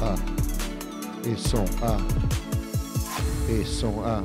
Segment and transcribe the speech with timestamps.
[0.00, 0.14] A.
[1.28, 1.96] E, som, A.
[3.50, 4.22] E, som, A.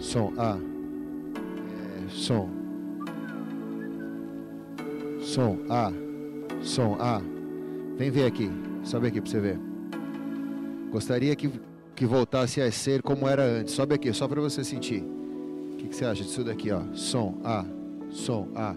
[0.00, 0.58] Som, A.
[1.76, 2.48] É, som.
[5.20, 5.92] Som, A.
[6.62, 7.20] Som, A.
[7.96, 8.50] Vem ver aqui.
[8.84, 9.58] Sobe aqui pra você ver.
[10.90, 11.50] Gostaria que,
[11.94, 13.74] que voltasse a ser como era antes.
[13.74, 15.02] Sobe aqui, só para você sentir.
[15.02, 16.82] O que, que você acha disso daqui, ó?
[16.94, 17.64] Som, A.
[18.10, 18.74] Som, A.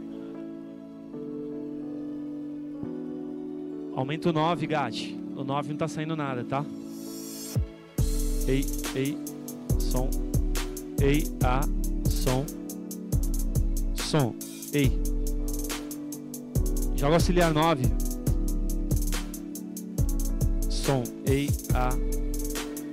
[3.95, 5.22] Aumenta o 9, Gatti.
[5.35, 6.65] O 9 não tá saindo nada, tá?
[8.47, 9.17] Ei, ei,
[9.79, 10.09] som.
[11.01, 11.61] Ei, A,
[12.09, 12.45] som.
[13.95, 14.35] Som,
[14.73, 14.91] ei.
[16.95, 17.89] Joga auxiliar 9.
[20.69, 21.89] Som, ei, A.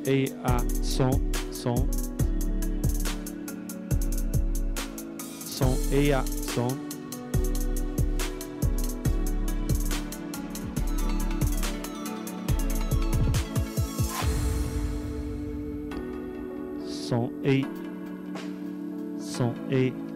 [0.06, 1.10] Ei, A, som,
[1.52, 1.88] som.
[5.44, 6.89] Som, ei, A, som.
[17.50, 17.64] Som ei.
[19.18, 20.09] Som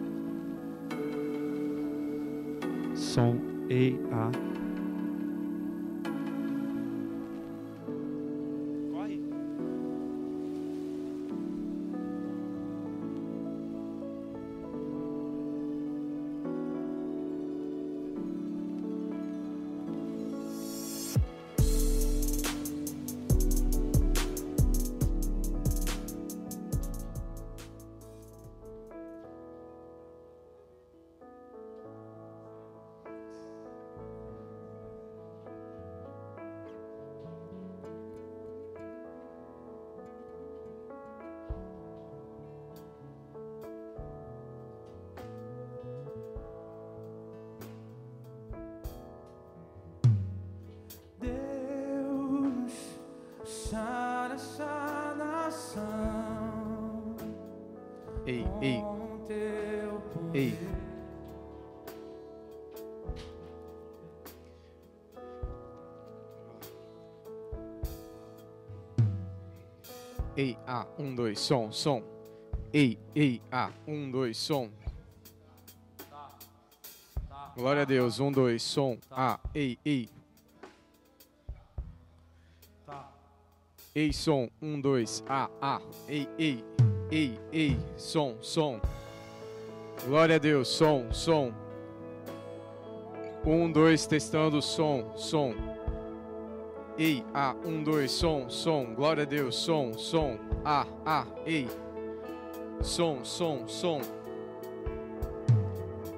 [71.05, 72.03] um, dois, som, som.
[72.73, 74.69] Ei, ei, A, um, dois, som.
[77.55, 78.97] Glória a Deus, um, dois, som.
[79.11, 80.09] A, ei, ei.
[83.95, 85.81] Ei, som, um, dois, A, A.
[86.09, 86.63] Ei, ei,
[87.11, 88.81] ei, ei, som, som.
[90.05, 91.53] Glória a Deus, som, som.
[93.45, 95.53] Um, dois, testando, som, som.
[96.97, 98.95] Ei, A, um, dois, som, som.
[98.95, 100.37] Glória a Deus, som, som.
[100.63, 101.67] A, A, ei.
[102.81, 104.01] Som, som, som.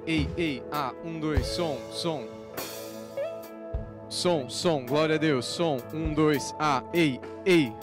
[0.05, 2.23] Ei, ei, A, um, dois, som, som.
[4.09, 7.73] Som, som, glória a Deus, som, um, dois, A, ei, ei.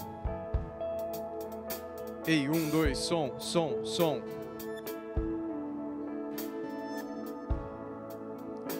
[2.26, 4.22] Ei, um, dois, som, som, som.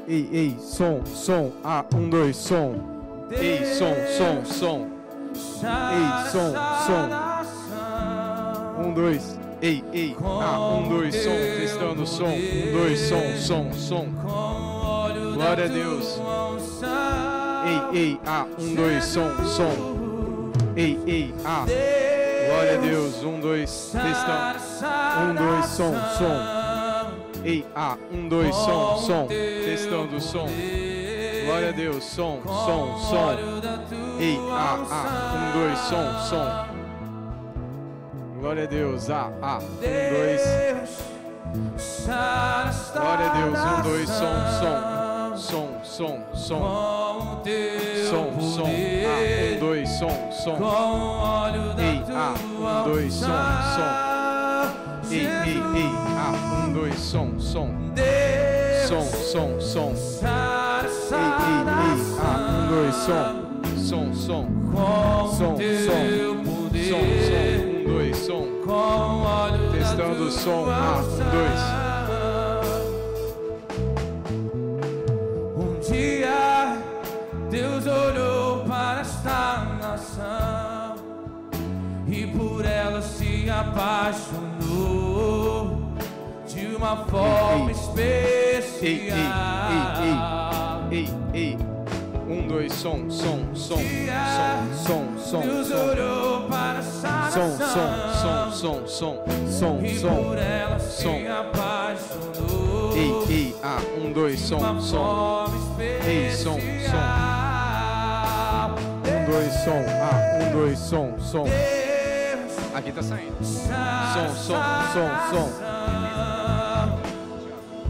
[0.07, 2.94] Ei, ei, som, som, A, um, dois, som.
[3.37, 4.95] Ei, som, som, som.
[5.65, 6.55] Ei, som,
[6.87, 7.11] som.
[8.79, 9.39] Um, dois.
[9.63, 12.27] Ei, ei, A, um, dois, som, testando som.
[12.27, 14.07] Um, dois, som, som, som.
[15.35, 16.21] Glória a Deus.
[17.65, 20.45] Ei, ei, A, um, dois, som, som.
[20.77, 21.65] Ei, ei, A.
[21.67, 23.23] Glória a Deus.
[23.25, 24.59] Um, dois, testando.
[25.19, 27.45] Um, dois, som, som.
[27.45, 29.29] Ei, A, um, dois, som, som.
[29.29, 30.84] Testando som.
[31.45, 32.05] Glória a Deus.
[32.05, 33.29] Som, som, som.
[34.21, 35.05] Ei, A, A.
[35.35, 36.49] Um, dois, som, som.
[38.41, 39.11] Glória a Deus.
[39.11, 39.59] A, A.
[39.59, 40.43] Um, dois.
[42.93, 43.59] Glória a Deus.
[43.59, 45.05] Um, dois, som, som.
[45.37, 46.63] Som, som, som.
[48.11, 48.65] Som, som.
[48.65, 50.55] A, um, dois, som, som.
[51.79, 53.29] Ei, A, um, dois, som,
[53.75, 53.91] som.
[55.11, 56.33] Ei, ei, ei, A,
[56.67, 57.95] um, dois, som, som.
[58.89, 60.54] Som, som, som.
[61.13, 63.45] Ei, ei, ei, A, um, dois, som.
[63.77, 64.45] Som, som.
[64.75, 65.37] Som, som.
[65.37, 66.01] Som, som.
[66.31, 68.45] Um, dois, som.
[69.73, 70.65] Testando o som.
[70.71, 71.61] A, um, dois.
[75.57, 76.79] Um dia
[77.51, 80.97] Deus olhou para esta nação
[82.09, 84.55] e por ela se apaixonou
[86.47, 89.19] de uma forma ei, especial.
[90.01, 90.34] Ei, ei.
[92.85, 93.79] Som, som, som.
[94.87, 96.51] Som, som, Deus som, som.
[96.51, 96.83] para
[97.31, 97.93] Som, som,
[98.23, 99.17] som, som, som.
[99.49, 100.37] Som, som.
[100.79, 101.17] se som.
[101.27, 105.51] apaixonou Ei, ei, A, um, dois, som, som.
[105.81, 107.01] Ei, som, som.
[109.03, 109.85] Um, dois, som.
[109.89, 111.47] Ah, um, dois, som, som.
[112.75, 113.45] Aqui tá saindo.
[113.45, 115.49] som, som, som, som.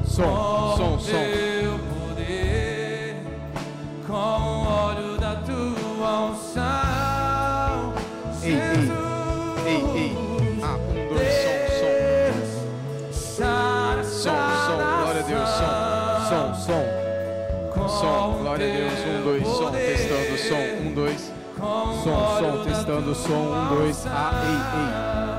[0.05, 0.35] Som,
[0.77, 1.13] som, som.
[1.13, 1.44] Teu
[18.55, 21.33] glória a Deus, um, dois, som, testando, som, um, dois.
[22.03, 24.07] Som, som, testando, som, um, dois.
[24.07, 25.34] Ah, ei,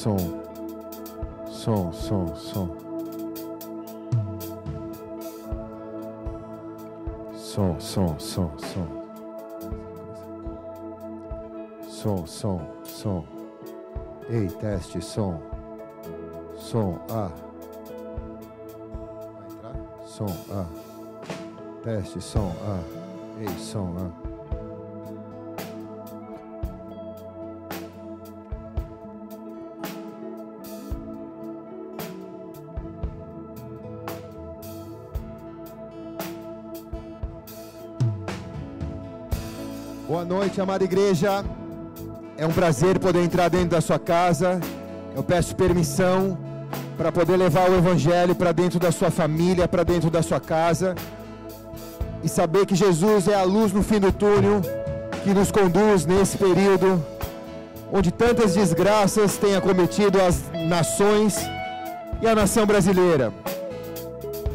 [0.00, 0.18] Som,
[1.50, 1.92] som.
[1.92, 2.68] Som, som, som.
[7.80, 8.50] Som, som, som,
[11.88, 12.26] som.
[12.26, 13.24] Som, som.
[14.30, 15.34] Ei, teste, som.
[16.58, 17.28] Som, A.
[20.06, 20.64] Som, A.
[21.84, 22.78] Teste, som, A.
[23.38, 24.29] Ei, som, A.
[40.40, 41.44] noite, amada igreja.
[42.38, 44.58] É um prazer poder entrar dentro da sua casa.
[45.14, 46.38] Eu peço permissão
[46.96, 50.94] para poder levar o evangelho para dentro da sua família, para dentro da sua casa.
[52.24, 54.62] E saber que Jesus é a luz no fim do túnel
[55.22, 56.88] que nos conduz nesse período
[57.92, 60.36] onde tantas desgraças têm acometido as
[60.74, 61.36] nações
[62.22, 63.30] e a nação brasileira.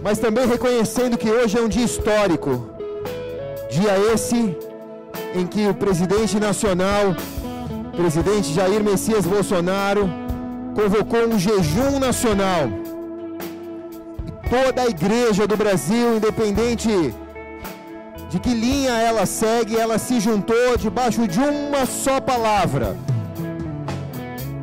[0.02, 2.72] Mas também reconhecendo que hoje é um dia histórico.
[3.70, 4.58] Dia esse
[5.36, 7.14] em que o presidente nacional,
[7.96, 10.10] presidente Jair Messias Bolsonaro,
[10.74, 12.70] convocou um jejum nacional.
[14.50, 17.14] Toda a igreja do Brasil, independente
[18.30, 22.96] de que linha ela segue, ela se juntou debaixo de uma só palavra.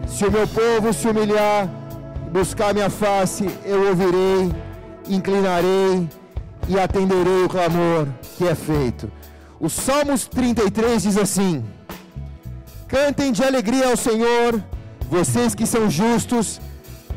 [0.07, 1.69] Se o meu povo se humilhar,
[2.33, 4.53] buscar minha face, eu ouvirei,
[5.09, 6.09] inclinarei
[6.69, 9.11] e atenderei o clamor que é feito.
[9.63, 11.65] O Salmos 33 diz assim:
[12.89, 14.61] Cantem de alegria ao Senhor,
[15.09, 16.61] vocês que são justos,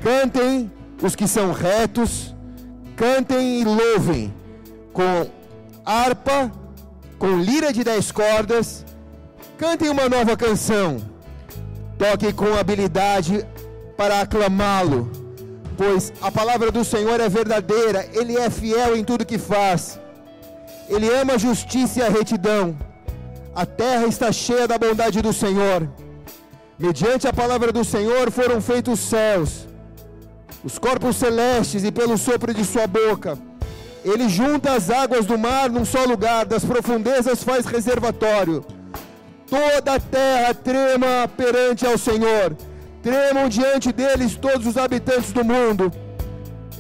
[0.03, 0.71] cantem
[1.01, 2.35] os que são retos,
[2.95, 4.31] cantem e louvem
[4.93, 5.27] com
[5.83, 6.51] harpa,
[7.17, 8.85] com lira de dez cordas,
[9.57, 10.97] cantem uma nova canção,
[11.97, 13.43] toquem com habilidade
[13.97, 15.11] para aclamá-lo,
[15.75, 19.99] pois a palavra do Senhor é verdadeira, Ele é fiel em tudo que faz.
[20.89, 22.77] Ele ama a justiça e a retidão.
[23.55, 25.89] A terra está cheia da bondade do Senhor.
[26.77, 29.67] Mediante a palavra do Senhor foram feitos os céus,
[30.63, 33.37] os corpos celestes, e pelo sopro de sua boca.
[34.03, 38.65] Ele junta as águas do mar num só lugar, das profundezas faz reservatório.
[39.47, 42.55] Toda a terra trema perante ao Senhor,
[43.05, 45.93] Tremam diante deles todos os habitantes do mundo,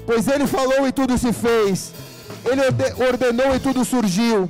[0.07, 1.93] pois ele falou e tudo se fez.
[2.45, 4.49] Ele orde- ordenou e tudo surgiu.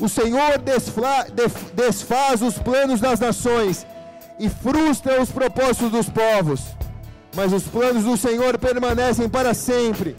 [0.00, 3.86] O Senhor desfla- def- desfaz os planos das nações
[4.38, 6.60] e frustra os propósitos dos povos.
[7.34, 10.16] Mas os planos do Senhor permanecem para sempre.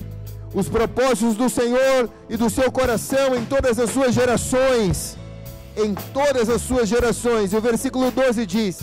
[0.53, 5.17] Os propósitos do Senhor e do seu coração em todas as suas gerações.
[5.75, 7.51] Em todas as suas gerações.
[7.53, 8.79] E o versículo 12 diz: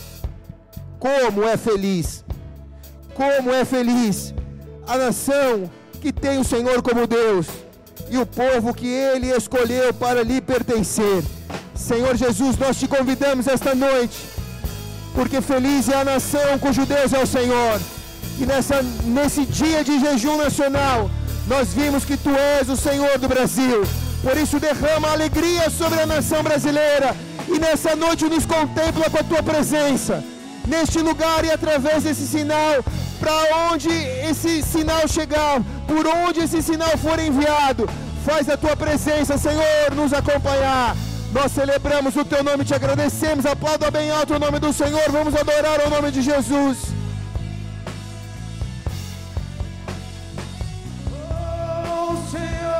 [0.99, 2.25] Como é feliz,
[3.14, 4.34] como é feliz
[4.87, 5.70] a nação
[6.00, 7.46] que tem o Senhor como Deus
[8.11, 11.23] e o povo que ele escolheu para lhe pertencer.
[11.75, 14.19] Senhor Jesus, nós te convidamos esta noite,
[15.14, 17.81] porque feliz é a nação cujo Deus é o Senhor.
[18.38, 21.11] E nessa, nesse dia de jejum nacional,
[21.47, 23.83] nós vimos que tu és o Senhor do Brasil.
[24.23, 27.17] Por isso, derrama alegria sobre a nação brasileira.
[27.49, 30.23] E nessa noite nos contempla com a tua presença.
[30.71, 32.85] Neste lugar e através desse sinal,
[33.19, 33.89] para onde
[34.31, 37.89] esse sinal chegar, por onde esse sinal for enviado,
[38.25, 40.97] faz a tua presença, Senhor, nos acompanhar.
[41.33, 43.47] Nós celebramos o teu nome, te agradecemos.
[43.47, 45.11] Aplauda bem alto o nome do Senhor.
[45.11, 46.79] Vamos adorar o nome de Jesus.
[51.12, 52.71] Oh, Senhor,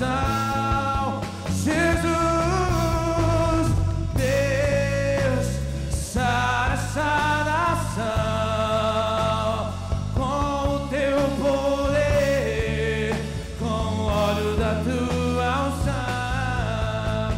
[0.00, 1.20] unção,
[1.62, 2.08] Jesus,
[4.16, 5.46] Deus,
[5.92, 8.14] sara essa nação
[10.14, 13.14] com o teu poder,
[13.58, 17.32] com o óleo da tua unção.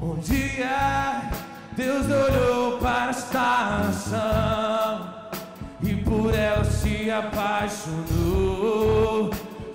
[0.00, 1.22] Um dia
[1.76, 5.10] Deus olhou para esta nação
[5.82, 8.10] e por ela se apaixonou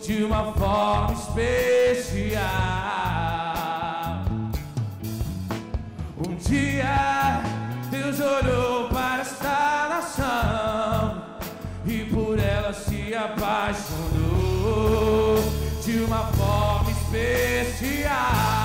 [0.05, 2.43] de uma forma especial.
[6.17, 7.41] Um dia
[7.89, 11.23] Deus olhou para esta nação
[11.87, 13.77] e por ela se apaixonou
[15.83, 18.64] de uma forma especial.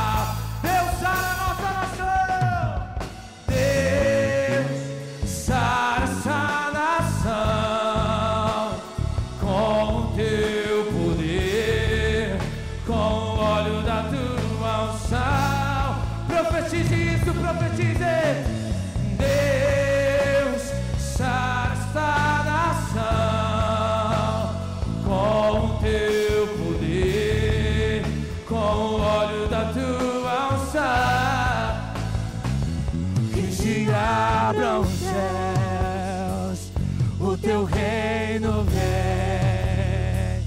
[34.50, 36.72] Abram os céus,
[37.20, 40.42] o teu reino vem.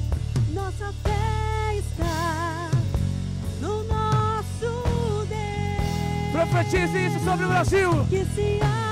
[0.54, 2.70] Nossa fé está
[3.62, 6.32] no nosso Deus.
[6.34, 8.06] Profetize isso sobre o Brasil.
[8.10, 8.83] Que se abram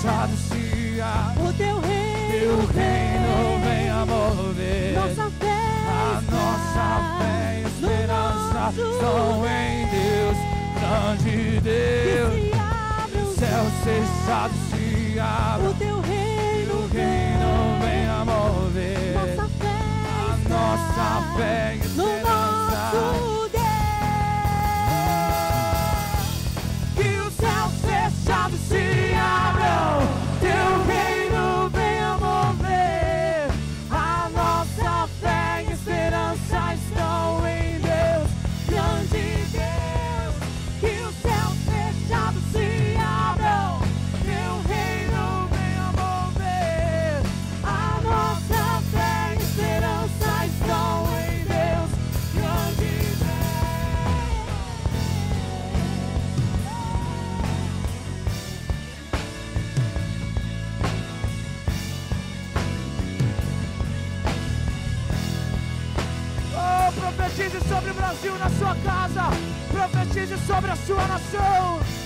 [0.00, 3.68] se abrem, o teu teu reino reino vem.
[3.68, 4.94] vem a mover.
[4.94, 10.38] Nossa fé A nossa fé e esperança estão em Deus,
[10.80, 12.34] grande Deus.
[12.34, 17.50] Que se abram os Céus fechados se o abrem, teu reino o reino
[17.82, 19.14] vem a mover.
[19.14, 19.80] Nossa fé
[20.30, 23.29] A nossa fé e esperança.
[68.10, 69.22] Brasil na sua casa.
[69.70, 71.99] Profetize sobre a sua nação.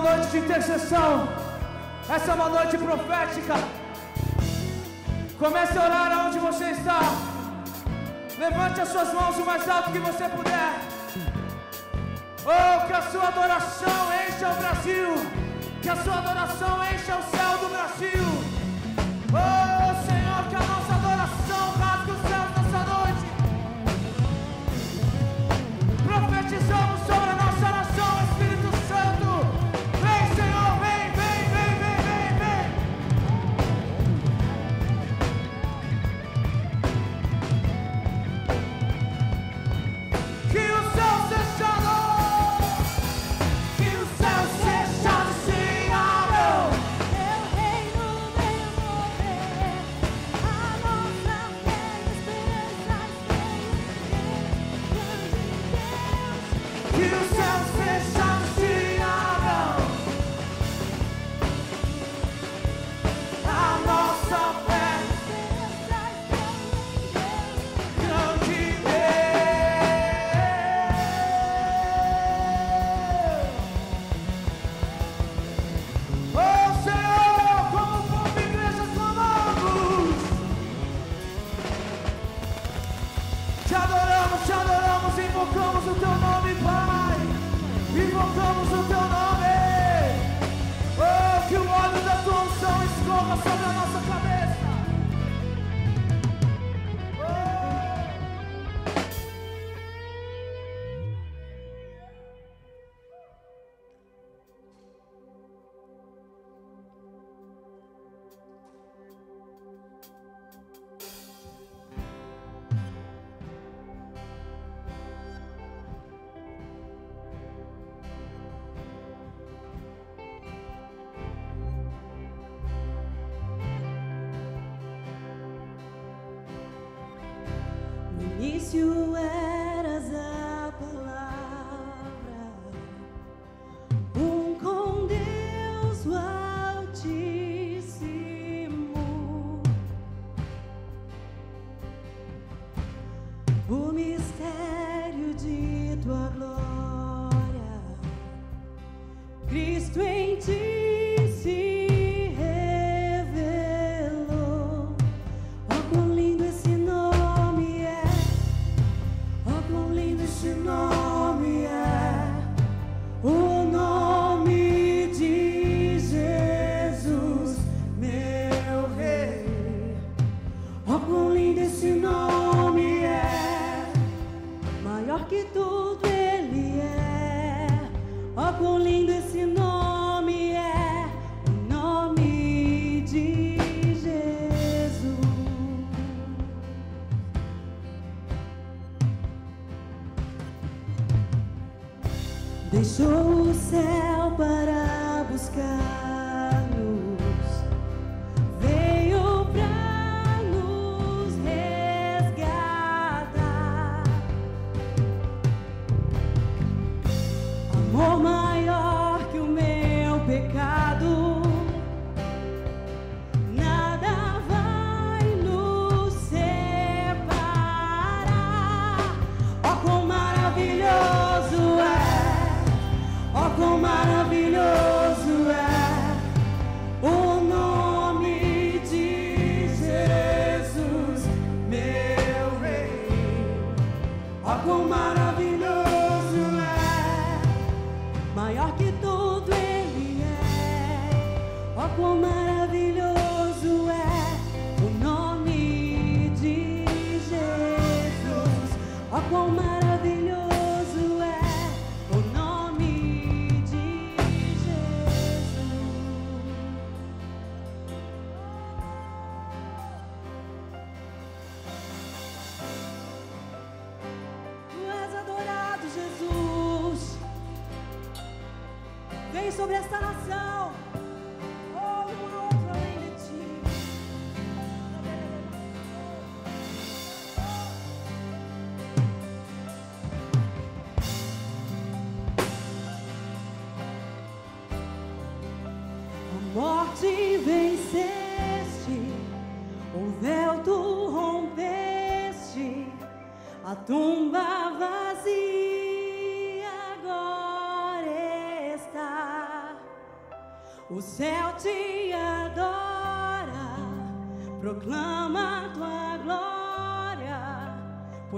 [0.00, 1.28] uma noite de intercessão.
[2.08, 3.54] Essa é uma noite profética.
[5.38, 7.00] Comece a orar aonde você está.
[8.38, 10.72] Levante as suas mãos o mais alto que você puder.
[12.44, 15.10] Oh, que a sua adoração encha o Brasil.
[15.82, 17.29] Que a sua adoração encha os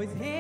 [0.02, 0.31] pois ressuscitaste,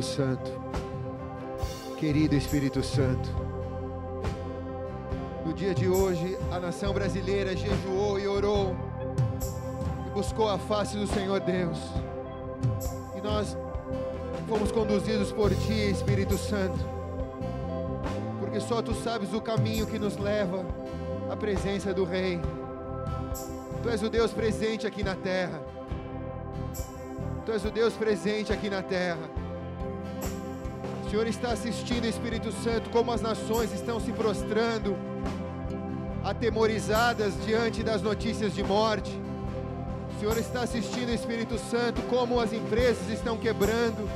[0.00, 0.50] Espírito Santo,
[1.98, 3.28] querido Espírito Santo,
[5.44, 8.74] no dia de hoje a nação brasileira jejuou e orou
[10.06, 11.78] e buscou a face do Senhor Deus,
[13.14, 13.58] e nós
[14.48, 16.78] fomos conduzidos por Ti, Espírito Santo,
[18.40, 20.64] porque só Tu sabes o caminho que nos leva
[21.30, 22.40] à presença do Rei.
[23.82, 25.60] Tu és o Deus presente aqui na terra.
[27.44, 29.39] Tu és o Deus presente aqui na terra.
[31.10, 34.96] O Senhor está assistindo, Espírito Santo, como as nações estão se prostrando,
[36.22, 39.10] atemorizadas diante das notícias de morte.
[40.14, 44.08] O Senhor está assistindo, Espírito Santo, como as empresas estão quebrando,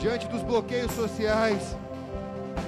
[0.00, 1.76] diante dos bloqueios sociais.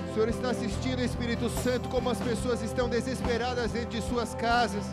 [0.09, 4.85] O Senhor está assistindo, Espírito Santo, como as pessoas estão desesperadas dentro de suas casas.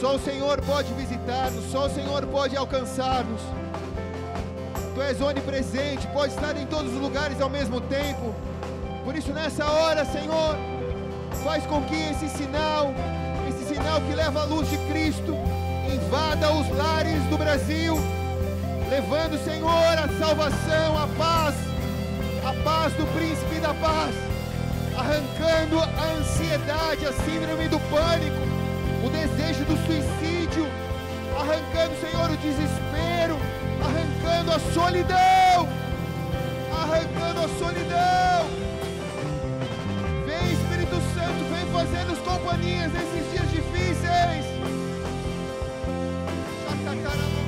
[0.00, 3.42] Só o Senhor pode visitar-nos, só o Senhor pode alcançar-nos.
[4.94, 8.34] Tu és onipresente, pode estar em todos os lugares ao mesmo tempo.
[9.04, 10.56] Por isso, nessa hora, Senhor,
[11.42, 12.92] faz com que esse sinal,
[13.48, 15.34] esse sinal que leva a luz de Cristo,
[15.92, 17.96] invada os lares do Brasil,
[18.90, 21.54] levando, Senhor, a salvação, a paz,
[22.44, 24.14] a paz do príncipe da paz,
[24.94, 28.36] arrancando a ansiedade, a síndrome do pânico,
[29.04, 30.66] o desejo do suicídio,
[31.34, 33.11] arrancando, Senhor, o desespero,
[34.32, 35.68] arrancando a solidão,
[36.72, 38.48] arrancando a solidão.
[40.24, 44.46] Vem, Espírito Santo, vem fazendo-nos companhias nesses dias difíceis.
[46.66, 47.41] Espírito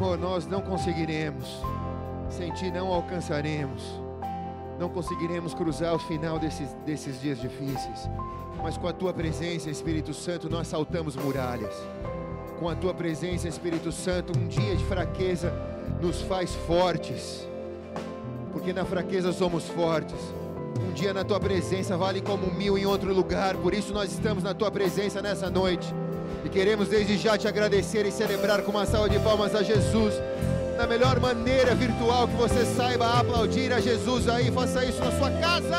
[0.00, 1.60] Senhor, nós não conseguiremos.
[2.30, 3.82] Sem ti não alcançaremos.
[4.78, 8.08] não conseguiremos cruzar o final desses, desses dias difíceis.
[8.62, 11.74] Mas com a tua presença, Espírito Santo, nós saltamos muralhas.
[12.58, 15.52] Com a tua presença, Espírito Santo, um dia de fraqueza
[16.00, 17.46] nos faz fortes.
[18.54, 20.18] Porque na fraqueza somos fortes.
[20.80, 23.54] Um dia na tua presença vale como mil em outro lugar.
[23.58, 25.94] Por isso nós estamos na tua presença nessa noite.
[26.52, 30.14] Queremos desde já te agradecer e celebrar com uma salva de palmas a Jesus.
[30.76, 34.50] Da melhor maneira virtual que você saiba aplaudir a Jesus aí.
[34.50, 35.76] Faça isso na sua casa.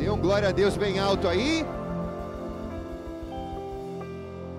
[0.00, 1.64] Dê um glória a Deus bem alto aí.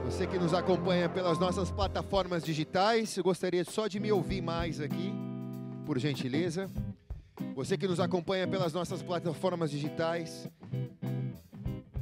[0.06, 4.80] Você que nos acompanha pelas nossas plataformas digitais, eu gostaria só de me ouvir mais
[4.80, 5.14] aqui,
[5.86, 6.70] por gentileza.
[7.54, 10.50] Você que nos acompanha pelas nossas plataformas digitais,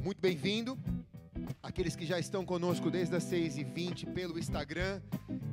[0.02, 0.78] muito bem-vindo.
[1.62, 5.00] Aqueles que já estão conosco desde as 6h20 pelo Instagram,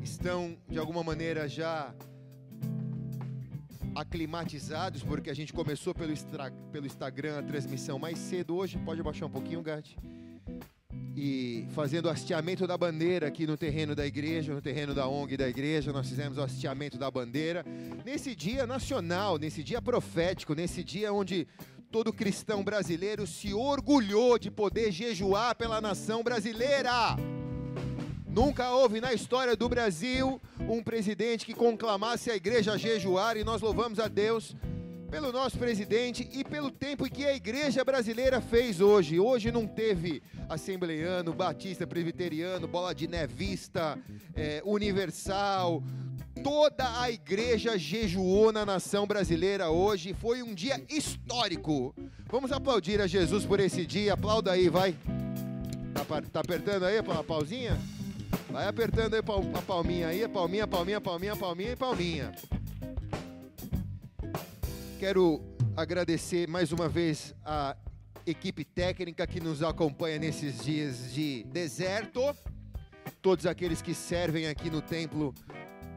[0.02, 1.94] estão de alguma maneira já
[3.94, 6.14] aclimatizados, porque a gente começou pelo,
[6.72, 8.78] pelo Instagram a transmissão mais cedo hoje.
[8.78, 9.98] Pode abaixar um pouquinho, Gatti
[11.16, 15.36] e fazendo o hasteamento da bandeira aqui no terreno da igreja, no terreno da ONG
[15.36, 17.66] da igreja, nós fizemos o hasteamento da bandeira.
[18.06, 21.48] Nesse dia nacional, nesse dia profético, nesse dia onde
[21.92, 27.18] todo cristão brasileiro se orgulhou de poder jejuar pela nação brasileira.
[28.26, 33.44] Nunca houve na história do Brasil um presidente que conclamasse a igreja a jejuar e
[33.44, 34.56] nós louvamos a Deus
[35.12, 39.20] pelo nosso presidente e pelo tempo que a igreja brasileira fez hoje.
[39.20, 44.00] Hoje não teve assembleiano, batista, presbiteriano, bola de nevista,
[44.34, 45.84] é, universal.
[46.42, 50.14] Toda a igreja jejuou na nação brasileira hoje.
[50.14, 51.94] Foi um dia histórico.
[52.30, 54.14] Vamos aplaudir a Jesus por esse dia.
[54.14, 54.96] Aplauda aí, vai.
[55.94, 57.78] Tá, tá apertando aí a pauzinha?
[58.50, 62.32] Vai apertando aí a palminha aí, palminha, palminha, palminha, palminha e palminha.
[65.02, 65.42] Quero
[65.76, 67.76] agradecer mais uma vez a
[68.24, 72.22] equipe técnica que nos acompanha nesses dias de deserto,
[73.20, 75.34] todos aqueles que servem aqui no templo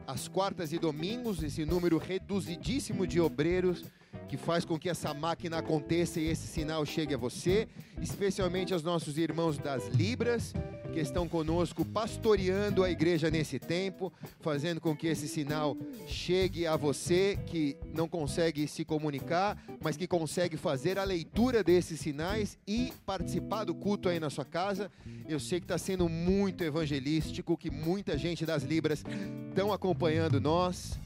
[0.07, 3.85] às quartas e domingos, esse número reduzidíssimo de obreiros
[4.27, 7.67] que faz com que essa máquina aconteça e esse sinal chegue a você,
[8.01, 10.53] especialmente aos nossos irmãos das Libras,
[10.95, 15.75] que estão conosco pastoreando a igreja nesse tempo, fazendo com que esse sinal
[16.07, 21.99] chegue a você que não consegue se comunicar, mas que consegue fazer a leitura desses
[21.99, 24.89] sinais e participar do culto aí na sua casa.
[25.27, 29.03] Eu sei que está sendo muito evangelístico, que muita gente das Libras
[29.49, 30.97] estão acompanhando nós.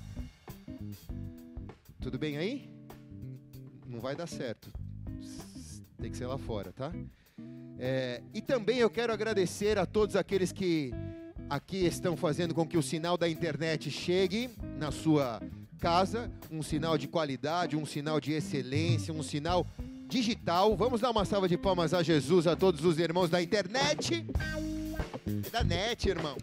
[1.99, 2.78] Tudo bem aí?
[3.89, 4.71] Não vai dar certo.
[5.99, 6.93] Tem que ser lá fora, tá?
[7.79, 10.93] É, e também eu quero agradecer a todos aqueles que
[11.49, 15.41] aqui estão fazendo com que o sinal da internet chegue na sua
[15.79, 19.65] casa, um sinal de qualidade, um sinal de excelência, um sinal
[20.07, 20.77] digital.
[20.77, 24.23] Vamos dar uma salva de palmas a Jesus, a todos os irmãos da internet.
[25.45, 26.37] É da net, irmão.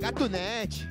[0.00, 0.88] Gatunete.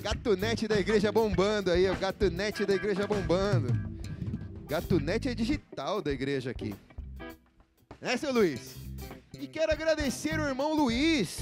[0.00, 3.87] Gatunete da igreja bombando aí, o gatunete da igreja bombando.
[4.68, 6.74] Gatunete é digital da igreja aqui.
[8.02, 8.76] Né, seu Luiz?
[9.40, 11.40] E quero agradecer o irmão Luiz,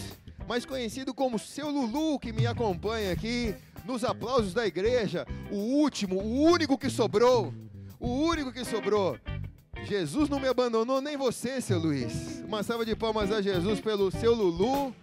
[0.49, 3.53] mais conhecido como seu Lulu, que me acompanha aqui
[3.85, 5.27] nos aplausos da igreja.
[5.51, 7.53] O último, o único que sobrou.
[7.99, 9.19] O único que sobrou.
[9.87, 12.45] Jesus não me abandonou, nem você, seu Luiz.
[12.47, 14.95] Uma salva de palmas a Jesus pelo seu Lulu.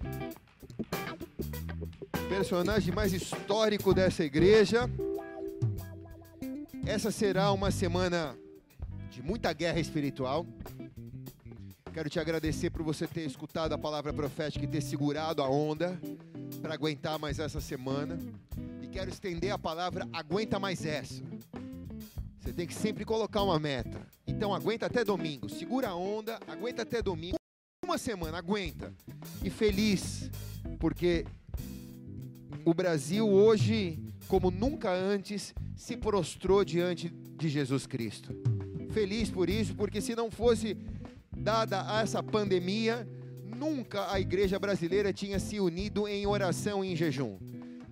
[2.29, 4.89] Personagem mais histórico dessa igreja.
[6.85, 8.37] Essa será uma semana
[9.09, 10.45] de muita guerra espiritual.
[11.93, 15.97] Quero te agradecer por você ter escutado a palavra profética e ter segurado a onda
[16.61, 18.19] para aguentar mais essa semana.
[18.81, 21.23] E quero estender a palavra aguenta mais essa.
[22.41, 24.05] Você tem que sempre colocar uma meta.
[24.27, 25.47] Então aguenta até domingo.
[25.47, 27.37] Segura a onda, aguenta até domingo.
[27.85, 28.93] Uma semana, aguenta.
[29.41, 30.29] E feliz,
[30.79, 31.25] porque
[32.65, 38.33] o Brasil hoje, como nunca antes, se prostrou diante de Jesus Cristo.
[38.91, 40.77] Feliz por isso, porque se não fosse
[41.35, 43.07] dada essa pandemia,
[43.43, 47.37] nunca a igreja brasileira tinha se unido em oração e em jejum.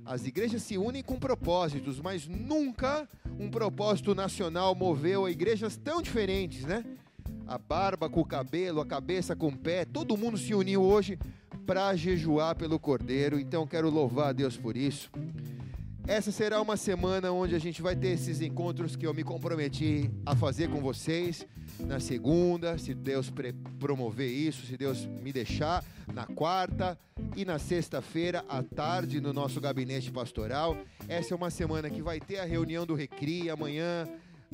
[0.06, 3.08] As igrejas se unem com propósitos, mas nunca
[3.40, 6.84] um propósito nacional moveu igrejas tão diferentes, né?
[7.48, 11.18] A barba com o cabelo, a cabeça com o pé, todo mundo se uniu hoje
[11.66, 13.40] para jejuar pelo Cordeiro.
[13.40, 15.10] Então quero louvar a Deus por isso.
[16.08, 20.10] essa será uma semana onde a gente vai ter esses encontros que eu me comprometi
[20.26, 21.46] a fazer com vocês.
[21.80, 23.32] Na segunda, se Deus
[23.80, 25.84] promover isso, se Deus me deixar,
[26.14, 26.98] na quarta
[27.36, 30.78] e na sexta-feira à tarde no nosso gabinete pastoral.
[31.08, 34.08] Essa é uma semana que vai ter a reunião do Recri amanhã.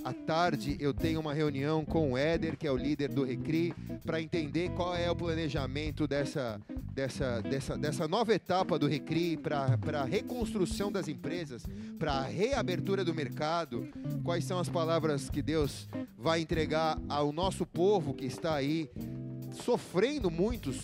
[0.03, 3.73] À tarde eu tenho uma reunião com o Éder, que é o líder do Recri,
[4.05, 6.61] para entender qual é o planejamento dessa,
[6.93, 11.63] dessa, dessa, dessa nova etapa do Recri para a reconstrução das empresas,
[11.99, 13.87] para a reabertura do mercado.
[14.23, 18.89] Quais são as palavras que Deus vai entregar ao nosso povo que está aí
[19.63, 20.79] sofrendo muitos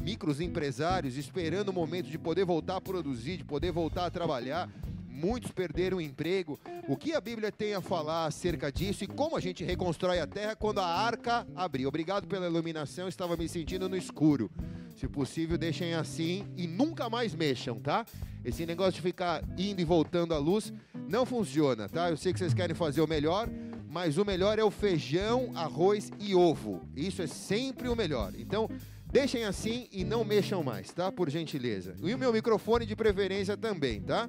[0.00, 4.68] micros empresários, esperando o momento de poder voltar a produzir, de poder voltar a trabalhar.
[5.12, 6.58] Muitos perderam o emprego.
[6.88, 10.26] O que a Bíblia tem a falar acerca disso e como a gente reconstrói a
[10.26, 11.86] terra quando a arca abrir?
[11.86, 14.50] Obrigado pela iluminação, estava me sentindo no escuro.
[14.96, 18.06] Se possível, deixem assim e nunca mais mexam, tá?
[18.42, 20.72] Esse negócio de ficar indo e voltando à luz
[21.08, 22.08] não funciona, tá?
[22.08, 23.48] Eu sei que vocês querem fazer o melhor,
[23.88, 26.80] mas o melhor é o feijão, arroz e ovo.
[26.96, 28.32] Isso é sempre o melhor.
[28.36, 28.68] Então,
[29.04, 31.12] deixem assim e não mexam mais, tá?
[31.12, 31.94] Por gentileza.
[32.02, 34.28] E o meu microfone de preferência também, tá?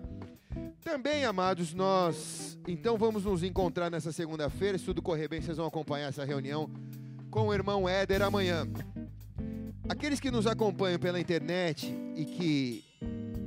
[0.84, 4.78] Também, amados, nós então vamos nos encontrar nessa segunda-feira.
[4.78, 6.70] Se tudo correr bem, vocês vão acompanhar essa reunião
[7.30, 8.68] com o irmão Éder amanhã.
[9.90, 12.84] Aqueles que nos acompanham pela internet e que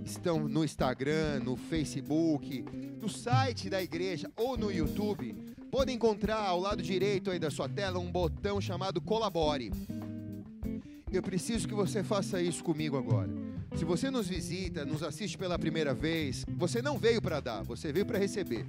[0.04, 2.64] estão no Instagram, no Facebook,
[3.00, 5.34] no site da igreja ou no YouTube,
[5.70, 9.72] podem encontrar ao lado direito aí da sua tela um botão chamado Colabore.
[11.10, 13.30] Eu preciso que você faça isso comigo agora.
[13.76, 17.92] Se você nos visita, nos assiste pela primeira vez, você não veio para dar, você
[17.92, 18.64] veio para receber.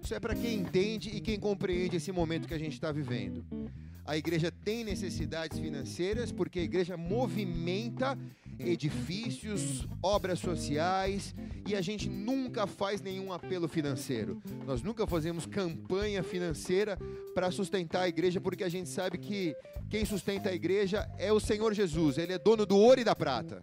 [0.00, 3.44] Isso é para quem entende e quem compreende esse momento que a gente está vivendo.
[4.06, 8.16] A igreja tem necessidades financeiras porque a igreja movimenta
[8.56, 11.34] edifícios, obras sociais
[11.66, 14.40] e a gente nunca faz nenhum apelo financeiro.
[14.64, 16.96] Nós nunca fazemos campanha financeira
[17.34, 19.56] para sustentar a igreja porque a gente sabe que
[19.90, 23.14] quem sustenta a igreja é o Senhor Jesus, ele é dono do ouro e da
[23.14, 23.62] prata.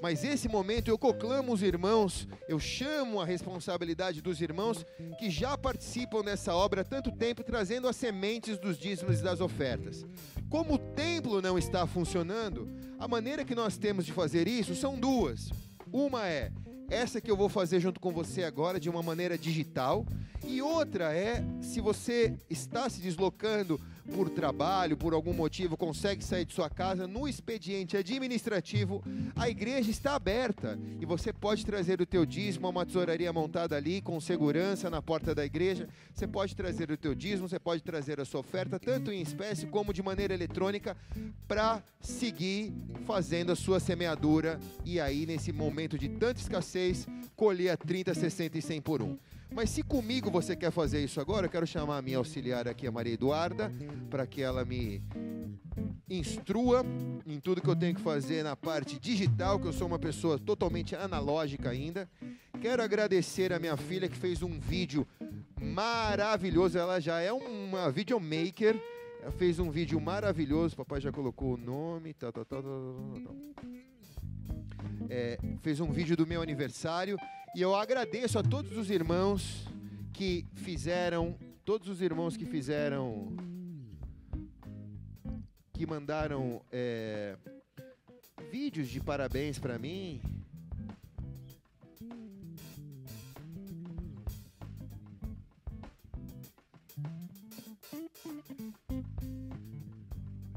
[0.00, 4.84] Mas esse momento eu conclamo os irmãos, eu chamo a responsabilidade dos irmãos
[5.18, 9.40] que já participam dessa obra há tanto tempo, trazendo as sementes dos dízimos e das
[9.40, 10.04] ofertas.
[10.48, 12.68] Como o templo não está funcionando,
[12.98, 15.50] a maneira que nós temos de fazer isso são duas.
[15.92, 16.50] Uma é
[16.90, 20.06] essa que eu vou fazer junto com você agora de uma maneira digital,
[20.44, 23.78] e outra é se você está se deslocando
[24.08, 29.02] por trabalho, por algum motivo, consegue sair de sua casa, no expediente administrativo,
[29.36, 33.76] a igreja está aberta e você pode trazer o teu dízimo a uma tesouraria montada
[33.76, 35.88] ali com segurança na porta da igreja.
[36.12, 39.66] Você pode trazer o teu dízimo, você pode trazer a sua oferta, tanto em espécie
[39.66, 40.96] como de maneira eletrônica,
[41.46, 42.72] para seguir
[43.06, 47.06] fazendo a sua semeadura e aí, nesse momento de tanta escassez,
[47.36, 49.16] colher a 30, 60 e 100 por um.
[49.50, 52.86] Mas se comigo você quer fazer isso agora, eu quero chamar a minha auxiliar aqui,
[52.86, 53.72] a Maria Eduarda,
[54.10, 55.02] para que ela me
[56.08, 56.84] instrua
[57.26, 60.38] em tudo que eu tenho que fazer na parte digital, que eu sou uma pessoa
[60.38, 62.08] totalmente analógica ainda.
[62.60, 65.06] Quero agradecer a minha filha que fez um vídeo
[65.60, 66.78] maravilhoso.
[66.78, 68.80] Ela já é uma videomaker.
[69.22, 70.76] Ela fez um vídeo maravilhoso.
[70.76, 72.14] Papai já colocou o nome.
[72.14, 73.68] Tá, tá, tá, tá, tá, tá.
[75.08, 77.16] É, fez um vídeo do meu aniversário
[77.58, 79.66] e eu agradeço a todos os irmãos
[80.12, 83.36] que fizeram, todos os irmãos que fizeram,
[85.72, 87.36] que mandaram é,
[88.48, 90.20] vídeos de parabéns para mim.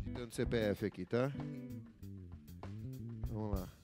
[0.03, 1.31] Digitando CPF aqui, tá?
[3.27, 3.80] Vamos lá.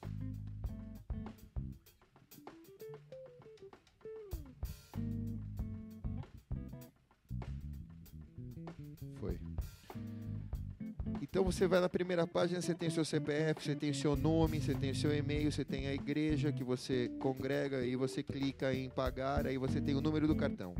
[11.30, 14.16] Então você vai na primeira página, você tem o seu CPF, você tem o seu
[14.16, 18.22] nome, você tem o seu e-mail, você tem a igreja que você congrega, aí você
[18.22, 20.74] clica em pagar, aí você tem o número do cartão.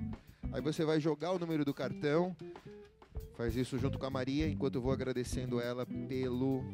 [0.50, 2.34] Aí você vai jogar o número do cartão,
[3.36, 6.64] faz isso junto com a Maria, enquanto eu vou agradecendo ela pelo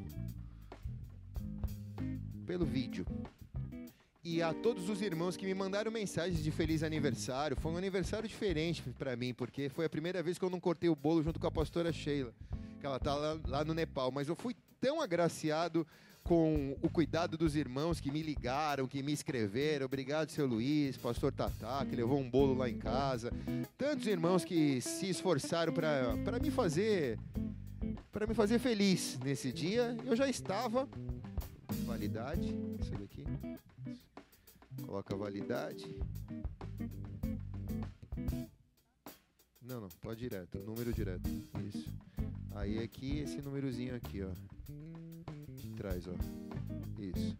[2.47, 3.05] pelo vídeo.
[4.22, 7.57] E a todos os irmãos que me mandaram mensagens de feliz aniversário.
[7.61, 10.89] Foi um aniversário diferente para mim, porque foi a primeira vez que eu não cortei
[10.89, 12.33] o bolo junto com a pastora Sheila,
[12.85, 14.12] que ela tá lá, lá no Nepal.
[14.12, 15.87] Mas eu fui tão agraciado
[16.22, 19.87] com o cuidado dos irmãos que me ligaram, que me escreveram.
[19.87, 23.32] Obrigado, seu Luiz, pastor Tatá, que levou um bolo lá em casa.
[23.78, 27.18] Tantos irmãos que se esforçaram para me fazer
[28.12, 29.97] para me fazer feliz nesse dia.
[30.05, 30.87] Eu já estava
[31.87, 33.24] validade, isso daqui.
[34.85, 35.99] Coloca validade.
[39.62, 41.26] Não, não, pode direto, número direto.
[41.66, 41.91] Isso.
[42.55, 44.31] Aí aqui, esse númerozinho aqui, ó.
[45.77, 46.15] Traz, ó.
[46.99, 47.37] Isso.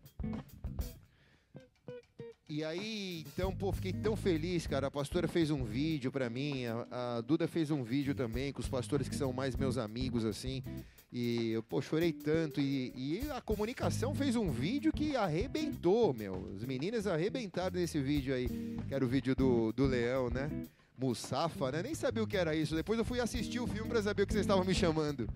[2.47, 4.89] E aí, então, pô, fiquei tão feliz, cara.
[4.89, 8.61] A pastora fez um vídeo pra mim, a, a Duda fez um vídeo também com
[8.61, 10.63] os pastores que são mais meus amigos, assim.
[11.11, 12.61] E eu, pô, chorei tanto.
[12.61, 16.53] E, e a comunicação fez um vídeo que arrebentou, meu.
[16.55, 18.49] As meninas arrebentaram nesse vídeo aí,
[18.87, 20.51] que era o vídeo do, do leão, né?
[20.97, 21.83] Musafa, né?
[21.83, 22.75] Nem sabia o que era isso.
[22.75, 25.29] Depois eu fui assistir o filme pra saber o que vocês estavam me chamando.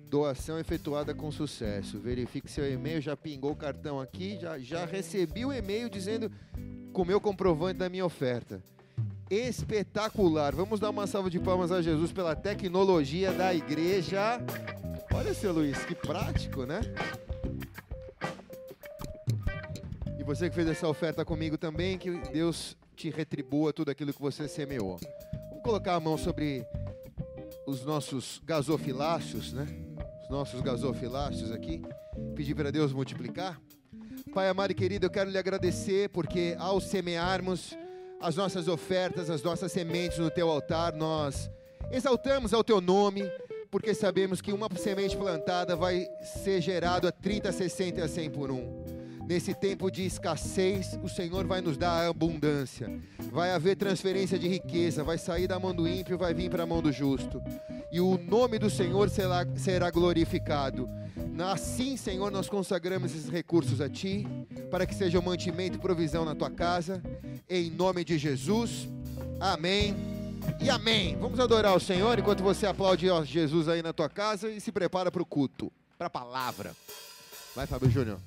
[0.08, 1.98] Doação efetuada com sucesso.
[1.98, 3.00] Verifique seu e-mail.
[3.00, 4.38] Já pingou o cartão aqui.
[4.40, 6.30] Já, já recebi o e-mail dizendo
[6.92, 8.62] com o meu comprovante da minha oferta.
[9.30, 10.54] Espetacular.
[10.54, 14.40] Vamos dar uma salva de palmas a Jesus pela tecnologia da igreja.
[15.14, 16.80] Olha, seu Luiz, que prático, né?
[20.18, 24.20] E você que fez essa oferta comigo também, que Deus te retribua tudo aquilo que
[24.20, 24.98] você semeou.
[25.48, 26.66] Vamos colocar a mão sobre
[27.70, 29.66] os nossos gasofiláceos, né?
[30.24, 31.80] Os nossos gasofiláceos aqui.
[32.34, 33.60] Pedir para Deus multiplicar.
[34.34, 37.76] Pai amado e querido, eu quero lhe agradecer porque ao semearmos
[38.20, 41.48] as nossas ofertas, as nossas sementes no teu altar, nós
[41.92, 43.22] exaltamos ao teu nome,
[43.70, 48.30] porque sabemos que uma semente plantada vai ser gerado a 30, 60 e a 100
[48.30, 48.89] por um.
[49.30, 52.90] Nesse tempo de escassez, o Senhor vai nos dar abundância.
[53.30, 56.66] Vai haver transferência de riqueza, vai sair da mão do ímpio, vai vir para a
[56.66, 57.40] mão do justo.
[57.92, 60.90] E o nome do Senhor será, será glorificado.
[61.48, 64.26] Assim, Senhor, nós consagramos esses recursos a Ti,
[64.68, 67.00] para que seja um mantimento e provisão na Tua casa.
[67.48, 68.88] Em nome de Jesus.
[69.38, 69.94] Amém.
[70.60, 71.16] E amém.
[71.20, 74.72] Vamos adorar o Senhor enquanto você aplaude ó, Jesus aí na tua casa e se
[74.72, 76.74] prepara para o culto, para a palavra.
[77.54, 78.18] Vai, Fábio Júnior.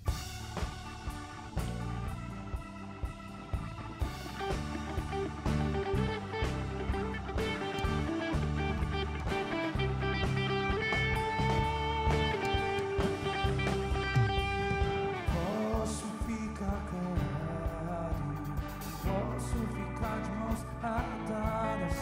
[20.85, 21.95] Atadas,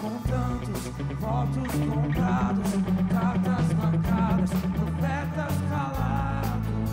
[0.00, 0.82] com tantos
[1.20, 2.70] votos comprados,
[3.08, 6.90] cartas marcadas, profetas calados.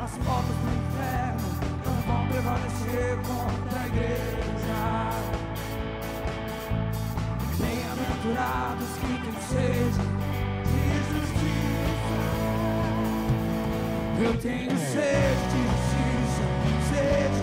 [0.00, 1.48] As portas do inferno
[1.84, 4.80] não vão prevalecer contra a igreja.
[7.58, 10.04] Bem-aventurados que têm sede
[10.70, 12.30] de justiça.
[14.22, 16.44] Eu tenho sede de justiça,
[16.90, 17.39] sede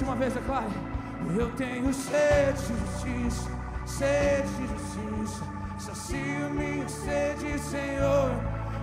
[0.00, 0.66] última vez, declare.
[1.36, 3.50] Eu tenho sede de justiça,
[3.84, 5.44] sede de justiça.
[5.78, 8.30] Sacia minha sede, Senhor.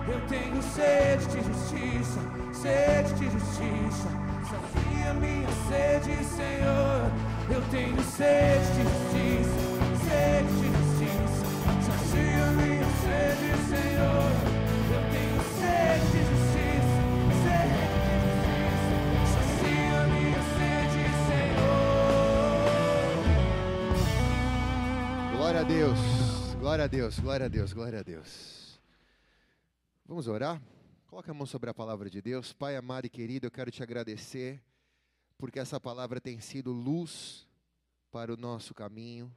[0.06, 2.20] Eu tenho sede de justiça,
[2.52, 4.08] sede de justiça.
[4.48, 7.10] Sacia minha sede, Senhor.
[7.50, 9.58] Eu tenho sede de justiça,
[10.06, 11.44] sede de justiça.
[11.82, 14.37] Sacia minha sede, Senhor.
[25.68, 25.98] Deus,
[26.58, 28.80] glória a Deus, glória a Deus, glória a Deus.
[30.06, 30.62] Vamos orar?
[31.06, 32.54] Coloca a mão sobre a palavra de Deus.
[32.54, 34.62] Pai amado e querido, eu quero te agradecer,
[35.36, 37.46] porque essa palavra tem sido luz
[38.10, 39.30] para o nosso caminho,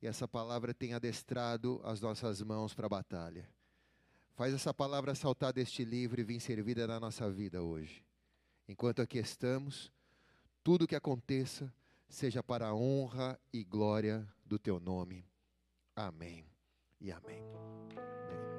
[0.00, 3.46] e essa palavra tem adestrado as nossas mãos para a batalha.
[4.34, 8.02] Faz essa palavra saltar deste livro e vir servida na nossa vida hoje.
[8.66, 9.92] Enquanto aqui estamos,
[10.64, 11.70] tudo que aconteça
[12.08, 15.35] seja para a honra e glória do teu nome.
[15.96, 16.44] Amém
[17.00, 17.42] e amém.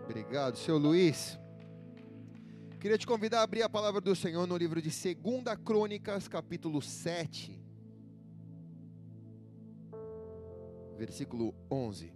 [0.04, 1.38] Obrigado, seu Luiz.
[2.80, 6.82] Queria te convidar a abrir a palavra do Senhor no livro de 2 Crônicas, capítulo
[6.82, 7.64] 7,
[10.98, 12.12] versículo 11.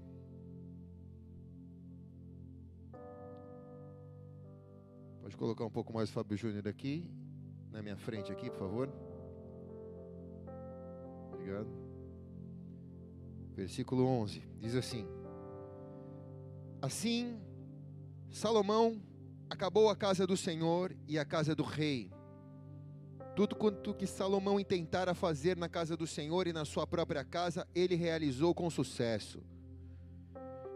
[5.22, 7.08] Pode colocar um pouco mais o Fábio Júnior aqui,
[7.70, 8.90] na minha frente aqui, por favor.
[11.32, 11.81] Obrigado.
[13.56, 15.08] Versículo 11, diz assim:
[16.82, 17.40] Assim,
[18.32, 19.02] Salomão
[19.50, 22.12] acabou a casa do Senhor e a casa do rei.
[23.36, 27.68] Tudo quanto que Salomão intentara fazer na casa do Senhor e na sua própria casa,
[27.76, 29.42] ele realizou com sucesso.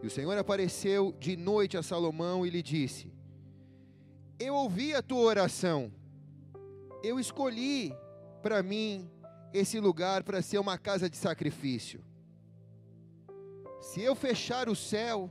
[0.03, 3.11] E o Senhor apareceu de noite a Salomão e lhe disse:
[4.37, 5.91] Eu ouvi a tua oração,
[7.01, 7.93] eu escolhi
[8.43, 9.09] para mim
[9.53, 12.03] esse lugar para ser uma casa de sacrifício.
[13.85, 15.29] Se eu fechar o céu,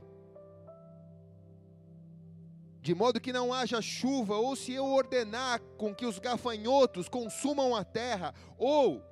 [2.81, 7.75] de modo que não haja chuva, ou se eu ordenar com que os gafanhotos consumam
[7.75, 9.03] a terra, ou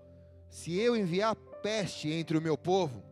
[0.50, 3.04] se eu enviar peste entre o meu povo,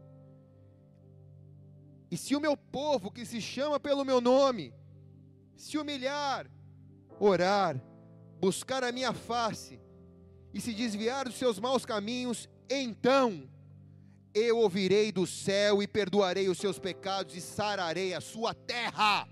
[2.09, 4.73] e se o meu povo, que se chama pelo meu nome,
[5.53, 6.49] se humilhar,
[7.19, 7.75] orar,
[8.39, 9.82] buscar a minha face
[10.53, 13.50] e se desviar dos seus maus caminhos, então
[14.34, 19.27] eu ouvirei do céu e perdoarei os seus pecados e sararei a sua terra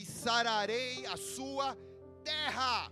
[0.00, 1.76] e sararei a sua
[2.24, 2.90] terra.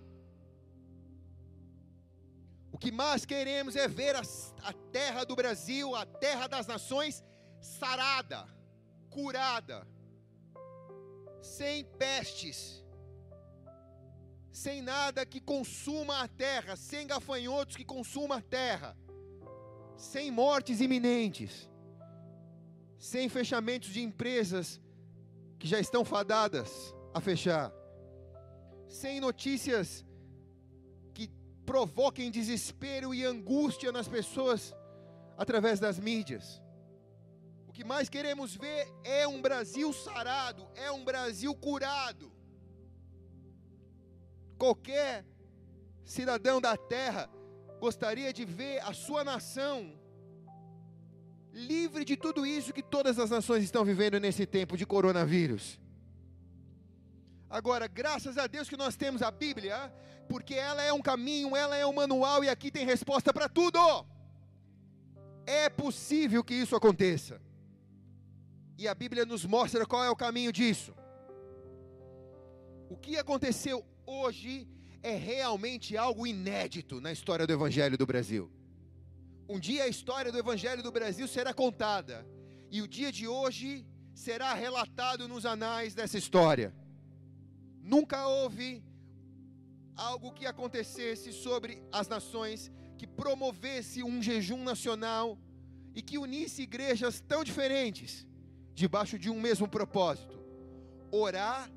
[2.70, 4.22] O que mais queremos é ver a,
[4.62, 7.24] a, terra do Brasil, a terra das nações,
[7.60, 8.46] sarada,
[9.08, 9.86] curada,
[11.42, 12.84] sem pestes,
[14.52, 18.96] sem nada que consuma a terra, sem gafanhotos que consuma a terra,
[19.98, 21.68] sem mortes iminentes,
[22.96, 24.80] sem fechamentos de empresas
[25.58, 27.72] que já estão fadadas a fechar,
[28.86, 30.04] sem notícias
[31.12, 31.28] que
[31.66, 34.72] provoquem desespero e angústia nas pessoas
[35.36, 36.62] através das mídias.
[37.66, 42.32] O que mais queremos ver é um Brasil sarado, é um Brasil curado.
[44.56, 45.26] Qualquer
[46.04, 47.28] cidadão da terra
[47.78, 49.92] gostaria de ver a sua nação
[51.52, 55.78] livre de tudo isso que todas as nações estão vivendo nesse tempo de coronavírus.
[57.50, 59.92] Agora, graças a Deus que nós temos a Bíblia,
[60.28, 63.78] porque ela é um caminho, ela é um manual e aqui tem resposta para tudo.
[65.46, 67.40] É possível que isso aconteça.
[68.76, 70.94] E a Bíblia nos mostra qual é o caminho disso.
[72.90, 74.68] O que aconteceu hoje
[75.02, 78.50] é realmente algo inédito na história do Evangelho do Brasil.
[79.48, 82.26] Um dia a história do Evangelho do Brasil será contada,
[82.70, 86.74] e o dia de hoje será relatado nos anais dessa história.
[87.80, 88.82] Nunca houve
[89.96, 95.38] algo que acontecesse sobre as nações que promovesse um jejum nacional
[95.94, 98.26] e que unisse igrejas tão diferentes
[98.74, 100.38] debaixo de um mesmo propósito:
[101.10, 101.70] orar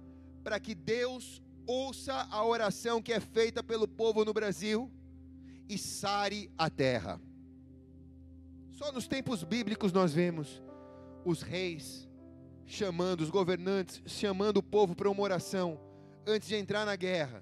[0.43, 1.41] para que Deus
[1.71, 4.91] ouça a oração que é feita pelo povo no Brasil
[5.69, 7.19] e sare a terra.
[8.71, 10.61] Só nos tempos bíblicos nós vemos
[11.23, 12.09] os reis
[12.65, 15.79] chamando, os governantes chamando o povo para uma oração
[16.27, 17.41] antes de entrar na guerra.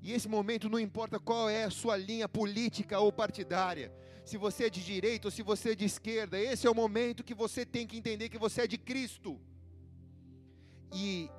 [0.00, 3.92] E esse momento não importa qual é a sua linha política ou partidária,
[4.24, 7.24] se você é de direita ou se você é de esquerda, esse é o momento
[7.24, 9.40] que você tem que entender que você é de Cristo.
[10.94, 11.30] E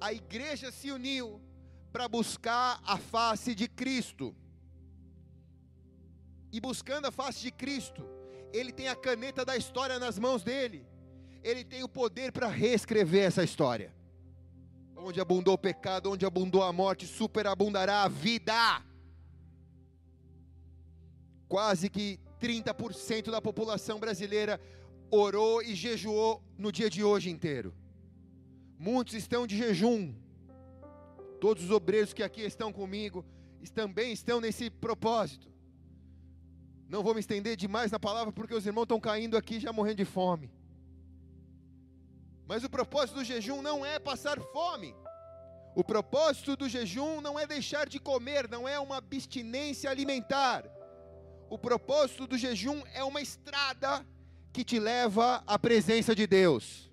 [0.00, 1.40] a igreja se uniu
[1.92, 4.34] para buscar a face de Cristo.
[6.50, 8.08] e buscando a face de Cristo,
[8.52, 10.86] ele tem a caneta da história nas mãos dele.
[11.42, 13.94] Ele tem o poder para reescrever essa história.
[14.96, 18.82] Onde abundou o pecado, onde abundou a morte, superabundará a vida.
[21.46, 24.60] Quase que 30% da população brasileira
[25.10, 27.74] orou e jejuou no dia de hoje inteiro.
[28.78, 30.14] Muitos estão de jejum.
[31.40, 33.24] Todos os obreiros que aqui estão comigo
[33.74, 35.48] também estão nesse propósito.
[36.88, 39.98] Não vou me estender demais na palavra porque os irmãos estão caindo aqui já morrendo
[39.98, 40.50] de fome.
[42.46, 44.94] Mas o propósito do jejum não é passar fome.
[45.74, 50.64] O propósito do jejum não é deixar de comer, não é uma abstinência alimentar.
[51.50, 54.04] O propósito do jejum é uma estrada
[54.52, 56.87] que te leva à presença de Deus.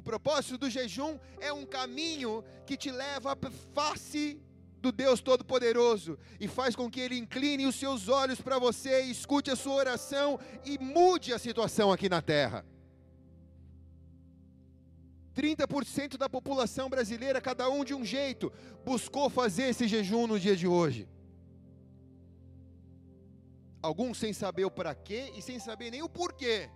[0.00, 3.36] O propósito do jejum é um caminho que te leva à
[3.74, 4.40] face
[4.78, 9.50] do Deus Todo-Poderoso e faz com que Ele incline os seus olhos para você, escute
[9.50, 12.64] a sua oração e mude a situação aqui na terra.
[15.36, 18.50] 30% da população brasileira, cada um de um jeito,
[18.82, 21.06] buscou fazer esse jejum no dia de hoje.
[23.82, 26.70] Alguns sem saber o para quê e sem saber nem o porquê.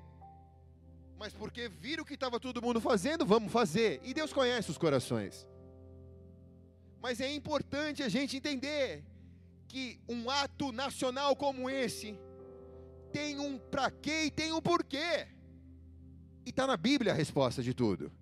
[1.25, 3.99] Mas porque viram que estava todo mundo fazendo, vamos fazer.
[4.05, 5.47] E Deus conhece os corações.
[7.01, 9.03] Mas é importante a gente entender
[9.67, 12.15] que um ato nacional como esse
[13.11, 15.27] tem um para quê e tem um porquê.
[16.45, 18.13] E está na Bíblia a resposta de tudo.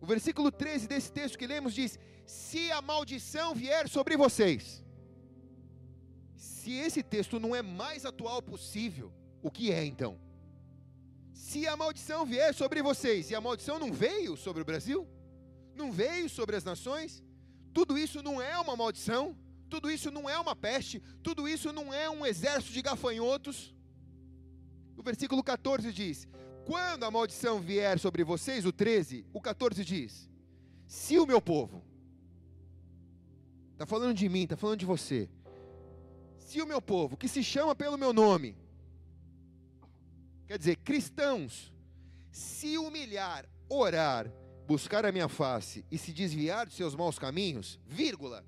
[0.00, 4.84] O versículo 13 desse texto que lemos diz: Se a maldição vier sobre vocês.
[6.36, 9.12] Se esse texto não é mais atual possível,
[9.42, 10.24] o que é então?
[11.36, 15.06] Se a maldição vier sobre vocês, e a maldição não veio sobre o Brasil,
[15.74, 17.22] não veio sobre as nações,
[17.74, 19.36] tudo isso não é uma maldição,
[19.68, 23.74] tudo isso não é uma peste, tudo isso não é um exército de gafanhotos.
[24.96, 26.26] O versículo 14 diz:
[26.64, 30.30] Quando a maldição vier sobre vocês, o 13, o 14 diz:
[30.86, 31.82] Se o meu povo,
[33.74, 35.28] está falando de mim, está falando de você,
[36.38, 38.56] se o meu povo, que se chama pelo meu nome,
[40.46, 41.72] quer dizer, cristãos,
[42.30, 44.30] se humilhar, orar,
[44.66, 48.44] buscar a minha face e se desviar de seus maus caminhos, vírgula,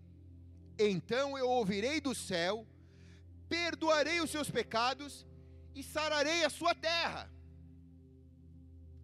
[0.78, 2.66] então eu ouvirei do céu,
[3.48, 5.26] perdoarei os seus pecados
[5.74, 7.30] e sararei a sua terra.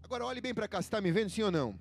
[0.02, 1.78] Agora olhe bem para cá, você está me vendo sim ou não?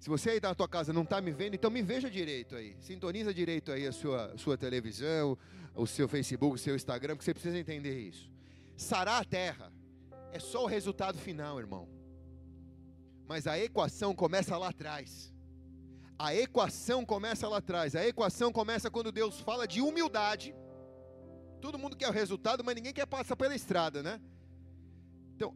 [0.00, 2.74] Se você aí na tua casa não está me vendo, então me veja direito aí.
[2.80, 5.36] Sintoniza direito aí a sua, sua televisão,
[5.74, 8.30] o seu Facebook, o seu Instagram, porque você precisa entender isso.
[8.76, 9.70] Sarar a terra
[10.32, 11.88] é só o resultado final, irmão.
[13.26, 15.32] Mas a equação começa lá atrás.
[16.18, 17.94] A equação começa lá atrás.
[17.94, 20.54] A equação começa quando Deus fala de humildade.
[21.60, 24.20] Todo mundo quer o resultado, mas ninguém quer passar pela estrada, né?
[25.34, 25.54] Então,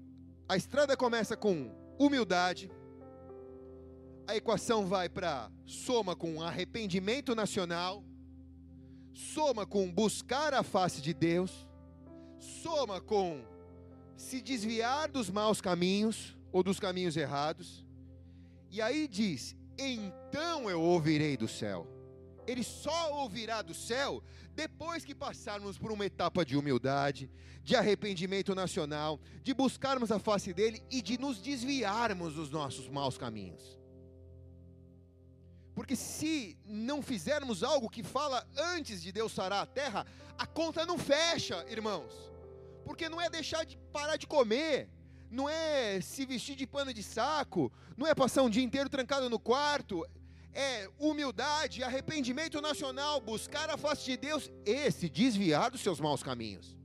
[0.49, 2.71] a estrada começa com humildade.
[4.27, 8.03] A equação vai para soma com arrependimento nacional,
[9.13, 11.69] soma com buscar a face de Deus,
[12.39, 13.45] soma com
[14.17, 17.85] se desviar dos maus caminhos, ou dos caminhos errados.
[18.71, 21.87] E aí diz: então eu ouvirei do céu.
[22.47, 24.23] Ele só ouvirá do céu
[24.55, 27.29] depois que passarmos por uma etapa de humildade,
[27.63, 33.19] de arrependimento nacional, de buscarmos a face dele e de nos desviarmos dos nossos maus
[33.19, 33.81] caminhos.
[35.75, 40.07] Porque se não fizermos algo que fala antes de Deus sarar a terra,
[40.39, 42.34] a conta não fecha, irmãos.
[42.85, 44.89] Porque não é deixar de parar de comer,
[45.31, 49.29] não é se vestir de pano de saco, não é passar um dia inteiro trancado
[49.29, 50.07] no quarto,
[50.53, 56.23] é humildade, arrependimento nacional, buscar a face de Deus e se desviar dos seus maus
[56.23, 56.77] caminhos.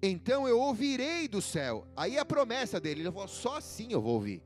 [0.00, 1.86] Então eu ouvirei do céu.
[1.96, 4.42] Aí a promessa dele, ele falou: só assim eu vou ouvir.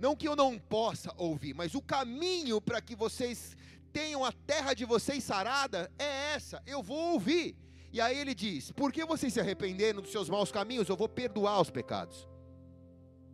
[0.00, 3.56] Não que eu não possa ouvir, mas o caminho para que vocês
[3.92, 6.62] tenham a terra de vocês sarada é essa.
[6.66, 7.56] Eu vou ouvir.
[7.92, 10.88] E aí ele diz: Por que vocês se arrependeram dos seus maus caminhos?
[10.88, 12.28] Eu vou perdoar os pecados.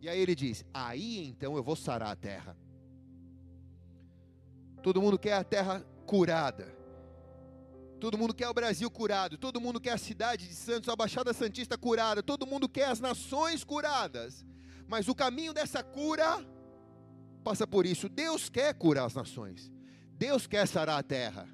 [0.01, 2.57] E aí ele diz: Aí então eu vou sarar a terra.
[4.81, 6.75] Todo mundo quer a terra curada.
[7.99, 9.37] Todo mundo quer o Brasil curado.
[9.37, 12.21] Todo mundo quer a cidade de Santos, a Baixada Santista curada.
[12.21, 14.45] Todo mundo quer as nações curadas.
[14.87, 16.45] Mas o caminho dessa cura
[17.43, 18.07] passa por isso.
[18.07, 19.71] Deus quer curar as nações.
[20.13, 21.47] Deus quer sarar a terra.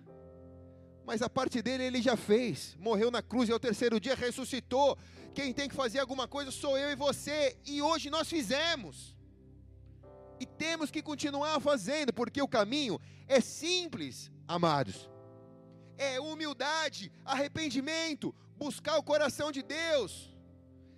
[1.05, 2.75] Mas a parte dele ele já fez.
[2.79, 4.97] Morreu na cruz e ao terceiro dia ressuscitou.
[5.33, 7.57] Quem tem que fazer alguma coisa sou eu e você.
[7.65, 9.17] E hoje nós fizemos.
[10.39, 15.09] E temos que continuar fazendo, porque o caminho é simples, amados.
[15.97, 20.35] é humildade, arrependimento, buscar o coração de Deus,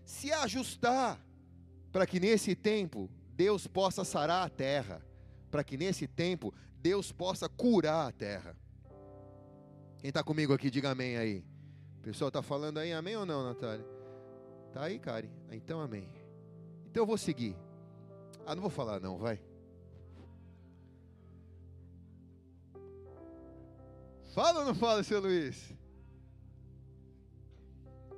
[0.03, 1.19] se ajustar,
[1.91, 5.05] para que nesse tempo Deus possa sarar a terra,
[5.51, 8.55] para que nesse tempo Deus possa curar a terra.
[10.05, 11.43] Quem está comigo aqui, diga amém aí.
[11.97, 13.83] O pessoal está falando aí amém ou não, Natália?
[14.71, 15.31] Tá aí, Karen?
[15.49, 16.07] Então amém.
[16.85, 17.57] Então eu vou seguir.
[18.45, 19.41] Ah, não vou falar não, vai.
[24.35, 25.73] Fala ou não fala, seu Luiz?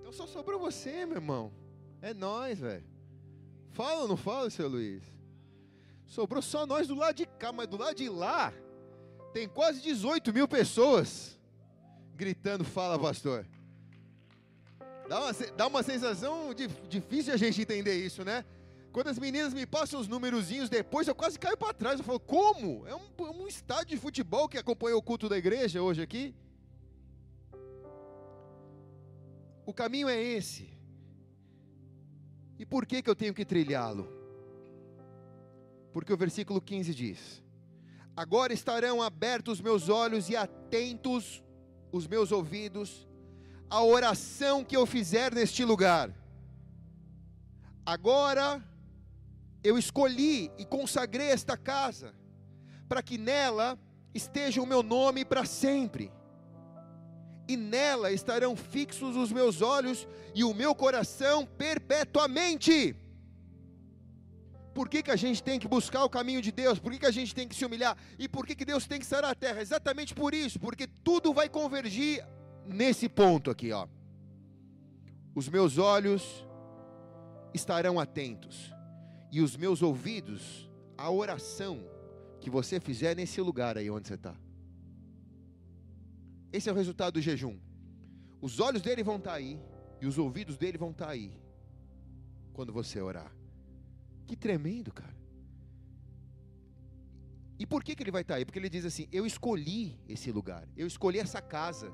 [0.02, 1.54] Então só sobrou você, meu irmão.
[2.02, 2.84] É nós, velho.
[3.72, 5.06] Fala ou não fala, seu Luiz?
[6.06, 8.52] Sobrou só nós do lado de cá, mas do lado de lá
[9.32, 11.37] tem quase 18 mil pessoas
[12.18, 13.46] gritando: Fala, pastor.
[15.08, 18.44] Dá uma, dá uma sensação de, difícil a gente entender isso, né?
[18.92, 22.00] Quando as meninas me passam os numerozinhos depois, eu quase caio para trás.
[22.00, 22.86] Eu falo, como?
[22.88, 26.36] É um, é um estádio de futebol que acompanhou o culto da igreja hoje aqui?
[29.66, 30.70] O caminho é esse.
[32.58, 34.12] E por que, que eu tenho que trilhá-lo?
[35.94, 37.44] Porque o versículo 15 diz:
[38.16, 41.44] Agora estarão abertos os meus olhos e atentos
[41.92, 43.08] os meus ouvidos
[43.70, 46.12] à oração que eu fizer neste lugar.
[47.86, 48.64] Agora
[49.64, 52.14] eu escolhi e consagrei esta casa,
[52.88, 53.78] para que nela
[54.14, 56.12] esteja o meu nome para sempre.
[57.48, 62.96] E nela estarão fixos os meus olhos e o meu coração perpetuamente.
[64.78, 66.78] Por que, que a gente tem que buscar o caminho de Deus?
[66.78, 67.98] Por que, que a gente tem que se humilhar?
[68.20, 69.60] E por que, que Deus tem que sarar a terra?
[69.60, 72.24] Exatamente por isso, porque tudo vai convergir
[72.64, 73.88] nesse ponto aqui, ó.
[75.34, 76.46] Os meus olhos
[77.56, 78.72] estarão atentos
[79.32, 81.84] e os meus ouvidos à oração
[82.40, 84.36] que você fizer nesse lugar aí onde você está.
[86.54, 87.58] Esse é o resultado do jejum.
[88.40, 89.60] Os olhos dele vão estar aí
[90.00, 91.32] e os ouvidos dele vão estar aí
[92.54, 93.37] quando você orar.
[94.28, 95.16] Que tremendo, cara.
[97.60, 98.46] E por que, que ele vai estar aí?
[98.46, 101.92] Porque ele diz assim: Eu escolhi esse lugar, eu escolhi essa casa,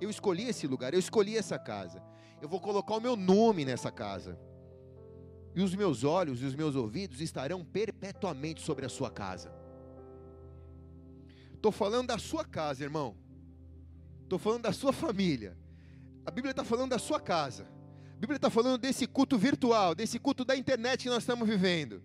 [0.00, 2.02] eu escolhi esse lugar, eu escolhi essa casa.
[2.40, 4.38] Eu vou colocar o meu nome nessa casa.
[5.54, 9.54] E os meus olhos e os meus ouvidos estarão perpetuamente sobre a sua casa.
[11.54, 13.16] Estou falando da sua casa, irmão.
[14.22, 15.56] Estou falando da sua família.
[16.26, 17.66] A Bíblia está falando da sua casa.
[18.16, 22.02] A Bíblia está falando desse culto virtual, desse culto da internet que nós estamos vivendo.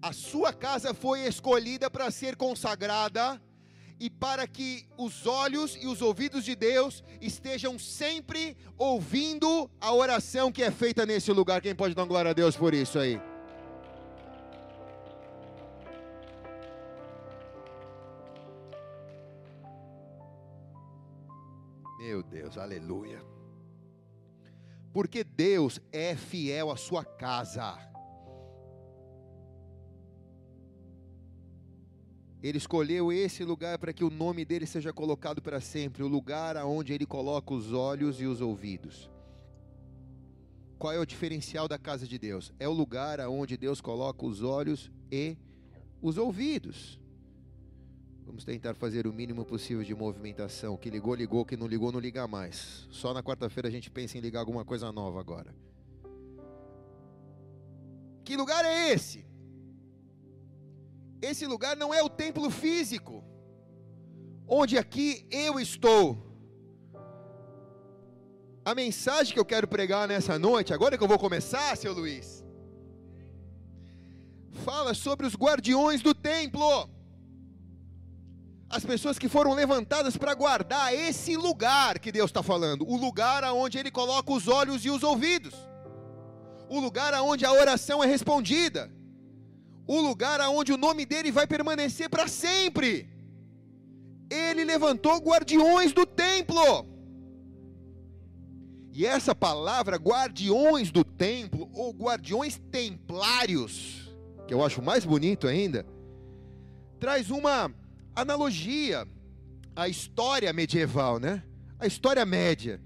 [0.00, 3.42] A sua casa foi escolhida para ser consagrada
[3.98, 10.52] e para que os olhos e os ouvidos de Deus estejam sempre ouvindo a oração
[10.52, 11.60] que é feita nesse lugar.
[11.60, 13.20] Quem pode dar glória a Deus por isso aí?
[21.98, 23.35] Meu Deus, aleluia.
[24.96, 27.76] Porque Deus é fiel à sua casa.
[32.42, 36.56] Ele escolheu esse lugar para que o nome dele seja colocado para sempre, o lugar
[36.56, 39.10] aonde ele coloca os olhos e os ouvidos.
[40.78, 42.50] Qual é o diferencial da casa de Deus?
[42.58, 45.36] É o lugar aonde Deus coloca os olhos e
[46.00, 46.98] os ouvidos.
[48.26, 50.76] Vamos tentar fazer o mínimo possível de movimentação.
[50.76, 52.86] Que ligou, ligou, que não ligou, não liga mais.
[52.90, 55.54] Só na quarta-feira a gente pensa em ligar alguma coisa nova agora.
[58.24, 59.24] Que lugar é esse?
[61.22, 63.24] Esse lugar não é o templo físico,
[64.46, 66.26] onde aqui eu estou.
[68.64, 72.44] A mensagem que eu quero pregar nessa noite, agora que eu vou começar, seu Luiz,
[74.64, 76.95] fala sobre os guardiões do templo
[78.68, 83.44] as pessoas que foram levantadas para guardar esse lugar que Deus está falando, o lugar
[83.44, 85.54] aonde Ele coloca os olhos e os ouvidos,
[86.68, 88.90] o lugar aonde a oração é respondida,
[89.86, 93.08] o lugar aonde o nome dele vai permanecer para sempre.
[94.28, 96.60] Ele levantou guardiões do templo.
[98.92, 104.12] E essa palavra, guardiões do templo, ou guardiões templários,
[104.48, 105.86] que eu acho mais bonito ainda,
[106.98, 107.72] traz uma
[108.16, 109.06] analogia
[109.76, 111.42] à história medieval, né?
[111.78, 112.80] A história média,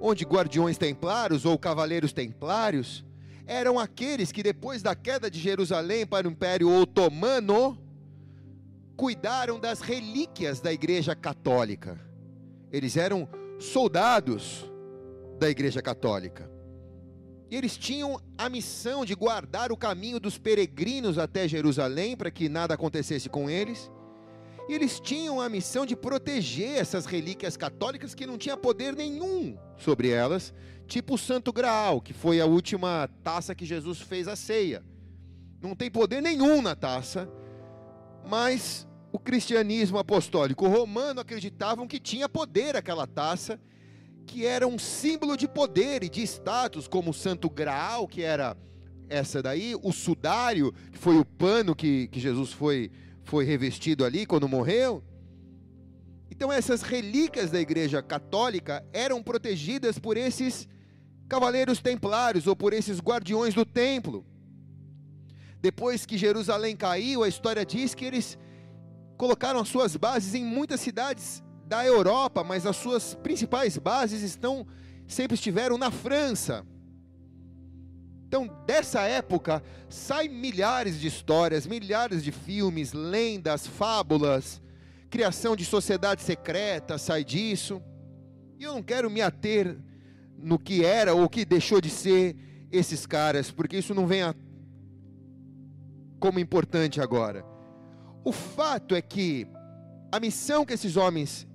[0.00, 3.04] onde guardiões templários ou cavaleiros templários
[3.44, 7.76] eram aqueles que depois da queda de Jerusalém para o Império Otomano
[8.96, 12.00] cuidaram das relíquias da Igreja Católica.
[12.70, 13.28] Eles eram
[13.58, 14.70] soldados
[15.40, 16.48] da Igreja Católica.
[17.50, 22.48] E eles tinham a missão de guardar o caminho dos peregrinos até Jerusalém para que
[22.48, 23.90] nada acontecesse com eles
[24.70, 29.58] E eles tinham a missão de proteger essas relíquias católicas que não tinha poder nenhum
[29.76, 30.54] sobre elas,
[30.86, 34.84] tipo o Santo Graal, que foi a última taça que Jesus fez a ceia.
[35.60, 37.28] Não tem poder nenhum na taça,
[38.24, 43.60] mas o cristianismo apostólico romano acreditavam que tinha poder aquela taça,
[44.24, 48.56] que era um símbolo de poder e de status, como o Santo Graal, que era
[49.08, 52.88] essa daí, o sudário, que foi o pano que, que Jesus foi,
[53.30, 55.04] foi revestido ali quando morreu.
[56.28, 60.68] Então, essas relíquias da Igreja Católica eram protegidas por esses
[61.28, 64.26] cavaleiros templários ou por esses guardiões do templo.
[65.60, 68.36] Depois que Jerusalém caiu, a história diz que eles
[69.16, 74.66] colocaram as suas bases em muitas cidades da Europa, mas as suas principais bases estão
[75.06, 76.66] sempre estiveram na França.
[78.30, 84.62] Então, dessa época, saem milhares de histórias, milhares de filmes, lendas, fábulas,
[85.10, 87.82] criação de sociedade secreta, sai disso.
[88.56, 89.76] E eu não quero me ater
[90.38, 92.36] no que era ou que deixou de ser
[92.70, 94.32] esses caras, porque isso não vem a
[96.20, 97.44] como importante agora.
[98.22, 99.44] O fato é que
[100.12, 101.48] a missão que esses homens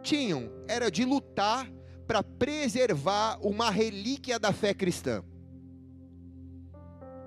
[0.00, 1.68] tinham era de lutar
[2.06, 5.24] para preservar uma relíquia da fé cristã.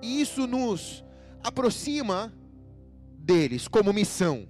[0.04, 1.02] E isso nos
[1.42, 2.30] aproxima
[3.18, 4.46] deles como missão.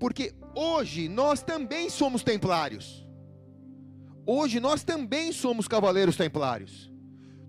[0.00, 3.06] Porque hoje nós também somos templários.
[4.26, 6.90] Hoje nós também somos cavaleiros templários.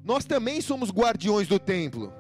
[0.03, 2.13] Nós também somos guardiões do templo.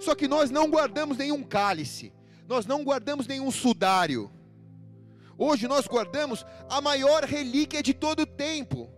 [0.00, 2.12] Só que nós não guardamos nenhum cálice,
[2.48, 4.28] nós não guardamos nenhum sudário.
[5.38, 8.90] Hoje nós guardamos a maior relíquia de todo o tempo,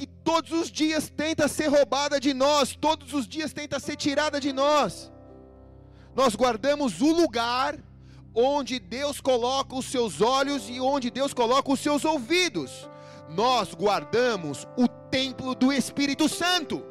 [0.00, 4.40] que todos os dias tenta ser roubada de nós, todos os dias tenta ser tirada
[4.40, 5.12] de nós.
[6.14, 7.78] Nós guardamos o lugar
[8.34, 12.88] onde Deus coloca os seus olhos e onde Deus coloca os seus ouvidos.
[13.28, 16.82] Nós guardamos o templo do Espírito Santo.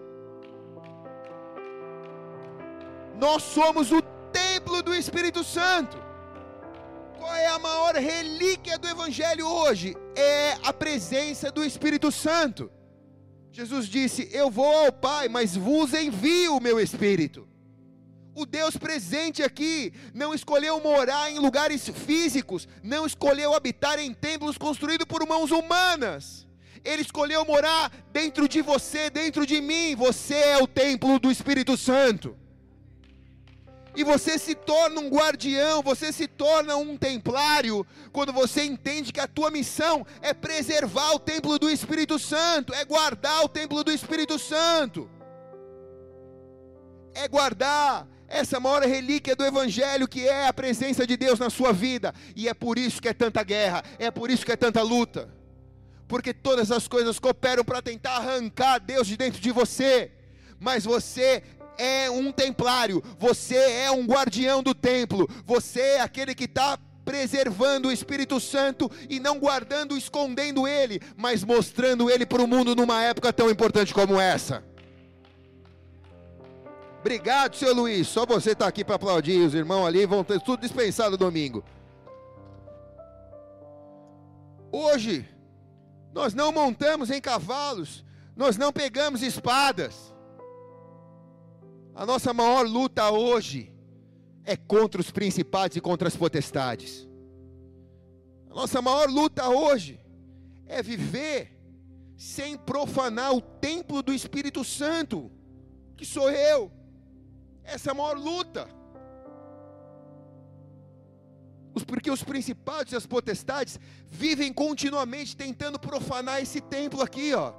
[3.18, 5.98] Nós somos o templo do Espírito Santo.
[7.18, 9.95] Qual é a maior relíquia do Evangelho hoje?
[10.15, 12.72] É a presença do Espírito Santo.
[13.52, 17.48] Jesus disse: Eu vou ao Pai, mas vos envio o meu Espírito.
[18.36, 24.58] O Deus presente aqui não escolheu morar em lugares físicos, não escolheu habitar em templos
[24.58, 26.48] construídos por mãos humanas.
[26.86, 29.96] Ele escolheu morar dentro de você, dentro de mim.
[29.96, 32.38] Você é o templo do Espírito Santo
[34.00, 39.20] e você se torna um guardião, você se torna um templário, quando você entende que
[39.20, 43.92] a tua missão é preservar o templo do Espírito Santo, é guardar o templo do
[43.92, 45.10] Espírito Santo,
[47.14, 51.74] é guardar essa maior relíquia do Evangelho que é a presença de Deus na sua
[51.74, 54.82] vida, e é por isso que é tanta guerra, é por isso que é tanta
[54.82, 55.30] luta,
[56.08, 60.10] porque todas as coisas cooperam para tentar arrancar Deus de dentro de você,
[60.58, 61.44] mas você
[61.80, 67.88] é um templário, você é um guardião do templo, você é aquele que está preservando
[67.88, 73.01] o Espírito Santo e não guardando, escondendo ele, mas mostrando ele para o mundo numa
[73.01, 74.64] época tão importante como essa.
[76.99, 78.07] Obrigado, seu Luiz.
[78.07, 79.39] Só você está aqui para aplaudir.
[79.39, 81.64] Os irmãos ali vão ter tudo dispensado domingo.
[84.72, 85.27] Hoje,
[86.14, 88.03] nós não montamos em cavalos,
[88.35, 90.09] nós não pegamos espadas.
[92.00, 93.74] A nossa maior luta hoje
[94.46, 97.06] é contra os principados e contra as potestades.
[98.50, 100.00] A nossa maior luta hoje
[100.66, 101.60] é viver
[102.16, 105.30] sem profanar o templo do Espírito Santo,
[105.98, 106.72] que sou eu.
[107.66, 108.66] Essa é a maior luta.
[111.86, 113.78] Porque os principados e as potestades
[114.08, 117.52] vivem continuamente tentando profanar esse templo aqui, ó.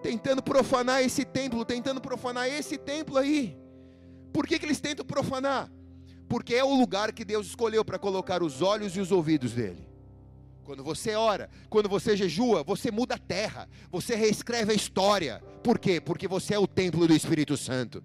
[0.00, 3.63] Tentando profanar esse templo, tentando profanar esse templo aí.
[4.34, 5.70] Por que, que eles tentam profanar?
[6.28, 9.88] Porque é o lugar que Deus escolheu para colocar os olhos e os ouvidos dele.
[10.64, 15.40] Quando você ora, quando você jejua, você muda a terra, você reescreve a história.
[15.62, 16.00] Por quê?
[16.00, 18.02] Porque você é o templo do Espírito Santo.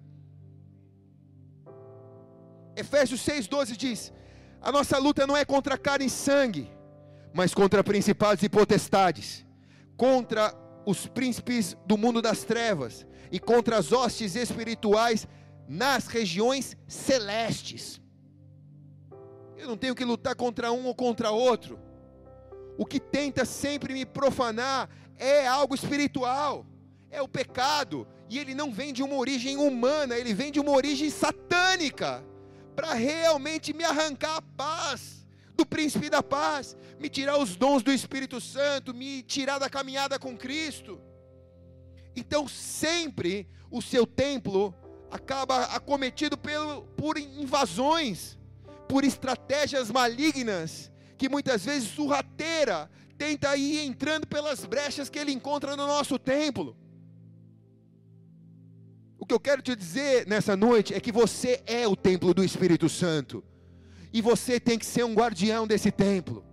[2.76, 4.12] Efésios 6,12 diz:
[4.62, 6.70] A nossa luta não é contra carne e sangue,
[7.34, 9.44] mas contra principados e potestades,
[9.96, 10.54] contra
[10.86, 15.26] os príncipes do mundo das trevas e contra as hostes espirituais
[15.70, 18.00] nas regiões celestes.
[19.56, 21.78] Eu não tenho que lutar contra um ou contra outro.
[22.76, 26.66] O que tenta sempre me profanar é algo espiritual,
[27.08, 30.72] é o pecado, e ele não vem de uma origem humana, ele vem de uma
[30.72, 32.24] origem satânica,
[32.74, 35.24] para realmente me arrancar a paz
[35.54, 40.18] do príncipe da paz, me tirar os dons do Espírito Santo, me tirar da caminhada
[40.18, 41.00] com Cristo.
[42.16, 44.74] Então, sempre o seu templo
[45.10, 48.38] acaba acometido pelo, por invasões,
[48.88, 55.76] por estratégias malignas, que muitas vezes surrateira tenta ir entrando pelas brechas que ele encontra
[55.76, 56.76] no nosso templo.
[59.18, 62.42] O que eu quero te dizer nessa noite é que você é o templo do
[62.42, 63.44] Espírito Santo.
[64.12, 66.44] E você tem que ser um guardião desse templo.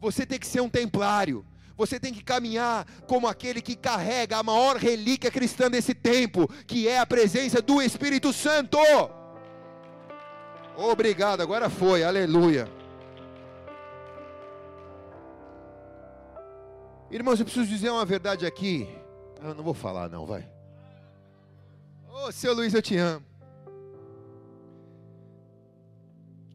[0.00, 1.46] Você tem que ser um templário.
[1.76, 6.88] Você tem que caminhar como aquele que carrega a maior relíquia cristã desse tempo, que
[6.88, 8.78] é a presença do Espírito Santo.
[10.76, 12.68] Obrigado, agora foi, aleluia.
[17.10, 18.88] Irmãos, eu preciso dizer uma verdade aqui.
[19.42, 20.48] Eu não vou falar, não, vai.
[22.10, 23.24] Ô, seu Luiz, eu te amo.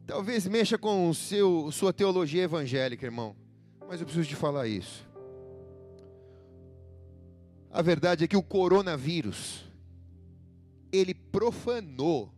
[0.06, 3.34] Talvez mexa com seu, sua teologia evangélica, irmão.
[3.88, 5.11] Mas eu preciso te falar isso.
[7.72, 9.64] A verdade é que o coronavírus,
[10.92, 12.32] ele profanou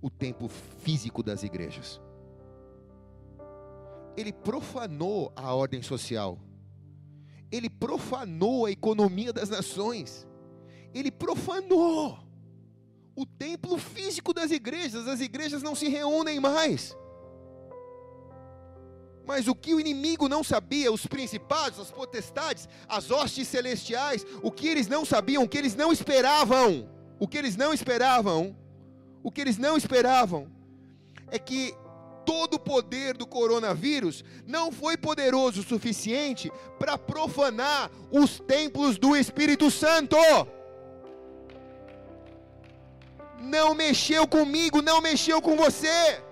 [0.00, 2.00] o tempo físico das igrejas.
[4.16, 6.38] Ele profanou a ordem social
[7.52, 10.26] ele profanou a economia das nações,
[10.94, 12.18] ele profanou
[13.14, 16.96] o templo físico das igrejas, as igrejas não se reúnem mais.
[19.26, 24.50] Mas o que o inimigo não sabia, os principados, as potestades, as hostes celestiais, o
[24.50, 26.88] que eles não sabiam, o que eles não esperavam,
[27.18, 28.56] o que eles não esperavam,
[29.22, 30.48] o que eles não esperavam,
[31.30, 31.74] é que
[32.24, 39.16] todo o poder do coronavírus não foi poderoso o suficiente para profanar os templos do
[39.16, 40.16] Espírito Santo.
[43.40, 46.22] Não mexeu comigo, não mexeu com você.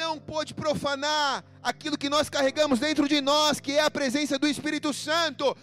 [0.00, 4.48] Não pôde profanar aquilo que nós carregamos dentro de nós, que é a presença do
[4.48, 5.54] Espírito Santo.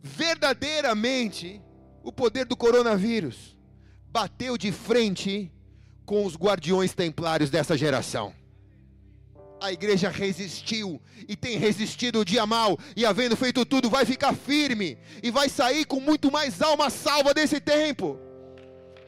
[0.00, 1.60] Verdadeiramente,
[2.00, 3.56] o poder do coronavírus
[4.06, 5.50] bateu de frente
[6.06, 8.32] com os guardiões templários dessa geração.
[9.60, 14.32] A igreja resistiu e tem resistido o dia mal, e havendo feito tudo, vai ficar
[14.32, 18.16] firme e vai sair com muito mais alma salva desse tempo,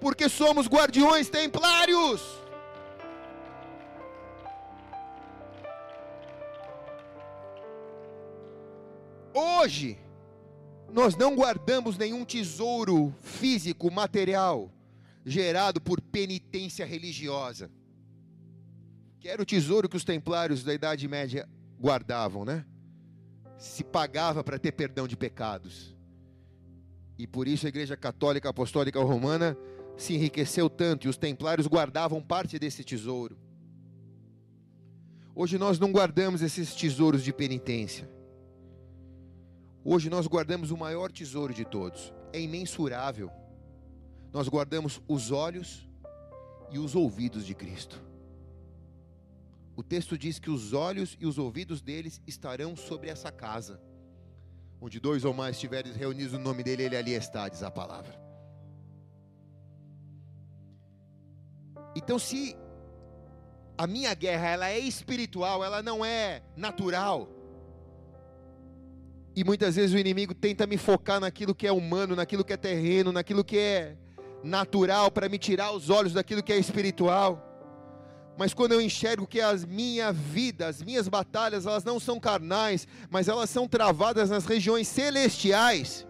[0.00, 2.43] porque somos guardiões templários.
[9.34, 9.98] Hoje,
[10.92, 14.70] nós não guardamos nenhum tesouro físico, material,
[15.26, 17.68] gerado por penitência religiosa.
[19.18, 21.48] Que era o tesouro que os templários da Idade Média
[21.80, 22.64] guardavam, né?
[23.58, 25.96] Se pagava para ter perdão de pecados.
[27.18, 29.56] E por isso a Igreja Católica Apostólica Romana
[29.96, 33.36] se enriqueceu tanto e os templários guardavam parte desse tesouro.
[35.34, 38.13] Hoje nós não guardamos esses tesouros de penitência.
[39.84, 42.12] Hoje nós guardamos o maior tesouro de todos.
[42.32, 43.30] É imensurável
[44.34, 45.88] nós guardamos os olhos
[46.68, 48.02] e os ouvidos de Cristo.
[49.76, 53.80] O texto diz que os olhos e os ouvidos deles estarão sobre essa casa.
[54.80, 58.20] Onde dois ou mais estiverem reunidos no nome dele, ele ali está, diz a palavra.
[61.94, 62.56] Então, se
[63.78, 67.28] a minha guerra ela é espiritual, ela não é natural.
[69.36, 72.56] E muitas vezes o inimigo tenta me focar naquilo que é humano, naquilo que é
[72.56, 73.96] terreno, naquilo que é
[74.42, 77.50] natural para me tirar os olhos daquilo que é espiritual.
[78.36, 82.86] Mas quando eu enxergo que a minha vida, as minhas batalhas, elas não são carnais,
[83.10, 86.06] mas elas são travadas nas regiões celestiais,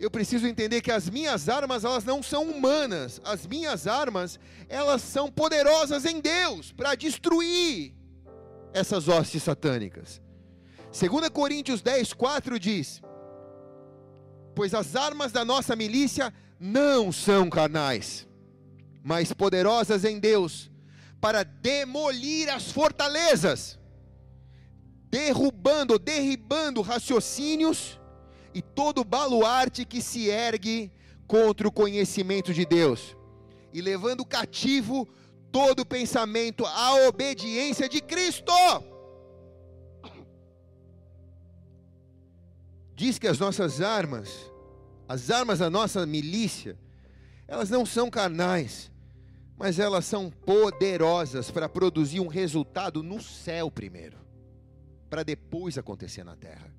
[0.00, 3.20] eu preciso entender que as minhas armas, elas não são humanas.
[3.22, 7.92] As minhas armas, elas são poderosas em Deus para destruir
[8.72, 10.22] essas hostes satânicas.
[10.92, 13.00] 2 Coríntios 10, 4 diz:
[14.54, 18.28] Pois as armas da nossa milícia não são carnais,
[19.02, 20.70] mas poderosas em Deus
[21.20, 23.78] para demolir as fortalezas,
[25.08, 28.00] derrubando, derribando raciocínios
[28.54, 30.90] e todo baluarte que se ergue
[31.26, 33.16] contra o conhecimento de Deus,
[33.72, 35.06] e levando cativo
[35.52, 38.52] todo pensamento à obediência de Cristo.
[43.00, 44.50] Diz que as nossas armas
[45.10, 46.78] as armas da nossa milícia,
[47.48, 48.92] elas não são carnais,
[49.56, 54.16] mas elas são poderosas para produzir um resultado no céu primeiro,
[55.08, 56.72] para depois acontecer na terra.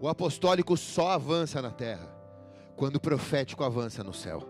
[0.00, 2.08] O apostólico só avança na terra
[2.76, 4.48] quando o profético avança no céu.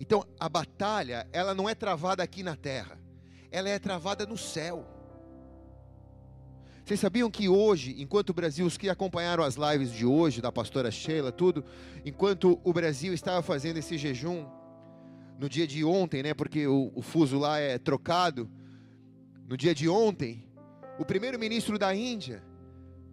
[0.00, 2.98] Então, a batalha, ela não é travada aqui na terra,
[3.52, 4.84] ela é travada no céu.
[6.90, 10.50] Vocês sabiam que hoje, enquanto o Brasil, os que acompanharam as lives de hoje, da
[10.50, 11.64] pastora Sheila, tudo,
[12.04, 14.44] enquanto o Brasil estava fazendo esse jejum,
[15.38, 18.50] no dia de ontem, né, porque o, o fuso lá é trocado,
[19.46, 20.44] no dia de ontem,
[20.98, 22.42] o primeiro-ministro da Índia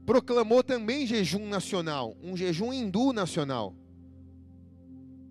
[0.08, 3.76] proclamou também jejum nacional, um jejum hindu nacional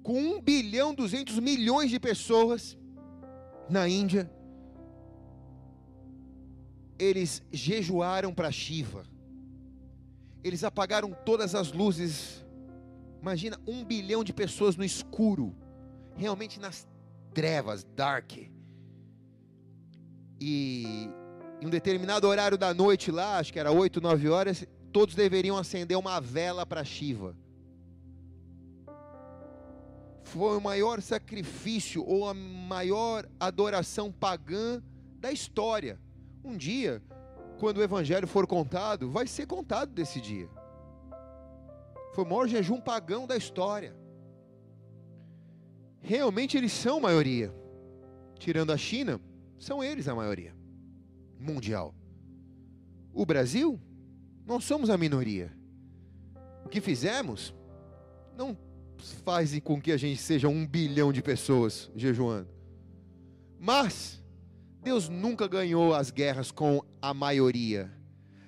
[0.04, 2.78] com 1 bilhão 200 milhões de pessoas
[3.68, 4.30] na Índia,
[6.98, 9.04] eles jejuaram para Shiva.
[10.42, 12.44] Eles apagaram todas as luzes.
[13.20, 15.54] Imagina um bilhão de pessoas no escuro,
[16.14, 16.86] realmente nas
[17.34, 18.32] trevas, dark.
[20.40, 21.08] E
[21.60, 25.56] em um determinado horário da noite lá, acho que era 8, 9 horas, todos deveriam
[25.56, 27.34] acender uma vela para Shiva
[30.26, 34.82] foi o maior sacrifício ou a maior adoração pagã
[35.18, 35.98] da história.
[36.46, 37.02] Um dia,
[37.58, 40.48] quando o evangelho for contado, vai ser contado desse dia.
[42.14, 43.96] Foi o maior jejum pagão da história.
[46.00, 47.52] Realmente eles são maioria.
[48.38, 49.20] Tirando a China,
[49.58, 50.54] são eles a maioria
[51.38, 51.92] mundial.
[53.12, 53.80] O Brasil,
[54.46, 55.52] nós somos a minoria.
[56.64, 57.52] O que fizemos
[58.36, 58.56] não
[59.24, 62.48] faz com que a gente seja um bilhão de pessoas jejuando.
[63.58, 64.22] Mas
[64.86, 67.90] Deus nunca ganhou as guerras com a maioria.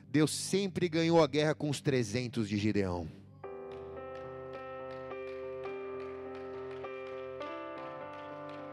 [0.09, 3.09] Deus sempre ganhou a guerra com os 300 de Gideão.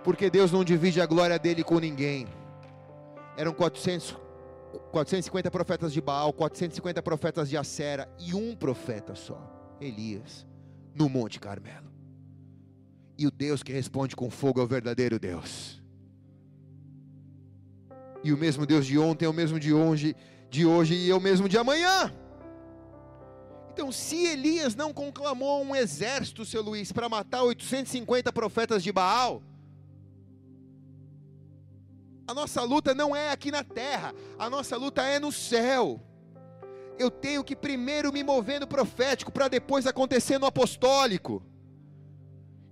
[0.04, 2.28] Porque Deus não divide a glória dele com ninguém.
[3.36, 4.16] Eram 400,
[4.92, 9.42] 450 profetas de Baal, 450 profetas de Acera e um profeta só,
[9.82, 10.46] Elias
[10.94, 11.92] no Monte Carmelo.
[13.18, 15.84] E o Deus que responde com fogo é o verdadeiro Deus.
[18.26, 20.16] E o mesmo Deus de ontem é o mesmo de hoje,
[20.50, 22.14] de hoje e é o mesmo de amanhã.
[23.72, 29.42] Então, se Elias não conclamou um exército, seu Luiz, para matar 850 profetas de Baal,
[32.28, 36.02] a nossa luta não é aqui na terra, a nossa luta é no céu
[36.98, 41.44] eu tenho que primeiro me mover no profético para depois acontecer no apostólico.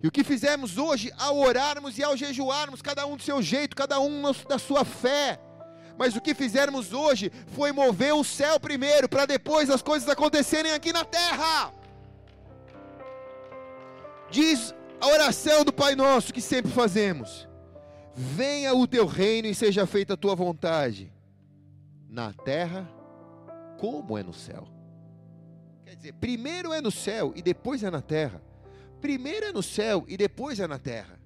[0.03, 3.73] E o que fizemos hoje ao orarmos e ao jejuarmos, cada um do seu jeito,
[3.73, 5.39] cada um da sua fé.
[5.97, 10.73] Mas o que fizermos hoje foi mover o céu primeiro, para depois as coisas acontecerem
[10.73, 11.73] aqui na terra.
[14.29, 17.47] Diz a oração do Pai Nosso que sempre fazemos:
[18.13, 21.13] Venha o teu reino e seja feita a tua vontade,
[22.09, 22.89] na terra
[23.77, 24.67] como é no céu.
[25.85, 28.41] Quer dizer, primeiro é no céu e depois é na terra.
[29.03, 31.19] Primeiro é no céu e depois é na terra.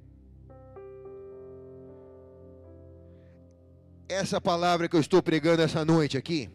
[4.09, 6.49] Essa palavra que eu estou pregando essa noite aqui,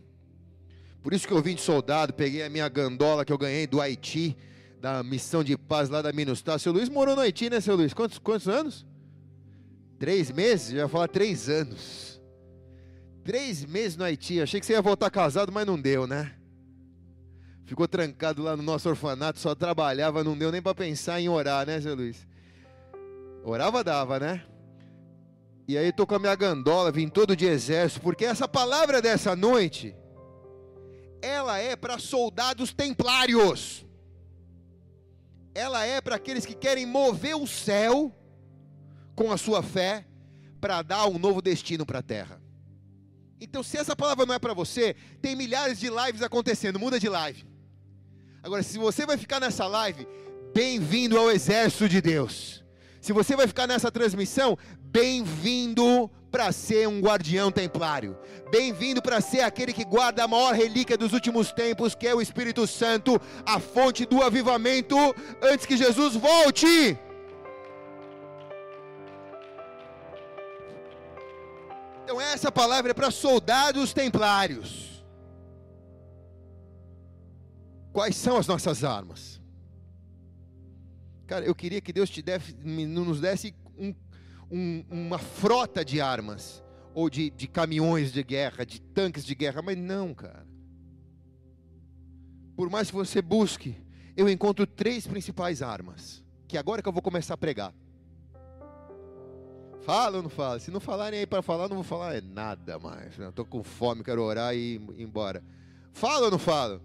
[1.00, 3.80] por isso que eu vim de soldado, peguei a minha gandola que eu ganhei do
[3.80, 4.36] Haiti,
[4.80, 6.58] da missão de paz lá da Minustah.
[6.58, 7.94] Seu Luiz morou no Haiti, né, seu Luiz?
[7.94, 8.84] Quantos, quantos anos?
[10.00, 10.74] Três meses?
[10.74, 12.20] Já falar três anos.
[13.22, 14.40] Três meses no Haiti.
[14.40, 16.34] Achei que você ia voltar casado, mas não deu, né?
[17.72, 21.66] Ficou trancado lá no nosso orfanato, só trabalhava, não deu nem para pensar em orar,
[21.66, 22.28] né, seu Luiz?
[23.42, 24.44] Orava, dava, né?
[25.66, 29.34] E aí tô com a minha gandola, vim todo de exército, porque essa palavra dessa
[29.34, 29.96] noite,
[31.22, 33.86] ela é para soldados templários.
[35.54, 38.14] Ela é para aqueles que querem mover o céu
[39.16, 40.04] com a sua fé
[40.60, 42.38] para dar um novo destino para a terra.
[43.40, 47.08] Então, se essa palavra não é para você, tem milhares de lives acontecendo, muda de
[47.08, 47.50] live.
[48.42, 50.06] Agora, se você vai ficar nessa live,
[50.52, 52.64] bem-vindo ao exército de Deus.
[53.00, 58.18] Se você vai ficar nessa transmissão, bem-vindo para ser um guardião templário.
[58.50, 62.20] Bem-vindo para ser aquele que guarda a maior relíquia dos últimos tempos, que é o
[62.20, 64.96] Espírito Santo, a fonte do avivamento,
[65.40, 66.98] antes que Jesus volte.
[72.02, 74.91] Então essa palavra é para soldados templários.
[77.92, 79.40] Quais são as nossas armas?
[81.26, 83.94] Cara, eu queria que Deus te desse, nos desse um,
[84.50, 86.62] um, uma frota de armas,
[86.94, 90.46] ou de, de caminhões de guerra, de tanques de guerra, mas não, cara.
[92.56, 93.76] Por mais que você busque,
[94.16, 97.74] eu encontro três principais armas, que agora que eu vou começar a pregar.
[99.80, 100.60] Fala ou não fala?
[100.60, 103.18] Se não falarem aí para falar, não vou falar nada mais.
[103.18, 105.42] Eu tô com fome, quero orar e ir embora.
[105.92, 106.80] Fala ou não fala?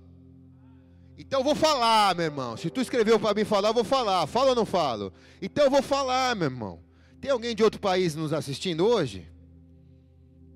[1.18, 2.56] Então eu vou falar, meu irmão.
[2.56, 4.28] Se tu escreveu para mim falar, eu vou falar.
[4.28, 5.12] Fala ou não falo?
[5.42, 6.80] Então eu vou falar, meu irmão.
[7.20, 9.28] Tem alguém de outro país nos assistindo hoje?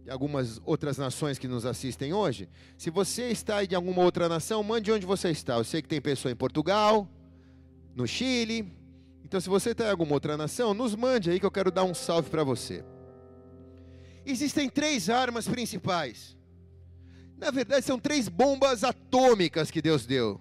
[0.03, 2.47] De algumas outras nações que nos assistem hoje?
[2.77, 5.55] Se você está em alguma outra nação, mande onde você está.
[5.55, 7.09] Eu sei que tem pessoa em Portugal,
[7.95, 8.71] no Chile.
[9.23, 11.85] Então, se você está em alguma outra nação, nos mande aí que eu quero dar
[11.85, 12.85] um salve para você.
[14.23, 16.37] Existem três armas principais.
[17.37, 20.39] Na verdade, são três bombas atômicas que Deus deu.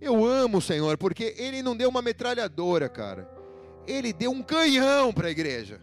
[0.00, 3.30] Eu amo o Senhor, porque Ele não deu uma metralhadora, cara.
[3.86, 5.80] Ele deu um canhão para a igreja.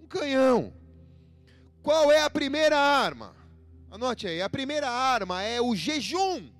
[0.00, 0.72] Um canhão.
[1.82, 3.34] Qual é a primeira arma?
[3.90, 4.40] Anote aí.
[4.40, 6.50] A primeira arma é o jejum.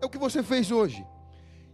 [0.00, 1.04] É o que você fez hoje.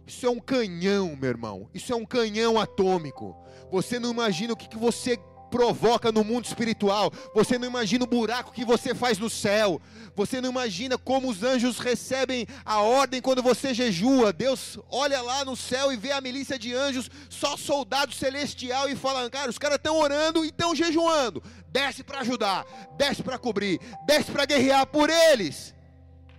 [0.07, 1.69] Isso é um canhão, meu irmão.
[1.73, 3.35] Isso é um canhão atômico.
[3.71, 5.17] Você não imagina o que, que você
[5.51, 7.11] provoca no mundo espiritual.
[7.35, 9.79] Você não imagina o buraco que você faz no céu.
[10.15, 14.33] Você não imagina como os anjos recebem a ordem quando você jejua.
[14.33, 18.95] Deus olha lá no céu e vê a milícia de anjos, só soldado celestial, e
[18.95, 21.43] fala: Cara, os caras estão orando e estão jejuando.
[21.67, 22.65] Desce para ajudar,
[22.97, 25.75] desce para cobrir, desce para guerrear por eles.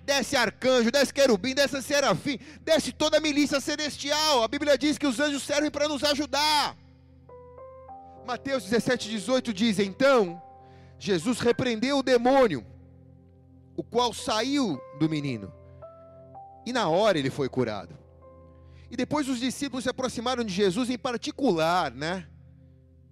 [0.04, 4.42] Desce arcanjo, desce querubim, desce serafim, desce toda a milícia celestial.
[4.42, 6.76] A Bíblia diz que os anjos servem para nos ajudar.
[8.26, 10.40] Mateus 17, 18 diz: Então
[10.98, 12.64] Jesus repreendeu o demônio,
[13.76, 15.52] o qual saiu do menino,
[16.64, 17.98] e na hora ele foi curado.
[18.90, 22.28] E depois os discípulos se aproximaram de Jesus em particular, né?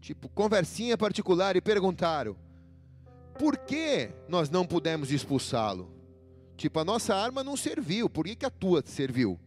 [0.01, 2.37] Tipo, conversinha particular, e perguntaram:
[3.39, 5.91] Por que nós não pudemos expulsá-lo?
[6.57, 9.41] Tipo, a nossa arma não serviu, por que, que a tua serviu?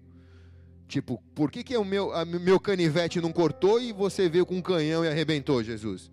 [0.87, 4.55] Tipo, por que, que o meu, a, meu canivete não cortou e você veio com
[4.55, 6.11] um canhão e arrebentou, Jesus?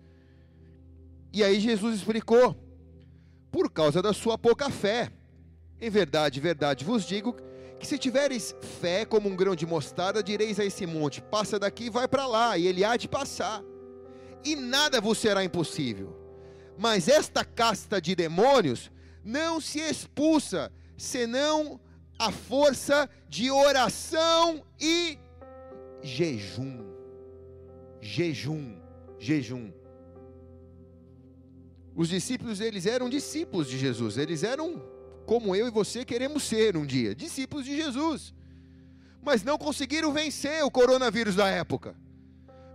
[1.33, 2.55] E aí Jesus explicou:
[3.51, 5.11] por causa da sua pouca fé.
[5.79, 7.35] Em verdade, verdade vos digo
[7.79, 11.85] que se tiveres fé como um grão de mostarda, direis a esse monte: passa daqui
[11.85, 13.61] e vai para lá, e ele há de passar.
[14.43, 16.17] E nada vos será impossível.
[16.77, 18.91] Mas esta casta de demônios
[19.23, 21.79] não se expulsa senão
[22.21, 25.17] a força de oração e
[26.03, 26.85] jejum.
[27.99, 28.79] Jejum,
[29.17, 29.71] jejum.
[31.95, 34.83] Os discípulos, eles eram discípulos de Jesus, eles eram
[35.25, 38.35] como eu e você queremos ser um dia, discípulos de Jesus.
[39.23, 41.95] Mas não conseguiram vencer o coronavírus da época.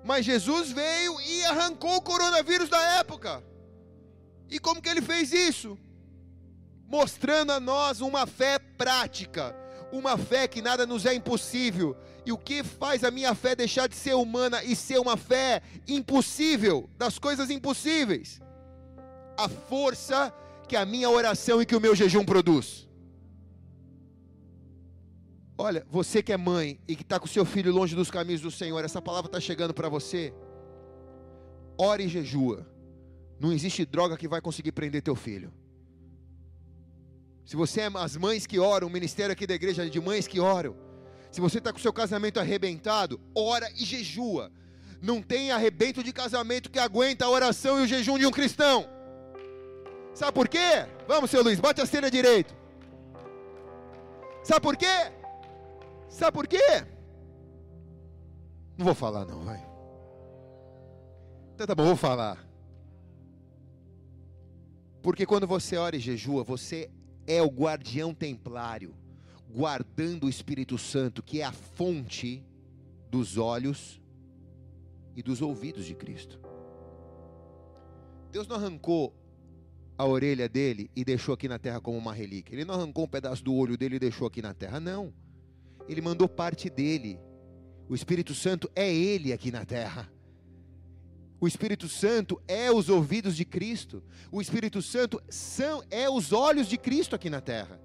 [0.05, 3.45] Mas Jesus veio e arrancou o coronavírus da época.
[4.51, 5.79] E como que ele fez isso?
[6.89, 9.55] Mostrando a nós uma fé prática,
[9.93, 11.97] uma fé que nada nos é impossível.
[12.25, 15.63] E o que faz a minha fé deixar de ser humana e ser uma fé
[15.87, 18.41] impossível, das coisas impossíveis?
[19.37, 20.35] A força
[20.67, 22.89] que a minha oração e que o meu jejum produz.
[25.59, 28.51] Olha, você que é mãe e que está com seu filho longe dos caminhos do
[28.51, 30.35] Senhor, essa palavra está chegando para você.
[31.79, 32.67] Ore e jejua.
[33.39, 35.53] Não existe droga que vai conseguir prender teu filho.
[37.47, 40.27] Se você é as mães que oram, o ministério aqui da igreja é de mães
[40.27, 40.77] que oram.
[41.31, 44.51] Se você está com o seu casamento arrebentado, ora e jejua.
[45.01, 48.89] Não tem arrebento de casamento que aguenta a oração e o jejum de um cristão.
[50.13, 50.89] Sabe por quê?
[51.07, 52.53] Vamos, seu Luiz, bate a cena direito.
[54.43, 55.13] Sabe por quê?
[56.09, 56.85] Sabe por quê?
[58.77, 59.65] Não vou falar não, vai.
[61.55, 62.45] Então tá bom, vou falar.
[65.01, 66.91] Porque quando você ora e jejua, você
[67.27, 68.95] é o guardião templário,
[69.51, 72.43] guardando o Espírito Santo, que é a fonte
[73.11, 74.01] dos olhos
[75.15, 76.41] e dos ouvidos de Cristo.
[78.31, 79.15] Deus não arrancou
[79.99, 82.55] a orelha dele e deixou aqui na terra como uma relíquia.
[82.55, 85.13] Ele não arrancou um pedaço do olho dele e deixou aqui na terra, não.
[85.89, 87.19] Ele mandou parte dele.
[87.89, 90.11] O Espírito Santo é ele aqui na terra.
[91.41, 94.03] O Espírito Santo é os ouvidos de Cristo.
[94.33, 97.81] O Espírito Santo são, é os olhos de Cristo aqui na terra.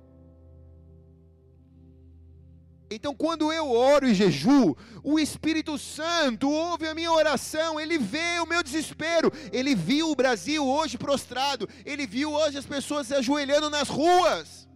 [2.90, 8.40] Então, quando eu oro e jejuo, o Espírito Santo ouve a minha oração, ele vê
[8.42, 9.32] o meu desespero.
[9.52, 14.68] Ele viu o Brasil hoje prostrado, ele viu hoje as pessoas se ajoelhando nas ruas,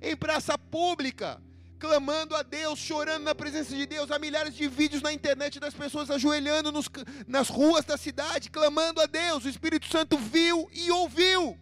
[0.00, 1.42] em praça pública
[1.84, 4.10] clamando a Deus, chorando na presença de Deus.
[4.10, 6.88] Há milhares de vídeos na internet das pessoas ajoelhando nos,
[7.26, 9.44] nas ruas da cidade, clamando a Deus.
[9.44, 11.58] O Espírito Santo viu e ouviu.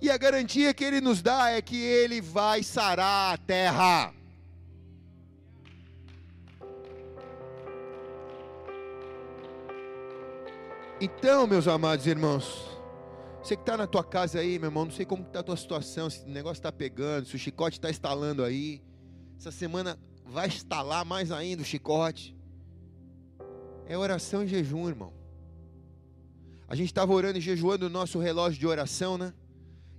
[0.00, 4.14] E a garantia que ele nos dá é que ele vai sarar a terra.
[10.98, 12.77] Então, meus amados irmãos,
[13.48, 15.56] você que está na tua casa aí, meu irmão, não sei como está a tua
[15.56, 18.82] situação, se o negócio está pegando, se o chicote está instalando aí.
[19.38, 22.36] Essa semana vai instalar mais ainda o chicote.
[23.86, 25.14] É oração e jejum, irmão.
[26.68, 29.32] A gente estava orando e jejuando no nosso relógio de oração, né?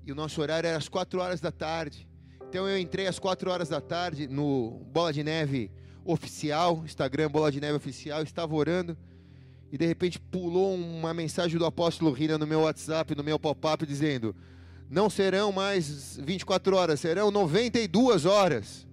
[0.06, 2.08] E o nosso horário era às 4 horas da tarde.
[2.48, 5.72] Então eu entrei às 4 horas da tarde no Bola de Neve
[6.06, 8.96] oficial, Instagram Bola de Neve oficial, estava orando
[9.72, 13.86] e de repente pulou uma mensagem do apóstolo Rina no meu WhatsApp, no meu pop-up
[13.86, 14.36] dizendo:
[14.90, 18.88] "Não serão mais 24 horas, serão 92 horas".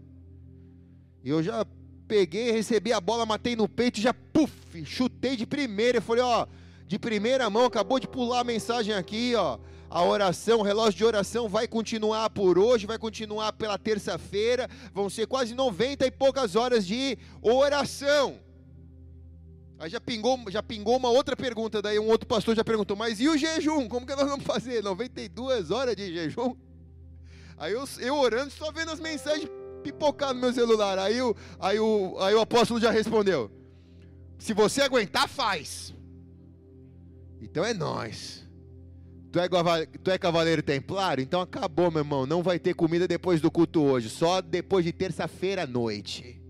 [1.25, 1.67] E eu já
[2.07, 4.53] peguei, recebi a bola, matei no peito já puf,
[4.85, 5.99] chutei de primeira.
[5.99, 6.47] Eu falei, ó,
[6.87, 9.59] de primeira mão, acabou de pular a mensagem aqui, ó.
[9.89, 14.69] A oração, o relógio de oração vai continuar por hoje, vai continuar pela terça-feira.
[14.93, 18.39] Vão ser quase 90 e poucas horas de oração.
[19.79, 23.21] Aí já pingou, já pingou uma outra pergunta, daí um outro pastor já perguntou, mas
[23.21, 23.89] e o jejum?
[23.89, 24.83] Como que nós vamos fazer?
[24.83, 26.57] 92 horas de jejum?
[27.59, 29.51] Aí eu, eu orando, só vendo as mensagens
[29.83, 30.99] pipocar no meu celular.
[30.99, 33.51] Aí o, aí, o, aí o apóstolo já respondeu:
[34.39, 35.95] Se você aguentar, faz.
[37.41, 38.45] Então é nós.
[39.31, 39.49] Tu é,
[40.03, 41.23] tu é cavaleiro templário?
[41.23, 42.27] Então acabou, meu irmão.
[42.27, 44.09] Não vai ter comida depois do culto hoje.
[44.09, 46.41] Só depois de terça-feira à noite.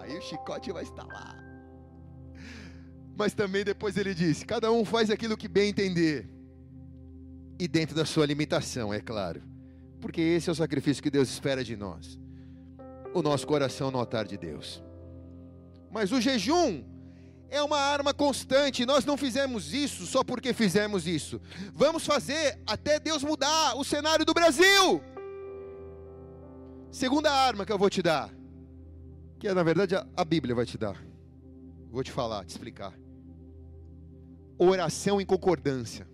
[0.00, 1.41] Aí o chicote vai estar lá.
[3.16, 6.28] Mas também depois ele disse: Cada um faz aquilo que bem entender.
[7.58, 9.52] E dentro da sua limitação, é claro
[10.02, 12.18] porque esse é o sacrifício que Deus espera de nós.
[13.14, 14.82] O nosso coração no altar de Deus.
[15.92, 16.82] Mas o jejum
[17.48, 18.84] é uma arma constante.
[18.84, 21.40] Nós não fizemos isso só porque fizemos isso.
[21.72, 25.00] Vamos fazer até Deus mudar o cenário do Brasil.
[26.90, 28.28] Segunda arma que eu vou te dar,
[29.38, 31.00] que é na verdade a Bíblia vai te dar.
[31.92, 32.92] Vou te falar, te explicar.
[34.62, 36.06] Oração em concordância.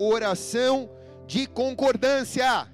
[0.00, 0.88] Oração
[1.26, 2.66] de concordância.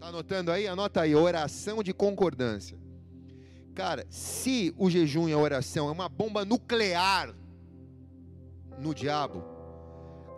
[0.00, 0.66] Tá anotando aí?
[0.66, 2.76] Anota aí, oração de concordância.
[3.72, 7.32] Cara, se o jejum e a oração é uma bomba nuclear
[8.80, 9.44] no diabo,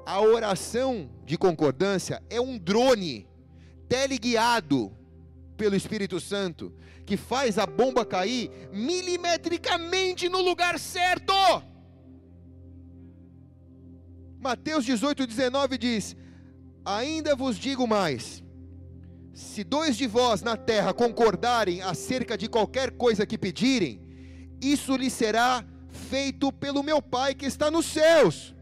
[0.05, 3.27] a oração de concordância é um drone
[3.89, 4.94] teleguiado
[5.57, 6.74] pelo Espírito Santo
[7.07, 11.32] que faz a bomba cair milimetricamente no lugar certo.
[14.47, 16.16] Mateus 18, 19 diz:
[16.85, 18.44] Ainda vos digo mais:
[19.35, 24.01] se dois de vós na terra concordarem acerca de qualquer coisa que pedirem,
[24.62, 28.55] isso lhe será feito pelo meu Pai que está nos céus.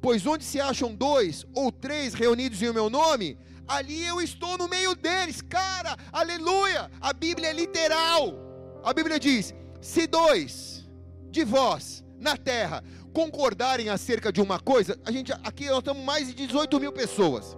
[0.00, 3.38] Pois onde se acham dois ou três reunidos em meu nome,
[3.68, 5.40] ali eu estou no meio deles.
[5.40, 6.90] Cara, aleluia!
[7.00, 8.34] A Bíblia é literal.
[8.82, 10.84] A Bíblia diz: se dois
[11.30, 12.82] de vós na terra
[13.12, 17.56] concordarem acerca de uma coisa, a gente aqui nós estamos mais de 18 mil pessoas.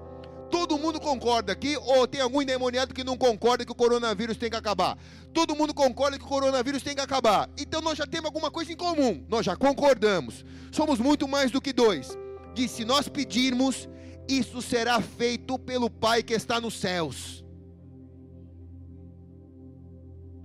[0.51, 4.51] Todo mundo concorda aqui, ou tem algum endemoniado que não concorda que o coronavírus tem
[4.51, 4.97] que acabar?
[5.33, 7.49] Todo mundo concorda que o coronavírus tem que acabar.
[7.59, 9.25] Então nós já temos alguma coisa em comum.
[9.29, 10.45] Nós já concordamos.
[10.71, 12.17] Somos muito mais do que dois.
[12.55, 13.89] Diz: se nós pedirmos,
[14.29, 17.45] isso será feito pelo Pai que está nos céus.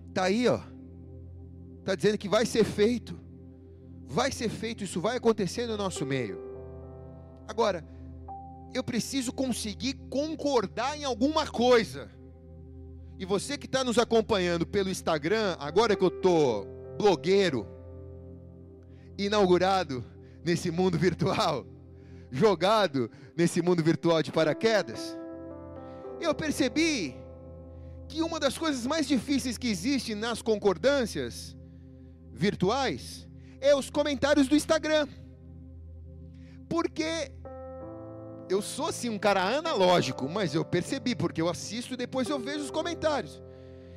[0.08, 0.60] Está aí, ó.
[1.80, 3.19] Está dizendo que vai ser feito
[4.10, 6.42] vai ser feito, isso vai acontecer no nosso meio.
[7.48, 7.88] Agora,
[8.74, 12.10] eu preciso conseguir concordar em alguma coisa.
[13.20, 16.66] E você que está nos acompanhando pelo Instagram, agora que eu estou
[16.98, 17.68] blogueiro,
[19.16, 20.04] inaugurado
[20.44, 21.68] nesse mundo virtual,
[22.32, 25.16] jogado nesse mundo virtual de paraquedas,
[26.20, 27.16] eu percebi
[28.08, 31.56] que uma das coisas mais difíceis que existe nas concordâncias
[32.34, 33.29] virtuais
[33.62, 35.08] é os comentários do Instagram.
[36.68, 37.32] Porque
[38.50, 42.40] eu sou assim um cara analógico, mas eu percebi, porque eu assisto e depois eu
[42.40, 43.42] vejo os comentários.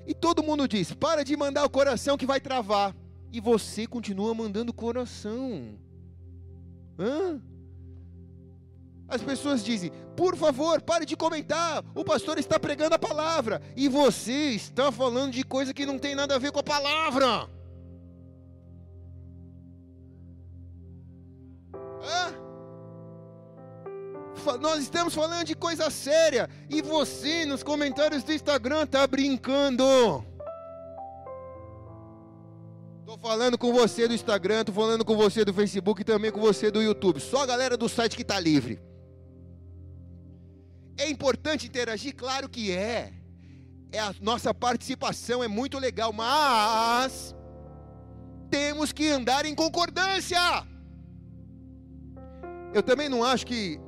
[0.07, 2.95] E todo mundo diz: para de mandar o coração que vai travar.
[3.33, 5.79] E você continua mandando coração.
[6.99, 7.41] Hã?
[9.09, 11.85] As pessoas dizem: por favor, pare de comentar.
[11.95, 13.63] O pastor está pregando a palavra.
[13.77, 17.49] E você está falando de coisa que não tem nada a ver com a palavra.
[24.61, 29.85] Nós estamos falando de coisa séria e você nos comentários do Instagram está brincando.
[33.01, 36.41] Estou falando com você do Instagram, estou falando com você do Facebook e também com
[36.41, 37.21] você do YouTube.
[37.21, 38.81] Só a galera do site que está livre.
[40.97, 42.15] É importante interagir?
[42.15, 43.13] Claro que é.
[43.93, 43.99] é.
[43.99, 47.35] A nossa participação é muito legal, mas
[48.51, 50.39] temos que andar em concordância.
[52.75, 53.79] Eu também não acho que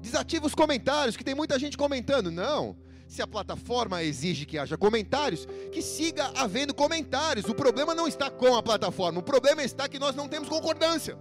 [0.00, 2.30] desativa os comentários, que tem muita gente comentando.
[2.30, 2.76] Não.
[3.08, 7.48] Se a plataforma exige que haja comentários, que siga havendo comentários.
[7.48, 11.18] O problema não está com a plataforma, o problema está que nós não temos concordância.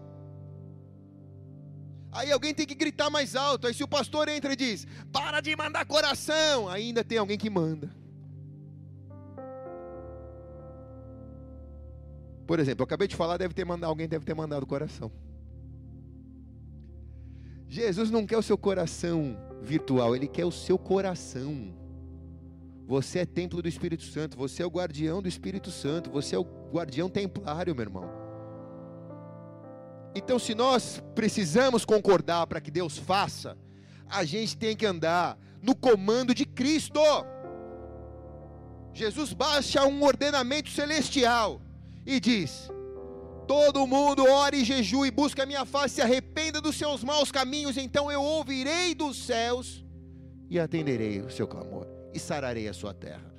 [2.12, 3.68] Aí alguém tem que gritar mais alto.
[3.68, 7.50] Aí se o pastor entra e diz: "Para de mandar coração", ainda tem alguém que
[7.50, 7.90] manda.
[12.46, 15.12] Por exemplo, eu acabei de falar, deve ter mandado, alguém deve ter mandado coração.
[17.70, 21.72] Jesus não quer o seu coração virtual, ele quer o seu coração.
[22.88, 26.40] Você é templo do Espírito Santo, você é o guardião do Espírito Santo, você é
[26.40, 28.10] o guardião templário, meu irmão.
[30.16, 33.56] Então, se nós precisamos concordar para que Deus faça,
[34.10, 37.00] a gente tem que andar no comando de Cristo.
[38.92, 41.62] Jesus baixa um ordenamento celestial
[42.04, 42.72] e diz:
[43.50, 47.32] Todo mundo ore e jejue e busque a minha face, se arrependa dos seus maus
[47.32, 49.84] caminhos, então eu ouvirei dos céus
[50.52, 53.34] e atenderei o seu clamor e sararei a sua terra.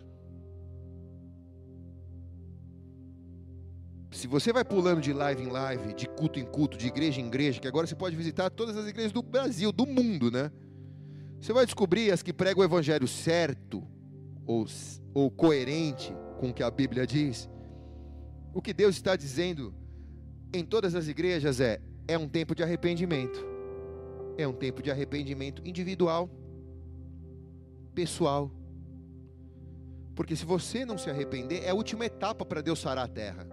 [4.10, 7.28] Se você vai pulando de live em live, de culto em culto, de igreja em
[7.28, 10.50] igreja, que agora você pode visitar todas as igrejas do Brasil, do mundo, né?
[11.40, 13.86] Você vai descobrir as que pregam o evangelho certo
[14.44, 14.66] ou,
[15.14, 17.48] ou coerente com o que a Bíblia diz.
[18.52, 19.72] O que Deus está dizendo
[20.52, 23.44] em todas as igrejas é: é um tempo de arrependimento.
[24.36, 26.30] É um tempo de arrependimento individual,
[27.94, 28.50] pessoal.
[30.14, 33.46] Porque se você não se arrepender, é a última etapa para Deus sarar a terra.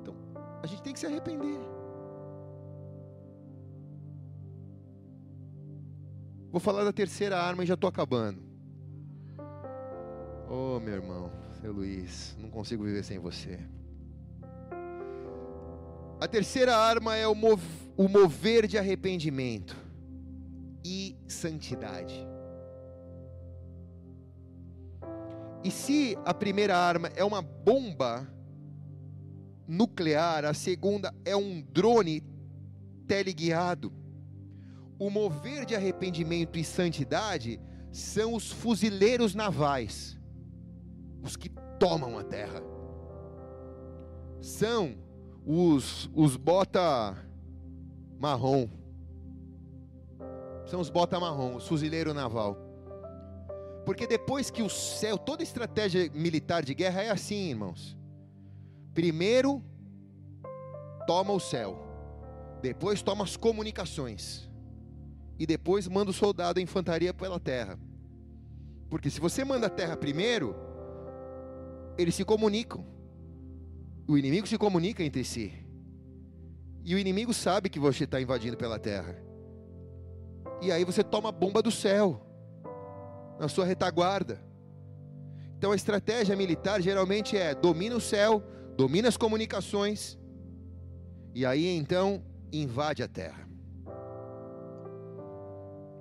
[0.00, 0.14] Então,
[0.62, 1.58] a gente tem que se arrepender.
[6.50, 8.42] Vou falar da terceira arma e já estou acabando.
[10.48, 11.30] Oh, meu irmão,
[11.60, 13.58] seu Luiz, não consigo viver sem você.
[16.18, 17.62] A terceira arma é o, mov
[17.94, 19.76] o mover de arrependimento
[20.82, 22.26] e santidade.
[25.62, 28.26] E se a primeira arma é uma bomba
[29.68, 32.22] nuclear, a segunda é um drone
[33.06, 33.92] teleguiado.
[34.98, 37.60] O mover de arrependimento e santidade
[37.92, 40.18] são os fuzileiros navais,
[41.22, 42.62] os que tomam a terra.
[44.40, 45.05] São
[45.46, 47.16] os, os bota
[48.18, 48.68] marrom.
[50.66, 52.58] São os bota marrom, os fuzileiro naval.
[53.84, 57.96] Porque depois que o céu, toda estratégia militar de guerra é assim, irmãos.
[58.92, 59.62] Primeiro
[61.06, 61.78] toma o céu,
[62.60, 64.50] depois toma as comunicações,
[65.38, 67.78] e depois manda o soldado a infantaria pela terra.
[68.90, 70.56] Porque se você manda a terra primeiro,
[71.96, 72.95] eles se comunicam.
[74.08, 75.52] O inimigo se comunica entre si.
[76.84, 79.20] E o inimigo sabe que você está invadindo pela terra.
[80.62, 82.20] E aí você toma a bomba do céu,
[83.38, 84.40] na sua retaguarda.
[85.58, 88.42] Então a estratégia militar geralmente é domina o céu,
[88.76, 90.18] domina as comunicações,
[91.34, 92.22] e aí então
[92.52, 93.46] invade a terra.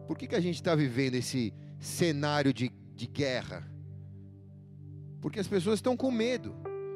[0.07, 3.67] Por que, que a gente está vivendo esse cenário de, de guerra?
[5.19, 6.55] Porque as pessoas estão com medo.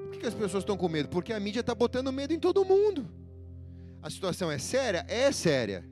[0.09, 1.07] Por que, as pessoas estão com medo?
[1.07, 3.07] Porque a mídia está botando medo em todo mundo.
[4.01, 5.05] A situação é séria?
[5.07, 5.87] É séria.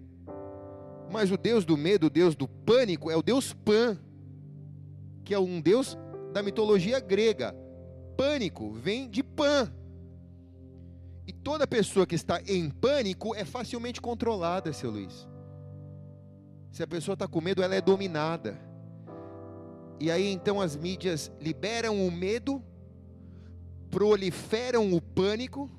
[1.11, 3.97] Mas o Deus do medo, o Deus do pânico, é o Deus Pan,
[5.23, 5.97] que é um Deus
[6.33, 7.55] da mitologia grega.
[8.17, 9.71] Pânico vem de Pan.
[11.27, 15.27] E toda pessoa que está em pânico é facilmente controlada, seu Luiz.
[16.71, 18.59] Se a pessoa está com medo, ela é dominada.
[19.99, 22.63] E aí então as mídias liberam o medo,
[23.89, 25.69] proliferam o pânico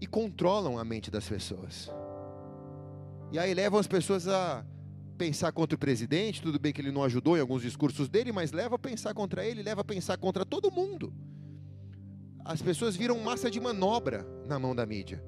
[0.00, 1.90] e controlam a mente das pessoas.
[3.32, 4.64] E aí levam as pessoas a
[5.16, 8.52] pensar contra o presidente, tudo bem que ele não ajudou em alguns discursos dele, mas
[8.52, 11.12] leva a pensar contra ele, leva a pensar contra todo mundo.
[12.44, 15.22] As pessoas viram massa de manobra na mão da mídia.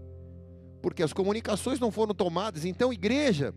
[0.81, 2.65] Porque as comunicações não foram tomadas.
[2.65, 3.55] Então, igreja,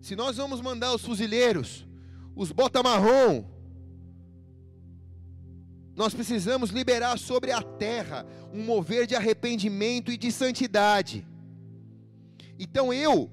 [0.00, 1.86] se nós vamos mandar os fuzileiros,
[2.34, 3.44] os bota marrom,
[5.96, 11.26] nós precisamos liberar sobre a terra um mover de arrependimento e de santidade.
[12.58, 13.30] Então eu,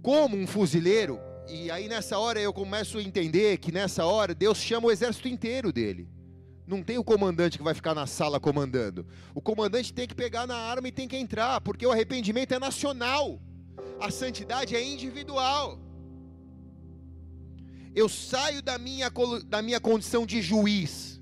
[0.00, 1.18] como um fuzileiro,
[1.48, 5.26] e aí nessa hora eu começo a entender que nessa hora Deus chama o exército
[5.26, 6.08] inteiro dele.
[6.64, 9.04] Não tem o comandante que vai ficar na sala comandando.
[9.34, 12.58] O comandante tem que pegar na arma e tem que entrar, porque o arrependimento é
[12.58, 13.40] nacional.
[14.00, 15.78] A santidade é individual.
[17.94, 19.10] Eu saio da minha,
[19.46, 21.13] da minha condição de juiz.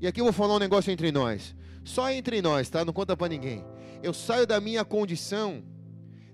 [0.00, 1.54] E aqui eu vou falar um negócio entre nós.
[1.84, 2.84] Só entre nós, tá?
[2.84, 3.64] Não conta para ninguém.
[4.02, 5.64] Eu saio da minha condição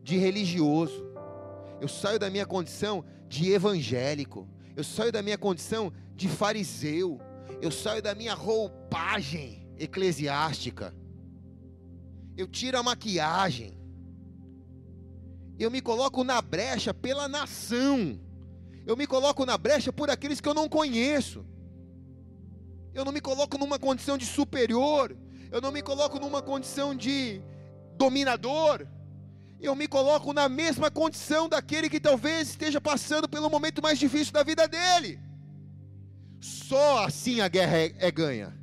[0.03, 1.07] de religioso.
[1.81, 4.49] Eu saio da minha condição de evangélico.
[4.77, 7.21] Eu saio da minha condição de fariseu.
[7.61, 10.95] Eu saio da minha roupagem eclesiástica.
[12.37, 13.79] Eu tiro a maquiagem.
[15.59, 18.19] Eu me coloco na brecha pela nação.
[18.87, 21.45] Eu me coloco na brecha por aqueles que eu não conheço.
[22.95, 25.17] Eu não me coloco numa condição de superior.
[25.51, 27.43] Eu não me coloco numa condição de
[27.97, 28.87] dominador.
[29.61, 34.33] Eu me coloco na mesma condição daquele que talvez esteja passando pelo momento mais difícil
[34.33, 35.21] da vida dele.
[36.41, 38.63] Só assim a guerra é, é ganha.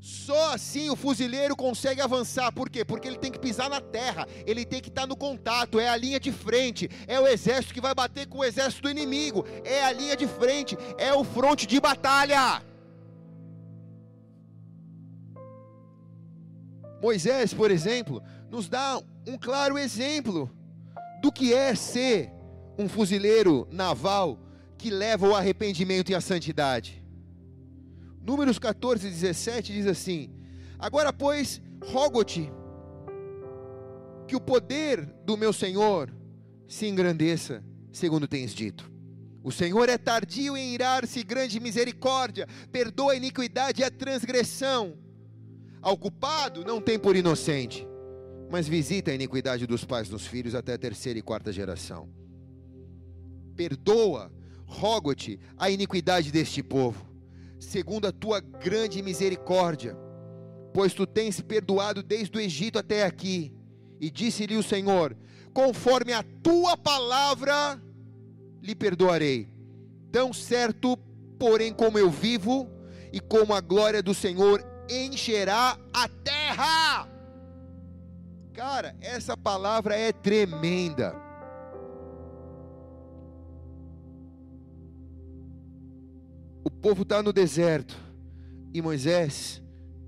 [0.00, 2.50] Só assim o fuzileiro consegue avançar.
[2.52, 2.84] Por quê?
[2.84, 5.96] Porque ele tem que pisar na terra, ele tem que estar no contato, é a
[5.96, 9.84] linha de frente, é o exército que vai bater com o exército do inimigo, é
[9.84, 12.62] a linha de frente, é o fronte de batalha.
[17.00, 20.50] Moisés, por exemplo, nos dá um claro exemplo
[21.22, 22.30] do que é ser
[22.78, 24.38] um fuzileiro naval
[24.76, 27.04] que leva o arrependimento e a santidade.
[28.22, 30.30] Números 14 e 17 diz assim:
[30.78, 32.50] Agora, pois, rogo-te
[34.26, 36.12] que o poder do meu Senhor
[36.68, 38.90] se engrandeça, segundo tens dito.
[39.42, 44.96] O Senhor é tardio em irar-se, grande misericórdia, perdoa a iniquidade e a transgressão.
[45.82, 47.86] Ao culpado não tem por inocente,
[48.50, 52.08] mas visita a iniquidade dos pais nos filhos até a terceira e quarta geração.
[53.56, 54.30] Perdoa,
[54.66, 57.06] rogo-te, a iniquidade deste povo,
[57.58, 59.96] segundo a tua grande misericórdia,
[60.74, 63.52] pois tu tens perdoado desde o Egito até aqui.
[63.98, 65.16] E disse-lhe o Senhor:
[65.52, 67.80] conforme a tua palavra
[68.62, 69.48] lhe perdoarei.
[70.12, 70.96] Tão certo,
[71.38, 72.68] porém, como eu vivo
[73.12, 77.08] e como a glória do Senhor encherá a terra.
[78.52, 81.14] Cara, essa palavra é tremenda.
[86.64, 87.96] O povo está no deserto
[88.72, 89.62] e Moisés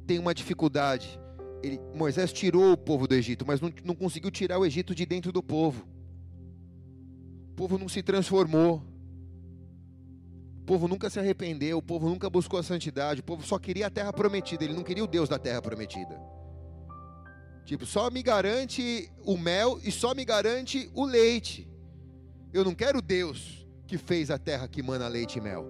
[0.06, 1.18] tem uma dificuldade.
[1.62, 5.06] Ele, Moisés tirou o povo do Egito, mas não, não conseguiu tirar o Egito de
[5.06, 5.86] dentro do povo.
[7.52, 8.82] O povo não se transformou.
[10.72, 13.90] Povo nunca se arrependeu, o povo nunca buscou a santidade, o povo só queria a
[13.90, 16.18] terra prometida, ele não queria o Deus da terra prometida.
[17.66, 21.68] Tipo, só me garante o mel e só me garante o leite.
[22.54, 25.66] Eu não quero Deus que fez a terra que mana leite e mel.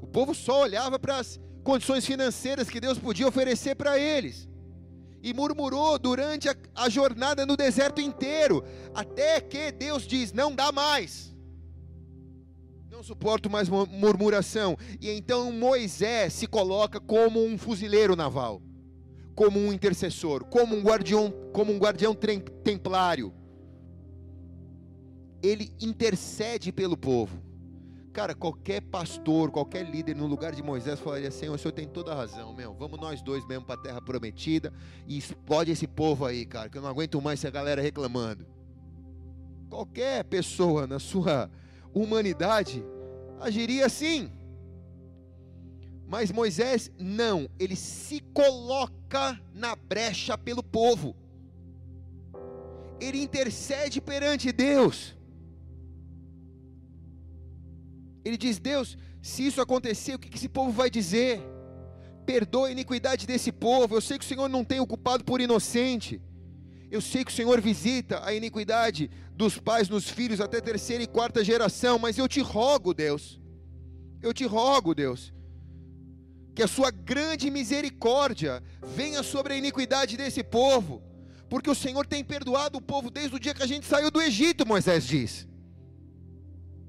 [0.00, 4.48] O povo só olhava para as condições financeiras que Deus podia oferecer para eles.
[5.22, 8.64] E murmurou durante a, a jornada no deserto inteiro,
[8.94, 11.25] até que Deus diz: não dá mais.
[13.06, 14.76] Suporto mais murmuração.
[15.00, 18.60] E então Moisés se coloca como um fuzileiro naval
[19.32, 22.14] como um intercessor, como um guardião, como um guardião
[22.64, 23.34] templário.
[25.42, 27.38] Ele intercede pelo povo.
[28.14, 32.12] Cara, qualquer pastor, qualquer líder no lugar de Moisés falaria: Senhor, o senhor tem toda
[32.12, 32.72] a razão, meu.
[32.72, 34.72] Vamos nós dois mesmo para a terra prometida
[35.06, 38.46] e explode esse povo aí, cara, que eu não aguento mais essa galera reclamando.
[39.68, 41.50] Qualquer pessoa na sua
[41.92, 42.82] humanidade
[43.40, 44.30] agiria assim.
[46.06, 51.16] Mas Moisés não, ele se coloca na brecha pelo povo.
[53.00, 55.16] Ele intercede perante Deus.
[58.24, 61.40] Ele diz: Deus, se isso acontecer, o que esse povo vai dizer?
[62.24, 63.96] Perdoa a iniquidade desse povo.
[63.96, 66.20] Eu sei que o Senhor não tem o culpado por inocente.
[66.90, 71.06] Eu sei que o Senhor visita a iniquidade dos pais nos filhos até terceira e
[71.06, 73.40] quarta geração, mas eu te rogo, Deus.
[74.22, 75.32] Eu te rogo, Deus,
[76.54, 78.62] que a sua grande misericórdia
[78.94, 81.02] venha sobre a iniquidade desse povo,
[81.50, 84.22] porque o Senhor tem perdoado o povo desde o dia que a gente saiu do
[84.22, 85.46] Egito, Moisés diz.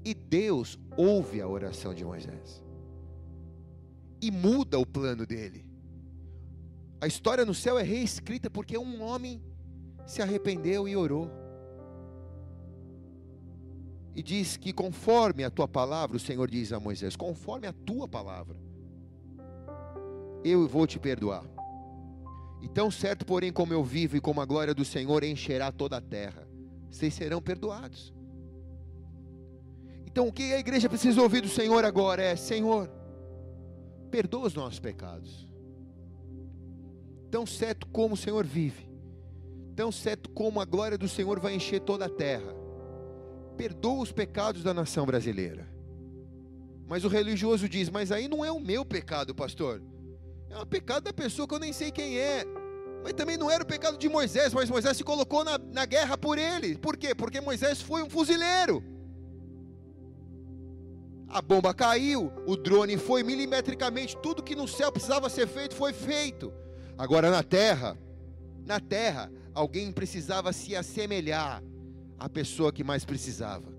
[0.04, 2.62] E Deus ouve a oração de Moisés
[4.20, 5.64] e muda o plano dele.
[7.00, 9.40] A história no céu é reescrita porque um homem
[10.08, 11.30] se arrependeu e orou.
[14.16, 18.08] E diz que conforme a tua palavra, o Senhor diz a Moisés, conforme a tua
[18.08, 18.56] palavra,
[20.42, 21.44] eu vou te perdoar.
[22.62, 25.98] E tão certo, porém, como eu vivo e como a glória do Senhor encherá toda
[25.98, 26.48] a terra,
[26.90, 28.12] vocês serão perdoados.
[30.06, 32.90] Então, o que a igreja precisa ouvir do Senhor agora é: Senhor,
[34.10, 35.46] perdoa os nossos pecados.
[37.30, 38.87] Tão certo como o Senhor vive,
[39.78, 42.52] tão certo como a glória do Senhor vai encher toda a terra,
[43.56, 45.68] perdoa os pecados da nação brasileira.
[46.88, 49.80] Mas o religioso diz: Mas aí não é o meu pecado, pastor.
[50.50, 52.44] É o pecado da pessoa que eu nem sei quem é.
[53.04, 56.18] Mas também não era o pecado de Moisés, mas Moisés se colocou na, na guerra
[56.18, 56.76] por ele.
[56.76, 57.14] Por quê?
[57.14, 58.82] Porque Moisés foi um fuzileiro.
[61.28, 65.92] A bomba caiu, o drone foi milimetricamente, tudo que no céu precisava ser feito foi
[65.92, 66.52] feito.
[66.96, 67.96] Agora na terra,
[68.66, 71.62] na terra, alguém precisava se assemelhar
[72.16, 73.72] à pessoa que mais precisava.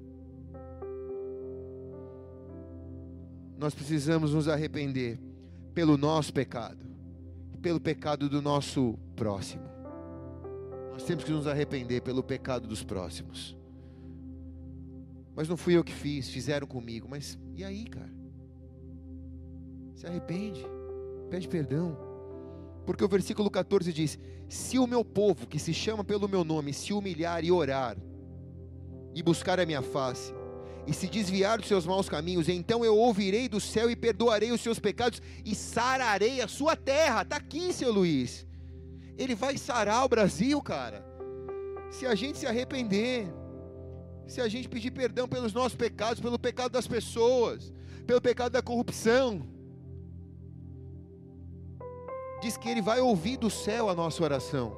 [3.58, 5.18] Nós precisamos nos arrepender
[5.74, 6.86] pelo nosso pecado,
[7.62, 9.64] pelo pecado do nosso próximo.
[10.92, 13.58] Nós temos que nos arrepender pelo pecado dos próximos.
[15.34, 17.08] Mas não fui eu que fiz, fizeram comigo.
[17.10, 18.12] Mas e aí, cara?
[19.96, 20.66] Se arrepende,
[21.30, 21.98] pede perdão.
[22.86, 24.20] Porque o versículo 14 diz:
[24.50, 27.96] Se o meu povo, que se chama pelo meu nome, se humilhar e orar,
[29.14, 30.34] e buscar a minha face,
[30.88, 34.60] e se desviar dos seus maus caminhos, então eu ouvirei do céu e perdoarei os
[34.60, 37.22] seus pecados e sararei a sua terra.
[37.22, 38.48] Está aqui, seu Luiz.
[39.16, 41.06] Ele vai sarar o Brasil, cara.
[41.92, 43.28] Se a gente se arrepender,
[44.26, 47.72] se a gente pedir perdão pelos nossos pecados, pelo pecado das pessoas,
[48.08, 49.48] pelo pecado da corrupção.
[52.42, 54.76] Diz que Ele vai ouvir do céu a nossa oração.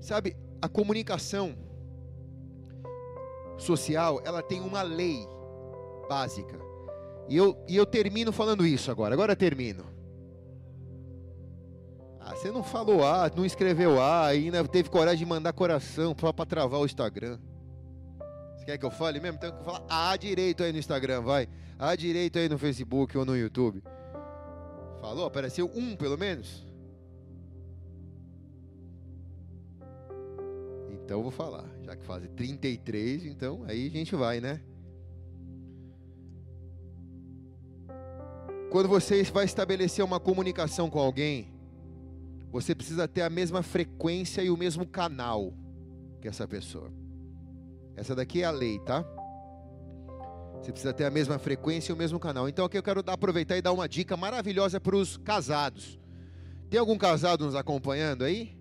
[0.00, 1.54] Sabe, a comunicação
[3.58, 5.26] social, ela tem uma lei
[6.08, 6.58] básica.
[7.28, 9.14] E eu, e eu termino falando isso agora.
[9.14, 9.84] Agora termino.
[12.20, 16.46] Ah, você não falou A, não escreveu A, ainda teve coragem de mandar coração para
[16.46, 17.38] travar o Instagram.
[18.68, 19.38] Quer que eu fale mesmo?
[19.38, 21.48] Então eu falar A direito aí no Instagram, vai.
[21.78, 23.82] A direito aí no Facebook ou no YouTube.
[25.00, 25.24] Falou?
[25.24, 26.66] Apareceu um pelo menos?
[30.90, 31.64] Então eu vou falar.
[31.82, 34.60] Já que fazem 33, então aí a gente vai, né?
[38.70, 41.48] Quando você vai estabelecer uma comunicação com alguém,
[42.52, 45.54] você precisa ter a mesma frequência e o mesmo canal
[46.20, 47.07] que essa pessoa.
[47.98, 49.04] Essa daqui é a lei, tá?
[50.60, 52.48] Você precisa ter a mesma frequência e o mesmo canal.
[52.48, 55.98] Então aqui eu quero aproveitar e dar uma dica maravilhosa para os casados.
[56.70, 58.56] Tem algum casado nos acompanhando aí?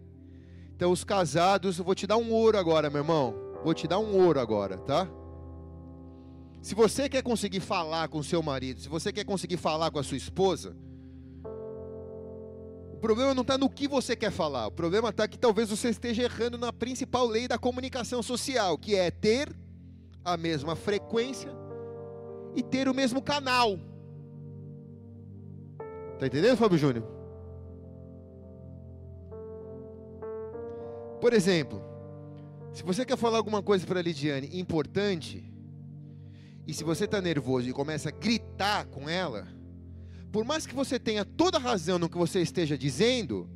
[0.76, 3.36] Então os casados, eu vou te dar um ouro agora, meu irmão.
[3.64, 5.08] Vou te dar um ouro agora, tá?
[6.62, 10.04] Se você quer conseguir falar com seu marido, se você quer conseguir falar com a
[10.04, 10.76] sua esposa,
[12.98, 14.66] o problema não está no que você quer falar.
[14.66, 18.96] O problema está que talvez você esteja errando na principal lei da comunicação social, que
[18.96, 19.56] é ter
[20.26, 21.52] a mesma frequência
[22.56, 23.78] e ter o mesmo canal.
[26.18, 27.06] Tá entendendo, Fábio Júnior?
[31.22, 31.80] Por exemplo,
[32.74, 35.54] se você quer falar alguma coisa para a Lidiane importante,
[36.66, 39.48] e se você está nervoso e começa a gritar com ela,
[40.32, 43.50] por mais que você tenha toda a razão no que você esteja dizendo,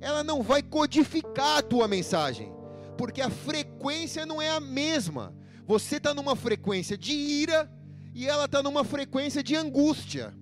[0.00, 2.52] ela não vai codificar a tua mensagem,
[2.96, 5.34] porque a frequência não é a mesma.
[5.66, 7.70] Você está numa frequência de ira
[8.14, 10.34] e ela está numa frequência de angústia.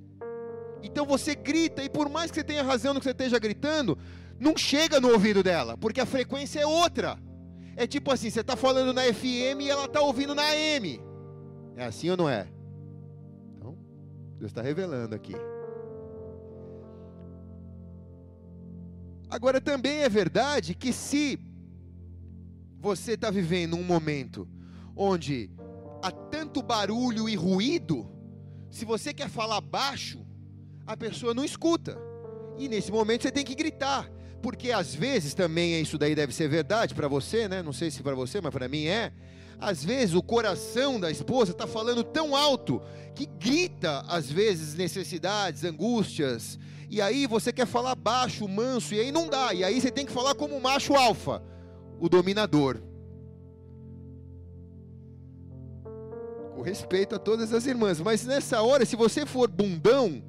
[0.83, 3.99] Então você grita, e por mais que você tenha razão no que você esteja gritando,
[4.39, 7.19] não chega no ouvido dela, porque a frequência é outra.
[7.77, 11.01] É tipo assim, você está falando na FM e ela está ouvindo na AM.
[11.77, 12.47] É assim ou não é?
[13.57, 13.77] Então,
[14.39, 15.35] Deus está revelando aqui.
[19.29, 21.39] Agora também é verdade que se
[22.79, 24.49] você está vivendo um momento
[24.95, 25.51] onde
[26.03, 28.09] há tanto barulho e ruído,
[28.71, 30.25] se você quer falar baixo,
[30.87, 31.99] a pessoa não escuta.
[32.57, 34.09] E nesse momento você tem que gritar,
[34.41, 37.63] porque às vezes também isso daí deve ser verdade para você, né?
[37.63, 39.13] Não sei se para você, mas para mim é.
[39.59, 42.81] Às vezes o coração da esposa está falando tão alto
[43.15, 46.59] que grita às vezes necessidades, angústias,
[46.89, 49.53] e aí você quer falar baixo, manso, e aí não dá.
[49.53, 51.43] E aí você tem que falar como o macho alfa,
[51.99, 52.81] o dominador.
[56.55, 60.23] Com respeito a todas as irmãs, mas nessa hora, se você for bundão,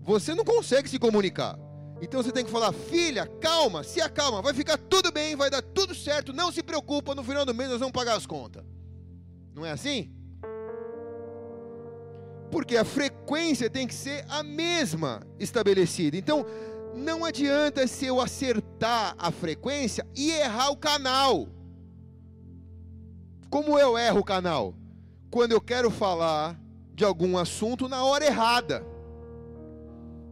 [0.00, 1.58] você não consegue se comunicar.
[2.00, 5.62] Então você tem que falar, filha, calma, se acalma, vai ficar tudo bem, vai dar
[5.62, 8.64] tudo certo, não se preocupa, no final do mês nós vamos pagar as contas.
[9.54, 10.12] Não é assim?
[12.52, 16.16] Porque a frequência tem que ser a mesma estabelecida.
[16.16, 16.46] Então,
[16.94, 21.48] não adianta se eu acertar a frequência e errar o canal.
[23.48, 24.74] Como eu erro o canal?
[25.30, 26.60] Quando eu quero falar
[26.94, 28.86] de algum assunto na hora errada.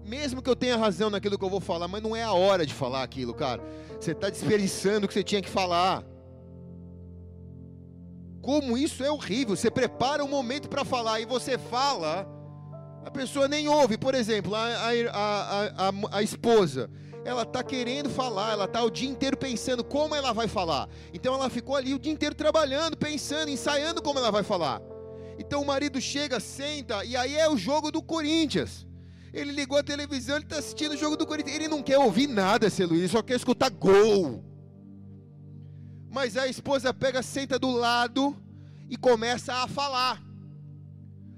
[0.04, 2.66] Mesmo que eu tenha razão naquilo que eu vou falar, mas não é a hora
[2.66, 3.62] de falar aquilo, cara.
[3.98, 6.04] Você está desperdiçando o que você tinha que falar.
[8.50, 9.54] Como isso é horrível.
[9.54, 12.26] Você prepara um momento para falar e você fala,
[13.04, 13.96] a pessoa nem ouve.
[13.96, 16.90] Por exemplo, a, a, a, a, esposa
[17.24, 20.88] ela está querendo falar, ela está o dia inteiro pensando como ela vai falar.
[21.14, 24.82] Então ela ficou ali o dia inteiro trabalhando, pensando, ensaiando como ela vai falar.
[25.38, 28.84] Então o marido chega, senta, e aí é o jogo do Corinthians.
[29.32, 31.54] Ele ligou a televisão, ele está assistindo o jogo do Corinthians.
[31.54, 34.49] Ele não quer ouvir nada, seu Luiz, ele só quer escutar gol.
[36.10, 38.36] Mas a esposa pega, senta do lado
[38.88, 40.20] e começa a falar.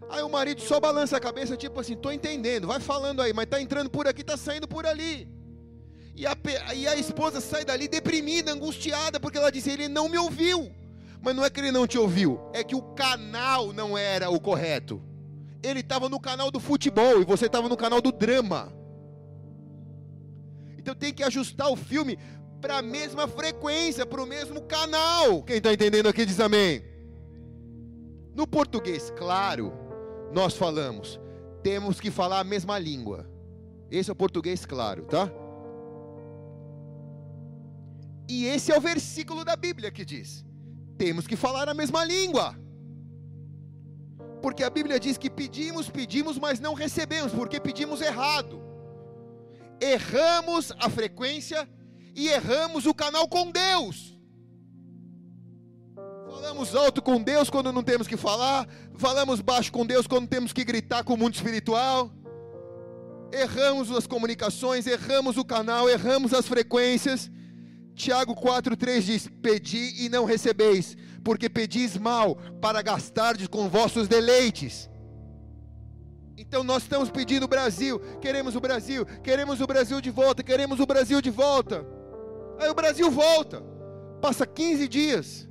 [0.09, 3.47] Aí o marido só balança a cabeça, tipo assim, tô entendendo, vai falando aí, mas
[3.47, 5.29] tá entrando por aqui, tá saindo por ali.
[6.15, 6.37] E a,
[6.75, 10.71] e a esposa sai dali deprimida, angustiada, porque ela disse: ele não me ouviu.
[11.23, 14.41] Mas não é que ele não te ouviu, é que o canal não era o
[14.41, 15.01] correto.
[15.63, 18.73] Ele estava no canal do futebol e você estava no canal do drama.
[20.77, 22.19] Então tem que ajustar o filme
[22.63, 25.43] para a mesma frequência, para o mesmo canal.
[25.43, 26.83] Quem está entendendo aqui diz amém.
[28.35, 29.73] No português, claro,
[30.33, 31.21] nós falamos,
[31.63, 33.29] temos que falar a mesma língua.
[33.91, 35.31] Esse é o português claro, tá?
[38.29, 40.45] E esse é o versículo da Bíblia que diz:
[40.97, 42.57] temos que falar a mesma língua.
[44.41, 48.63] Porque a Bíblia diz que pedimos, pedimos, mas não recebemos, porque pedimos errado.
[49.81, 51.69] Erramos a frequência
[52.15, 54.13] e erramos o canal com Deus.
[56.27, 58.67] Falamos alto com Deus quando não temos que falar,
[58.97, 62.11] falamos baixo com Deus quando temos que gritar com o mundo espiritual.
[63.33, 67.31] Erramos as comunicações, erramos o canal, erramos as frequências.
[67.95, 74.91] Tiago 4,3 diz: Pedi e não recebeis, porque pedis mal, para gastardes com vossos deleites.
[76.37, 80.81] Então nós estamos pedindo o Brasil, queremos o Brasil, queremos o Brasil de volta, queremos
[80.81, 81.87] o Brasil de volta.
[82.59, 83.63] Aí o Brasil volta,
[84.21, 85.49] passa 15 dias,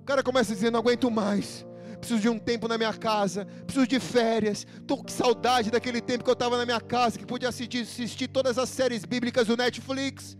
[0.00, 1.66] o cara começa a dizer: Não aguento mais,
[1.98, 6.24] preciso de um tempo na minha casa, preciso de férias, estou com saudade daquele tempo
[6.24, 9.56] que eu estava na minha casa, que podia assistir, assistir todas as séries bíblicas do
[9.56, 10.36] Netflix.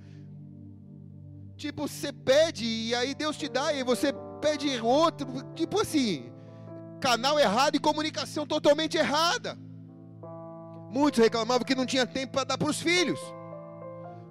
[1.57, 5.27] Tipo, você pede e aí Deus te dá, e você pede outro.
[5.55, 6.31] Tipo assim,
[7.01, 9.59] canal errado e comunicação totalmente errada.
[10.91, 13.19] Muitos reclamavam que não tinha tempo para dar para os filhos.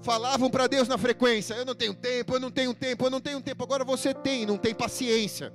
[0.06, 3.20] Falavam para Deus na frequência: Eu não tenho tempo, eu não tenho tempo, eu não
[3.20, 3.64] tenho tempo.
[3.64, 5.52] Agora você tem, não tem paciência.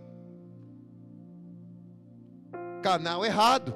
[2.83, 3.73] Canal errado.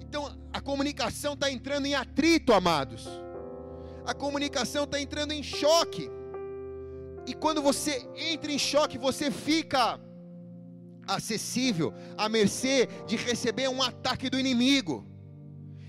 [0.00, 3.06] Então a comunicação está entrando em atrito, amados.
[4.06, 6.10] A comunicação está entrando em choque.
[7.26, 10.00] E quando você entra em choque, você fica
[11.06, 15.06] acessível, à mercê de receber um ataque do inimigo.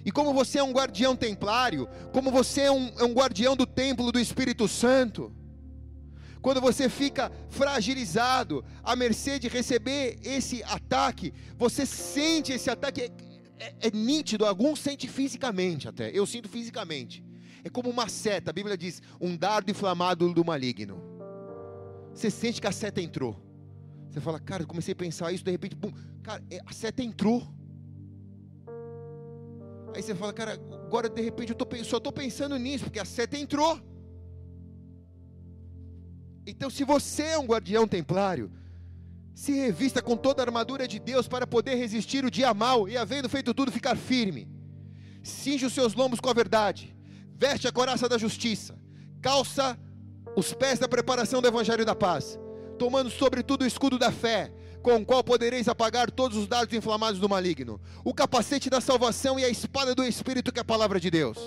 [0.06, 3.66] E como você é um guardião templário, como você é um, é um guardião do
[3.66, 5.32] templo do Espírito Santo,
[6.42, 13.12] quando você fica fragilizado, à mercê de receber esse ataque, você sente esse ataque, é,
[13.60, 17.24] é, é nítido, alguns sentem fisicamente até, eu sinto fisicamente.
[17.64, 21.00] É como uma seta, a Bíblia diz, um dardo inflamado do maligno.
[22.12, 23.40] Você sente que a seta entrou.
[24.10, 25.92] Você fala, cara, eu comecei a pensar isso, de repente, pum,
[26.24, 27.48] cara, é, a seta entrou.
[29.94, 33.06] Aí você fala, cara, agora de repente eu tô, só estou pensando nisso, porque a
[33.06, 33.80] seta entrou.
[36.46, 38.52] Então, se você é um guardião templário,
[39.34, 42.98] se revista com toda a armadura de Deus para poder resistir o dia mal e,
[42.98, 44.48] havendo feito tudo, ficar firme.
[45.24, 46.96] Cinge os seus lombos com a verdade,
[47.36, 48.78] veste a coraça da justiça,
[49.22, 49.78] calça
[50.36, 52.40] os pés da preparação do evangelho da paz,
[52.80, 54.52] tomando sobretudo o escudo da fé,
[54.82, 59.40] com o qual podereis apagar todos os dardos inflamados do maligno, o capacete da salvação
[59.40, 61.38] e a espada do Espírito, que é a palavra de Deus.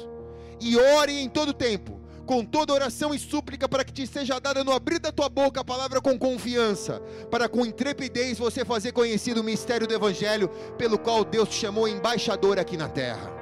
[0.60, 4.64] E ore em todo tempo, com toda oração e súplica, para que te seja dada
[4.64, 7.00] no abrir da tua boca a palavra com confiança,
[7.30, 10.48] para com intrepidez você fazer conhecido o mistério do Evangelho,
[10.78, 13.32] pelo qual Deus te chamou embaixador aqui na terra.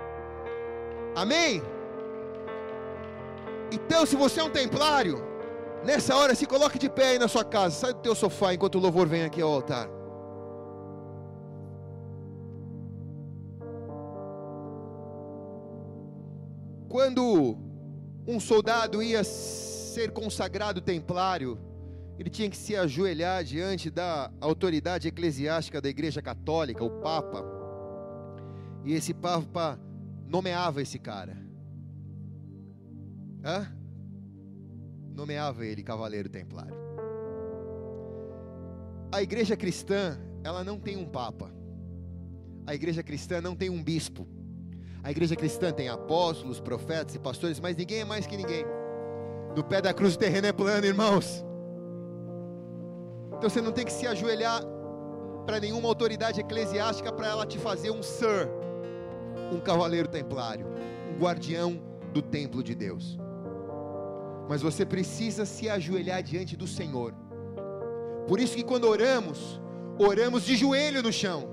[1.15, 1.63] Amém?
[3.71, 5.32] Então, se você é um templário,
[5.85, 8.77] nessa hora se coloque de pé aí na sua casa, sai do teu sofá enquanto
[8.77, 9.89] o louvor vem aqui ao altar.
[16.89, 17.57] Quando
[18.27, 21.59] um soldado ia ser consagrado templário,
[22.19, 27.45] ele tinha que se ajoelhar diante da autoridade eclesiástica da Igreja Católica, o Papa.
[28.85, 29.81] E esse Papa
[30.29, 31.37] nomeava esse cara.
[33.45, 33.82] Hã?
[35.15, 36.75] Nomeava ele cavaleiro templário.
[39.11, 41.51] A igreja cristã, ela não tem um papa.
[42.67, 44.27] A igreja cristã não tem um bispo.
[45.03, 48.65] A igreja cristã tem apóstolos, profetas e pastores, mas ninguém é mais que ninguém.
[49.55, 51.45] No pé da cruz o terreno é plano, irmãos.
[53.37, 54.63] Então você não tem que se ajoelhar
[55.45, 58.49] para nenhuma autoridade eclesiástica para ela te fazer um sir,
[59.53, 60.67] um cavaleiro templário,
[61.15, 61.83] um guardião
[62.13, 63.19] do templo de Deus.
[64.49, 67.15] Mas você precisa se ajoelhar diante do Senhor.
[68.27, 69.61] Por isso que quando oramos,
[69.99, 71.49] oramos de joelho no chão.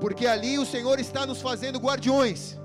[0.00, 2.58] Porque ali o Senhor está nos fazendo guardiões.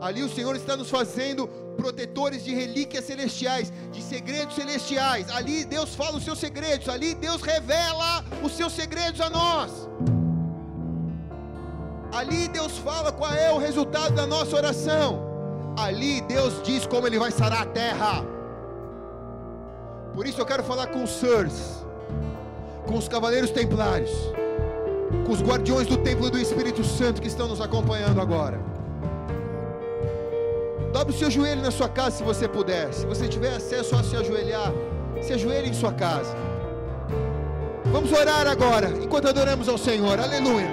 [0.00, 5.28] Ali o Senhor está nos fazendo protetores de relíquias celestiais, de segredos celestiais.
[5.30, 9.88] Ali Deus fala os seus segredos, ali Deus revela os seus segredos a nós.
[12.12, 15.26] Ali Deus fala qual é o resultado da nossa oração.
[15.76, 18.37] Ali Deus diz como Ele vai sarar a terra.
[20.18, 21.86] Por isso eu quero falar com os sirs,
[22.84, 24.10] com os cavaleiros templários,
[25.24, 28.60] com os guardiões do templo do Espírito Santo que estão nos acompanhando agora.
[30.92, 32.92] Dobre o seu joelho na sua casa se você puder.
[32.92, 34.72] Se você tiver acesso a se ajoelhar,
[35.22, 36.34] se ajoelhe em sua casa.
[37.84, 40.18] Vamos orar agora, enquanto adoramos ao Senhor.
[40.18, 40.68] Aleluia.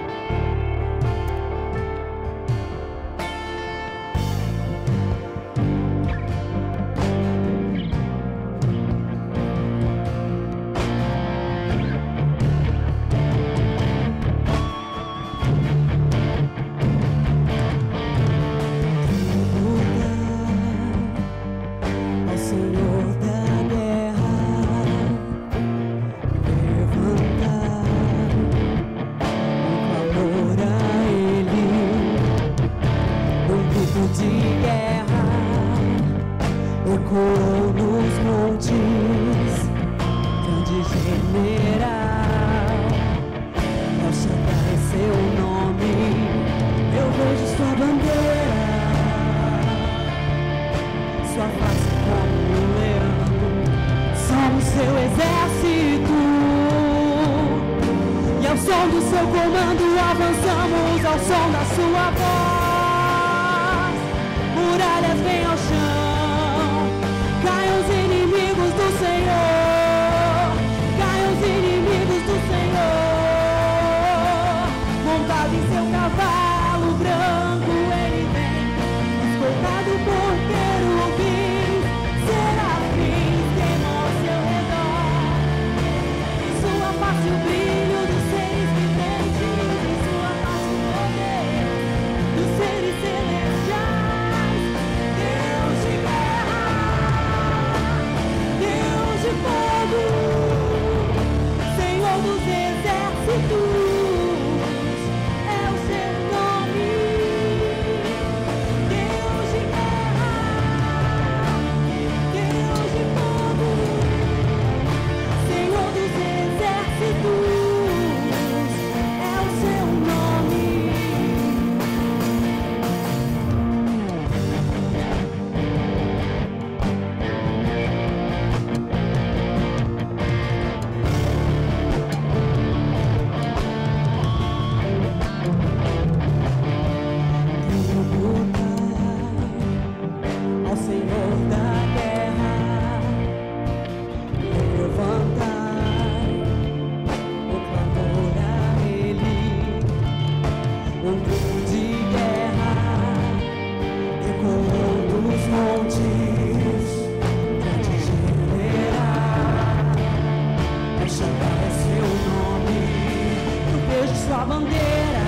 [164.45, 165.25] Bandeira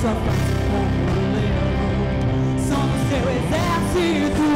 [0.00, 1.74] sua face como um leão.
[2.68, 4.46] Somos seu exército.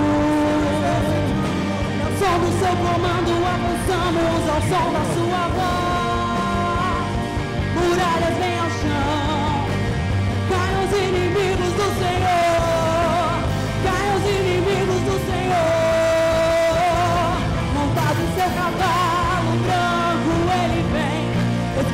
[2.18, 5.33] Somos seu comando, avançamos ao som da sua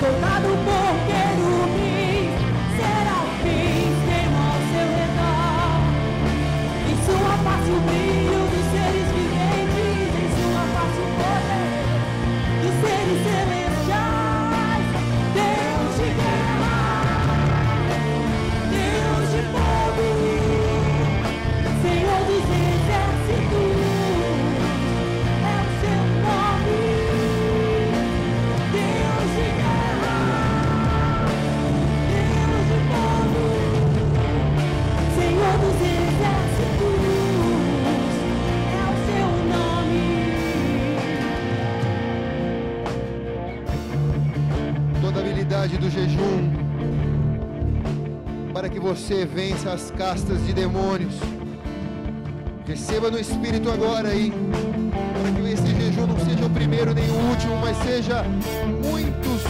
[0.00, 0.10] vem.
[0.10, 0.89] Escoltado por
[45.80, 46.50] do jejum
[48.52, 51.14] para que você vença as castas de demônios.
[52.66, 54.30] Receba no Espírito agora aí,
[54.90, 58.22] para que esse jejum não seja o primeiro nem o último, mas seja
[58.84, 59.42] muitos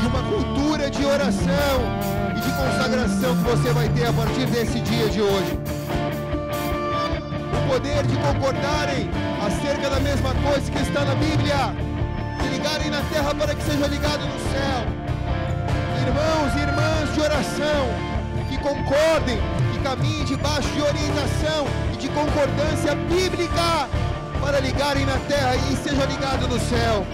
[0.00, 1.76] de uma cultura de oração
[2.36, 5.58] e de consagração que você vai ter a partir desse dia de hoje.
[7.52, 9.10] O poder de concordarem
[9.46, 11.74] acerca da mesma coisa que está na Bíblia,
[12.42, 14.97] de ligarem na terra para que seja ligado no céu.
[16.18, 17.86] Irmãos e irmãs de oração,
[18.48, 19.38] que concordem,
[19.72, 23.88] que caminhem debaixo de orientação e de concordância bíblica
[24.40, 27.06] para ligarem na terra e seja ligado no céu.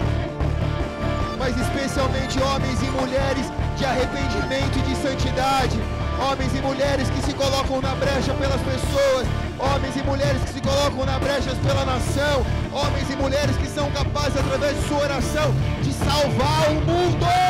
[1.37, 3.45] Mas especialmente homens e mulheres
[3.77, 5.79] de arrependimento e de santidade,
[6.19, 9.27] homens e mulheres que se colocam na brecha pelas pessoas,
[9.59, 13.91] homens e mulheres que se colocam na brecha pela nação, homens e mulheres que são
[13.91, 15.53] capazes através de sua oração
[15.83, 17.44] de salvar o mundo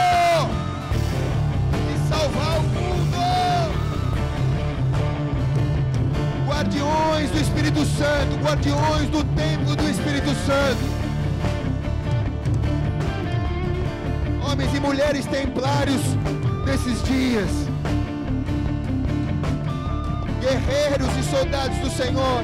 [7.16, 10.84] Guardiões do Espírito Santo, guardiões do templo do Espírito Santo.
[14.46, 16.02] Homens e mulheres templários
[16.66, 17.50] desses dias.
[20.42, 22.44] Guerreiros e soldados do Senhor.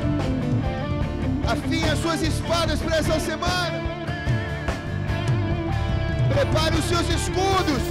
[1.46, 3.82] Afiem as suas espadas para essa semana.
[6.30, 7.84] Prepare os seus escudos.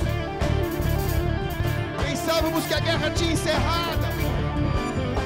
[2.02, 3.89] Pensávamos que a guerra tinha encerrada,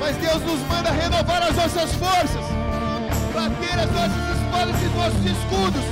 [0.05, 2.45] mas Deus nos manda renovar as nossas forças,
[3.33, 5.85] bater as nossas espadas e nossos escudos,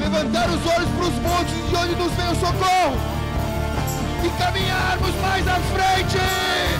[0.00, 2.96] levantar os olhos para os montes de onde nos vem o socorro
[4.24, 6.79] e caminharmos mais à frente.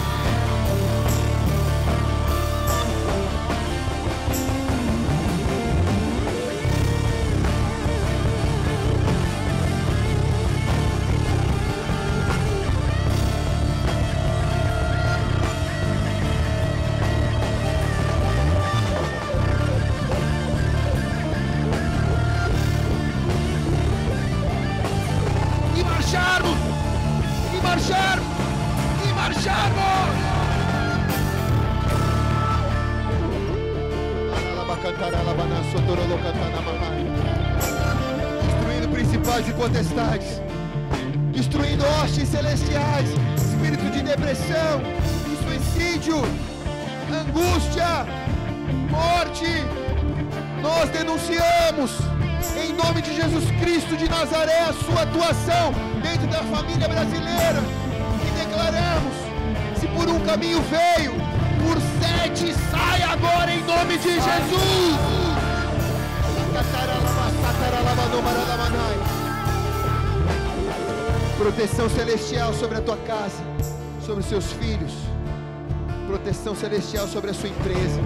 [76.91, 78.01] Celestial sobre a sua empresa.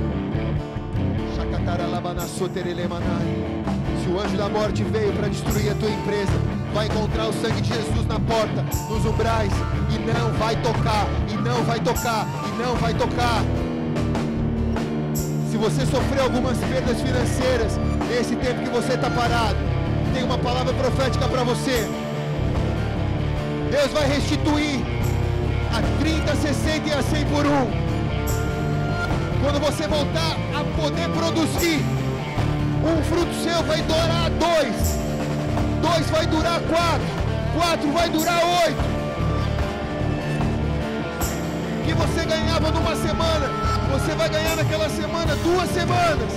[4.02, 6.32] Se o anjo da morte veio para destruir a tua empresa,
[6.74, 9.52] vai encontrar o sangue de Jesus na porta, nos umbrais,
[9.90, 13.42] e não vai tocar, e não vai tocar, e não vai tocar.
[15.50, 17.78] Se você sofreu algumas perdas financeiras
[18.08, 19.56] nesse tempo que você está parado,
[20.12, 21.88] tem uma palavra profética para você.
[23.70, 24.80] Deus vai restituir
[25.72, 27.93] a 30, 60 e a 100 por um.
[29.44, 31.84] Quando você voltar a poder produzir,
[32.82, 34.98] um fruto seu vai durar dois,
[35.82, 37.06] dois vai durar quatro,
[37.54, 38.80] quatro vai durar oito.
[41.78, 43.50] O que você ganhava numa semana,
[43.92, 46.32] você vai ganhar naquela semana duas semanas.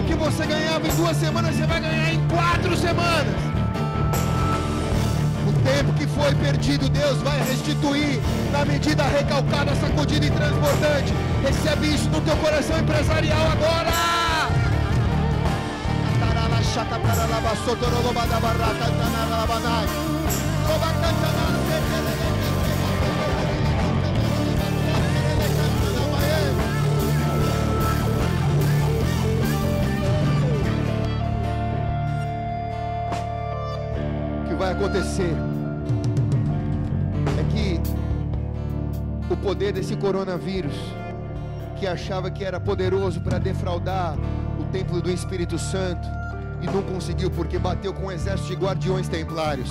[0.00, 3.55] O que você ganhava em duas semanas, você vai ganhar em quatro semanas.
[5.66, 8.20] Tempo que foi perdido, Deus vai restituir
[8.52, 11.12] na medida recalcada, sacudida e transbordante.
[11.42, 13.90] Recebe isso no teu coração empresarial agora.
[34.44, 35.45] O que vai acontecer
[39.46, 40.74] poder desse coronavírus,
[41.78, 44.16] que achava que era poderoso para defraudar
[44.58, 46.08] o templo do Espírito Santo,
[46.60, 49.70] e não conseguiu porque bateu com um exército de guardiões templários.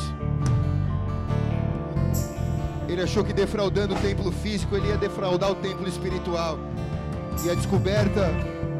[2.87, 6.57] Ele achou que defraudando o templo físico, ele ia defraudar o templo espiritual.
[7.43, 8.31] E a descoberta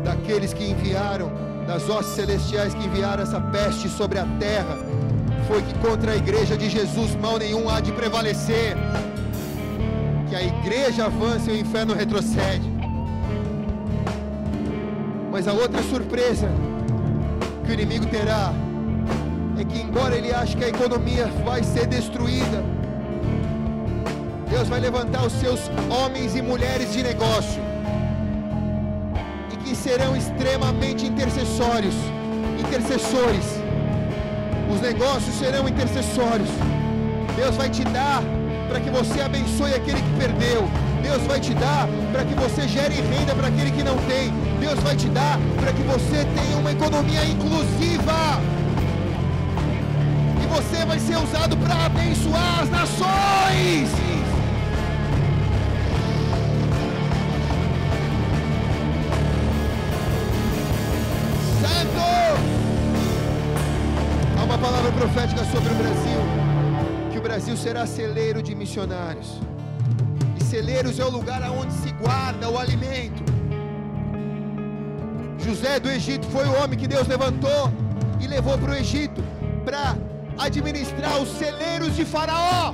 [0.01, 1.29] daqueles que enviaram,
[1.67, 4.77] das hostes celestiais que enviaram essa peste sobre a terra,
[5.45, 8.77] foi que contra a igreja de Jesus mal nenhum há de prevalecer.
[10.29, 12.69] Que a igreja avança e o inferno retrocede.
[15.31, 16.49] Mas a outra surpresa
[17.65, 18.53] que o inimigo terá
[19.59, 22.63] é que, embora ele ache que a economia vai ser destruída,
[24.49, 27.61] Deus vai levantar os seus homens e mulheres de negócio
[29.51, 31.95] e que serão extremamente intercessórios,
[32.59, 33.59] intercessores.
[34.73, 36.49] Os negócios serão intercessórios.
[37.35, 38.23] Deus vai te dar
[38.67, 40.69] para que você abençoe aquele que perdeu.
[41.01, 44.31] Deus vai te dar para que você gere renda para aquele que não tem.
[44.59, 48.41] Deus vai te dar para que você tenha uma economia inclusiva.
[50.41, 53.89] E você vai ser usado para abençoar as nações.
[61.61, 62.65] Santo!
[64.39, 66.44] Há uma palavra profética sobre o Brasil,
[67.35, 69.41] Brasil será celeiro de missionários.
[70.39, 73.21] E celeiros é o lugar aonde se guarda o alimento.
[75.45, 77.69] José do Egito foi o homem que Deus levantou
[78.21, 79.21] e levou para o Egito
[79.65, 79.97] para
[80.37, 82.73] administrar os celeiros de Faraó.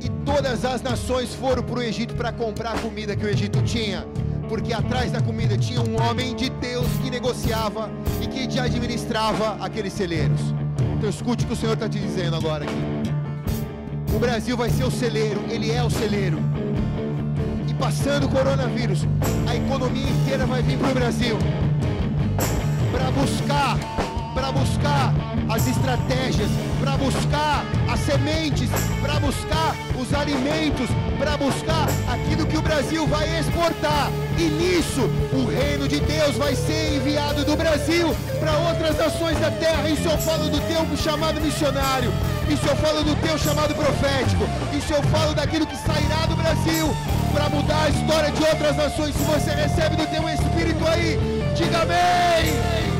[0.00, 3.62] E todas as nações foram para o Egito para comprar a comida que o Egito
[3.62, 4.04] tinha,
[4.48, 7.88] porque atrás da comida tinha um homem de Deus que negociava
[8.20, 10.63] e que administrava aqueles celeiros.
[11.04, 12.74] Então escute o que o Senhor está te dizendo agora aqui.
[14.16, 16.38] O Brasil vai ser o celeiro, ele é o celeiro.
[17.68, 19.06] E passando o coronavírus,
[19.46, 21.36] a economia inteira vai vir para o Brasil
[22.90, 23.78] para buscar,
[24.32, 25.14] para buscar
[25.50, 26.48] as estratégias,
[26.80, 28.70] para buscar as sementes,
[29.02, 34.10] para buscar os alimentos, para buscar aquilo que o Brasil vai exportar.
[34.36, 35.02] E nisso,
[35.32, 39.88] o reino de Deus vai ser enviado do Brasil para outras nações da terra.
[39.88, 42.12] Isso eu falo do teu chamado missionário.
[42.48, 44.44] Isso eu falo do teu chamado profético.
[44.76, 46.94] Isso eu falo daquilo que sairá do Brasil
[47.32, 49.14] para mudar a história de outras nações.
[49.14, 51.18] Se você recebe do teu espírito aí,
[51.56, 52.93] diga amém.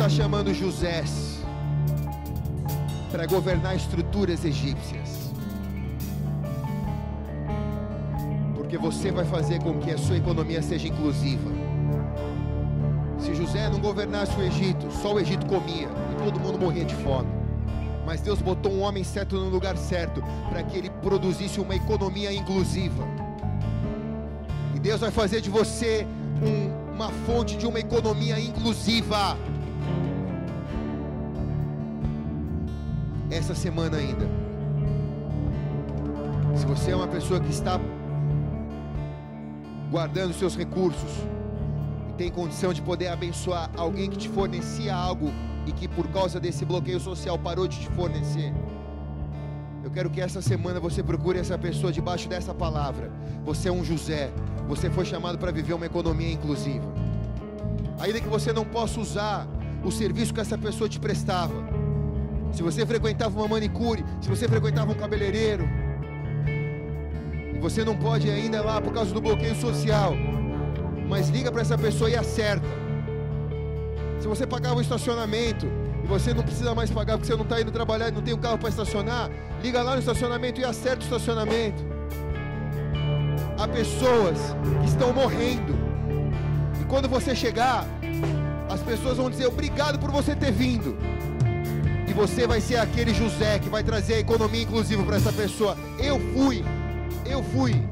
[0.00, 1.04] Está chamando José
[3.12, 5.30] para governar estruturas egípcias.
[8.54, 11.50] Porque você vai fazer com que a sua economia seja inclusiva.
[13.18, 16.94] Se José não governasse o Egito, só o Egito comia e todo mundo morria de
[16.94, 17.28] fome.
[18.06, 22.32] Mas Deus botou um homem certo no lugar certo para que ele produzisse uma economia
[22.32, 23.04] inclusiva.
[24.74, 26.06] E Deus vai fazer de você
[26.42, 29.36] um- uma fonte de uma economia inclusiva.
[33.30, 34.26] Essa semana ainda.
[36.56, 37.80] Se você é uma pessoa que está
[39.90, 41.10] guardando seus recursos
[42.08, 45.30] e tem condição de poder abençoar alguém que te fornecia algo
[45.66, 48.52] e que por causa desse bloqueio social parou de te fornecer.
[49.82, 53.10] Eu quero que essa semana você procure essa pessoa debaixo dessa palavra.
[53.44, 54.30] Você é um José.
[54.68, 56.84] Você foi chamado para viver uma economia inclusiva.
[58.00, 59.48] Ainda que você não possa usar
[59.84, 61.54] o serviço que essa pessoa te prestava.
[62.52, 65.68] Se você frequentava uma manicure, se você frequentava um cabeleireiro,
[67.54, 70.14] e você não pode ainda lá por causa do bloqueio social,
[71.08, 72.66] mas liga para essa pessoa e acerta.
[74.20, 75.66] Se você pagava o estacionamento
[76.04, 78.34] e você não precisa mais pagar porque você não está indo trabalhar e não tem
[78.34, 79.30] o carro para estacionar,
[79.62, 81.82] liga lá no estacionamento e acerta o estacionamento.
[83.58, 84.38] Há pessoas
[84.80, 85.74] que estão morrendo.
[86.80, 87.86] E quando você chegar,
[88.68, 90.96] as pessoas vão dizer obrigado por você ter vindo.
[92.20, 95.74] Você vai ser aquele José que vai trazer a economia inclusiva para essa pessoa.
[95.98, 96.62] Eu fui,
[97.24, 97.82] eu fui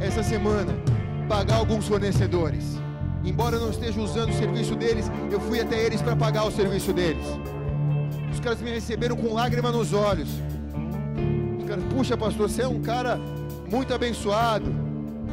[0.00, 0.76] essa semana
[1.28, 2.64] pagar alguns fornecedores.
[3.24, 6.50] Embora eu não esteja usando o serviço deles, eu fui até eles para pagar o
[6.50, 7.24] serviço deles.
[8.32, 10.30] Os caras me receberam com lágrima nos olhos.
[11.60, 13.20] Os caras, puxa, pastor, você é um cara
[13.70, 14.74] muito abençoado.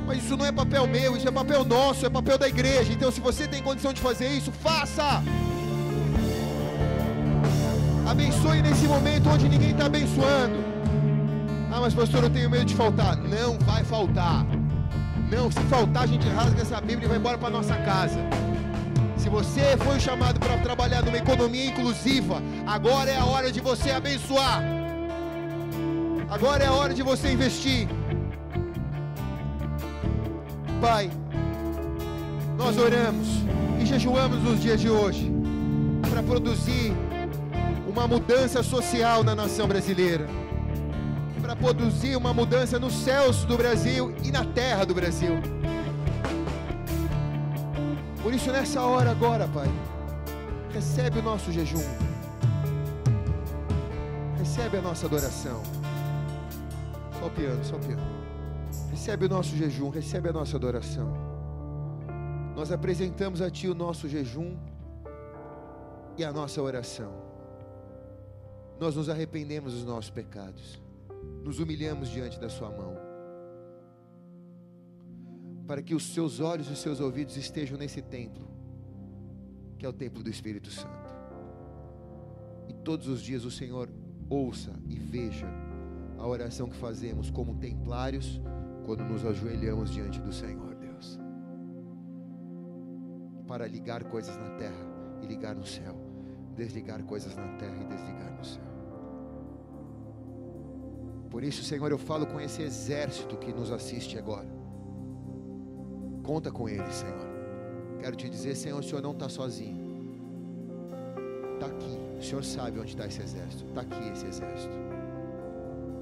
[0.05, 2.93] Mas isso não é papel meu, isso é papel nosso, é papel da igreja.
[2.93, 5.23] Então, se você tem condição de fazer isso, faça.
[8.07, 10.55] Abençoe nesse momento onde ninguém está abençoando.
[11.69, 13.17] Ah, mas pastor, eu tenho medo de faltar.
[13.17, 14.45] Não vai faltar.
[15.29, 18.17] Não, se faltar, a gente rasga essa Bíblia e vai embora para nossa casa.
[19.17, 23.91] Se você foi chamado para trabalhar numa economia inclusiva, agora é a hora de você
[23.91, 24.63] abençoar.
[26.29, 27.89] Agora é a hora de você investir.
[30.79, 31.11] Pai,
[32.57, 33.27] nós oramos
[33.81, 35.29] e jejuamos nos dias de hoje
[36.09, 36.95] para produzir
[37.97, 40.27] uma mudança social na nação brasileira,
[41.41, 45.33] para produzir uma mudança nos céus do Brasil e na terra do Brasil.
[48.21, 49.67] Por isso, nessa hora agora, Pai,
[50.71, 51.83] recebe o nosso jejum,
[54.37, 55.63] recebe a nossa adoração.
[57.19, 58.03] Só o piano, só o piano.
[58.91, 61.11] Recebe o nosso jejum, recebe a nossa adoração.
[62.55, 64.55] Nós apresentamos a Ti o nosso jejum
[66.15, 67.26] e a nossa oração.
[68.79, 70.79] Nós nos arrependemos dos nossos pecados,
[71.43, 72.95] nos humilhamos diante da Sua mão,
[75.65, 78.47] para que os Seus olhos e os Seus ouvidos estejam nesse templo,
[79.79, 81.15] que é o templo do Espírito Santo.
[82.67, 83.89] E todos os dias o Senhor
[84.29, 85.47] ouça e veja
[86.17, 88.39] a oração que fazemos como templários
[88.85, 91.19] quando nos ajoelhamos diante do Senhor, Deus,
[93.47, 94.87] para ligar coisas na terra
[95.21, 96.06] e ligar no céu,
[96.57, 98.61] desligar coisas na terra e desligar no céu.
[101.29, 104.47] Por isso, Senhor, eu falo com esse exército que nos assiste agora.
[106.23, 107.27] Conta com eles, Senhor.
[108.01, 109.85] Quero te dizer, Senhor, o Senhor não está sozinho.
[111.53, 111.99] Está aqui.
[112.19, 113.65] O Senhor sabe onde está esse exército.
[113.65, 114.73] Está aqui esse exército.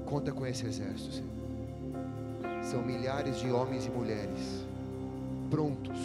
[0.06, 1.36] Conta com esse exército, Senhor.
[2.62, 4.64] São milhares de homens e mulheres
[5.50, 5.98] prontos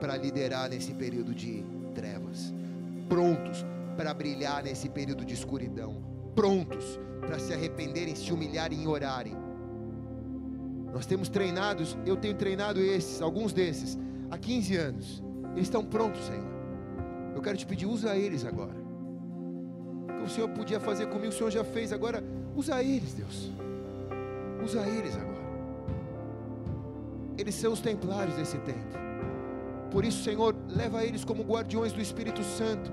[0.00, 1.64] para liderar nesse período de
[1.94, 2.52] trevas,
[3.08, 3.64] prontos
[3.96, 6.02] para brilhar nesse período de escuridão,
[6.34, 9.36] prontos para se arrependerem, se humilharem e orarem.
[10.92, 13.98] Nós temos treinados, eu tenho treinado esses, alguns desses,
[14.30, 15.22] há 15 anos.
[15.52, 16.44] Eles estão prontos, Senhor.
[17.34, 18.76] Eu quero te pedir, usa eles agora.
[20.08, 22.22] O que o Senhor podia fazer comigo, o Senhor já fez, agora
[22.54, 23.52] usa eles, Deus.
[24.64, 25.36] Usa eles agora.
[27.36, 29.05] Eles são os templários desse templo.
[29.96, 32.92] Por isso, Senhor, leva eles como guardiões do Espírito Santo,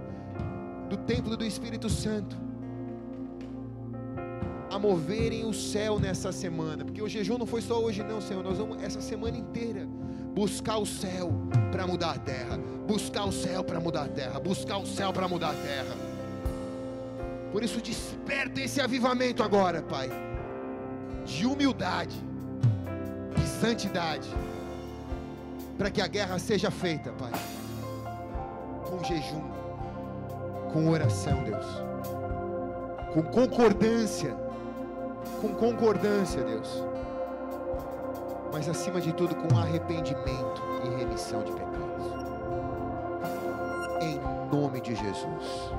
[0.90, 2.34] do templo do Espírito Santo,
[4.72, 8.42] a moverem o céu nessa semana, porque o jejum não foi só hoje, não, Senhor.
[8.42, 9.86] Nós vamos essa semana inteira
[10.34, 11.30] buscar o céu
[11.74, 12.58] para mudar a terra,
[12.88, 15.98] buscar o céu para mudar a terra, buscar o céu para mudar a terra.
[17.52, 20.10] Por isso, desperta esse avivamento agora, Pai,
[21.26, 22.16] de humildade,
[23.36, 24.30] de santidade,
[25.78, 27.32] para que a guerra seja feita, Pai,
[28.86, 29.42] com jejum,
[30.72, 31.66] com oração, Deus,
[33.14, 34.36] com concordância,
[35.42, 36.84] com concordância, Deus,
[38.52, 42.06] mas acima de tudo com arrependimento e remissão de pecados,
[44.02, 45.72] em nome de Jesus.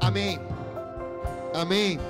[0.00, 0.40] Amém.
[1.54, 2.00] Amém.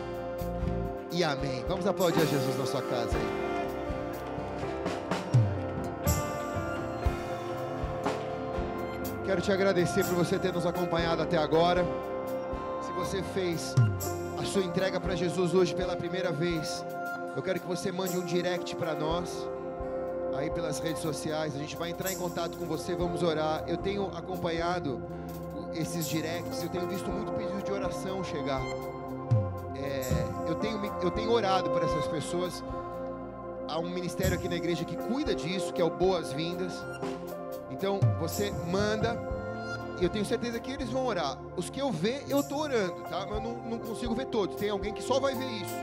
[1.12, 1.64] E amém.
[1.68, 3.43] Vamos aplaudir a Jesus na sua casa aí.
[9.34, 11.84] Quero te agradecer por você ter nos acompanhado até agora.
[12.80, 13.74] Se você fez
[14.38, 16.84] a sua entrega para Jesus hoje pela primeira vez,
[17.34, 19.44] eu quero que você mande um direct para nós,
[20.36, 21.56] aí pelas redes sociais.
[21.56, 23.64] A gente vai entrar em contato com você, vamos orar.
[23.66, 25.02] Eu tenho acompanhado
[25.74, 28.62] esses directs, eu tenho visto muito pedido de oração chegar.
[29.74, 32.62] É, eu, tenho, eu tenho orado por essas pessoas.
[33.66, 36.72] Há um ministério aqui na igreja que cuida disso, que é o Boas-Vindas.
[37.74, 39.18] Então você manda,
[40.00, 41.36] e eu tenho certeza que eles vão orar.
[41.56, 43.26] Os que eu ver, eu estou orando, tá?
[43.28, 44.54] Mas eu não, não consigo ver todos.
[44.54, 45.74] Tem alguém que só vai ver isso.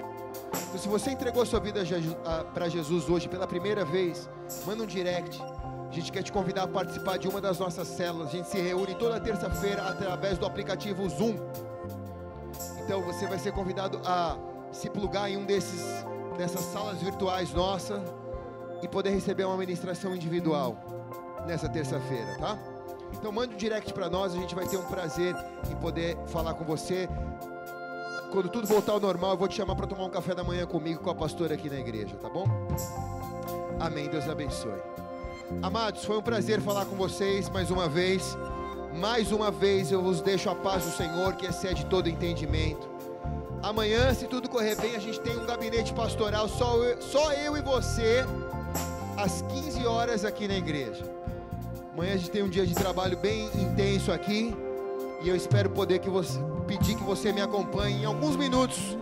[0.70, 1.82] Então, se você entregou sua vida
[2.54, 4.30] para Jesus hoje pela primeira vez,
[4.66, 5.42] manda um direct.
[5.90, 8.30] A gente quer te convidar a participar de uma das nossas células.
[8.30, 11.36] A gente se reúne toda terça-feira através do aplicativo Zoom.
[12.86, 14.38] Então você vai ser convidado a
[14.72, 16.06] se plugar em um desses
[16.38, 18.02] dessas salas virtuais nossa
[18.82, 21.01] e poder receber uma ministração individual
[21.46, 22.58] nessa terça-feira, tá?
[23.14, 25.36] Então mande um direct para nós, a gente vai ter um prazer
[25.70, 27.10] em poder falar com você.
[28.32, 30.66] Quando tudo voltar ao normal, eu vou te chamar para tomar um café da manhã
[30.66, 32.46] comigo com a pastora aqui na igreja, tá bom?
[33.80, 34.08] Amém.
[34.08, 34.80] Deus abençoe.
[35.62, 38.38] Amados, foi um prazer falar com vocês mais uma vez.
[38.96, 42.90] Mais uma vez eu vos deixo a paz do Senhor que excede todo entendimento.
[43.62, 47.56] Amanhã, se tudo correr bem, a gente tem um gabinete pastoral, só eu, só eu
[47.56, 48.26] e você,
[49.18, 51.21] às 15 horas aqui na igreja.
[51.94, 54.56] Amanhã a gente tem um dia de trabalho bem intenso aqui.
[55.22, 58.98] E eu espero poder que você, pedir que você me acompanhe em alguns minutos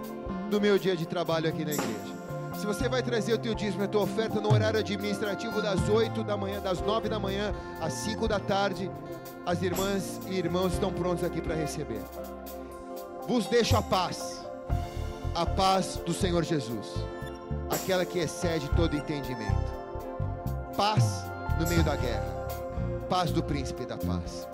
[0.49, 2.19] do meu dia de trabalho aqui na igreja.
[2.59, 5.87] Se você vai trazer o teu dízimo e a tua oferta no horário administrativo das
[5.87, 8.91] 8 da manhã, das 9 da manhã às 5 da tarde,
[9.45, 12.01] as irmãs e irmãos estão prontos aqui para receber.
[13.27, 14.45] Vos deixo a paz,
[15.33, 16.87] a paz do Senhor Jesus,
[17.69, 19.71] aquela que excede todo entendimento.
[20.75, 21.23] Paz
[21.59, 22.38] no meio da guerra,
[23.09, 24.47] paz do príncipe da paz.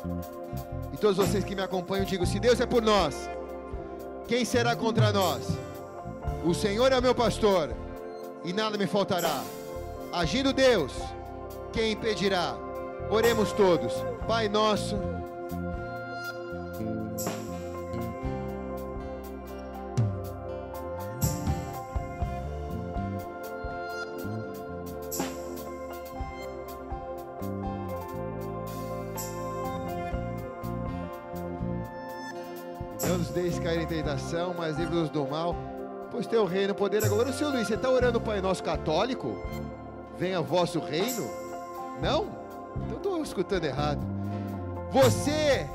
[0.93, 3.29] E todos vocês que me acompanham, digo: se Deus é por nós,
[4.27, 5.47] quem será contra nós?
[6.43, 7.75] O Senhor é o meu pastor,
[8.43, 9.43] e nada me faltará.
[10.11, 10.93] Agindo Deus,
[11.73, 12.55] quem impedirá?
[13.09, 13.93] Oremos todos.
[14.27, 14.95] Pai nosso.
[33.35, 35.55] Deixe cair em tentação, mas livre-nos do mal.
[36.09, 37.29] Pois teu reino, poder agora.
[37.29, 39.37] O senhor Luiz, você está orando Pai Nosso católico?
[40.17, 41.29] Venha vosso reino?
[42.01, 42.27] Não?
[42.85, 43.99] Então estou escutando errado.
[44.91, 45.67] Você,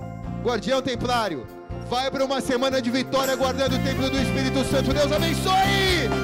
[0.43, 1.47] guardião templário,
[1.89, 4.95] vai para uma semana de vitória guardando o templo do Espírito Santo.
[4.95, 6.20] Deus abençoe!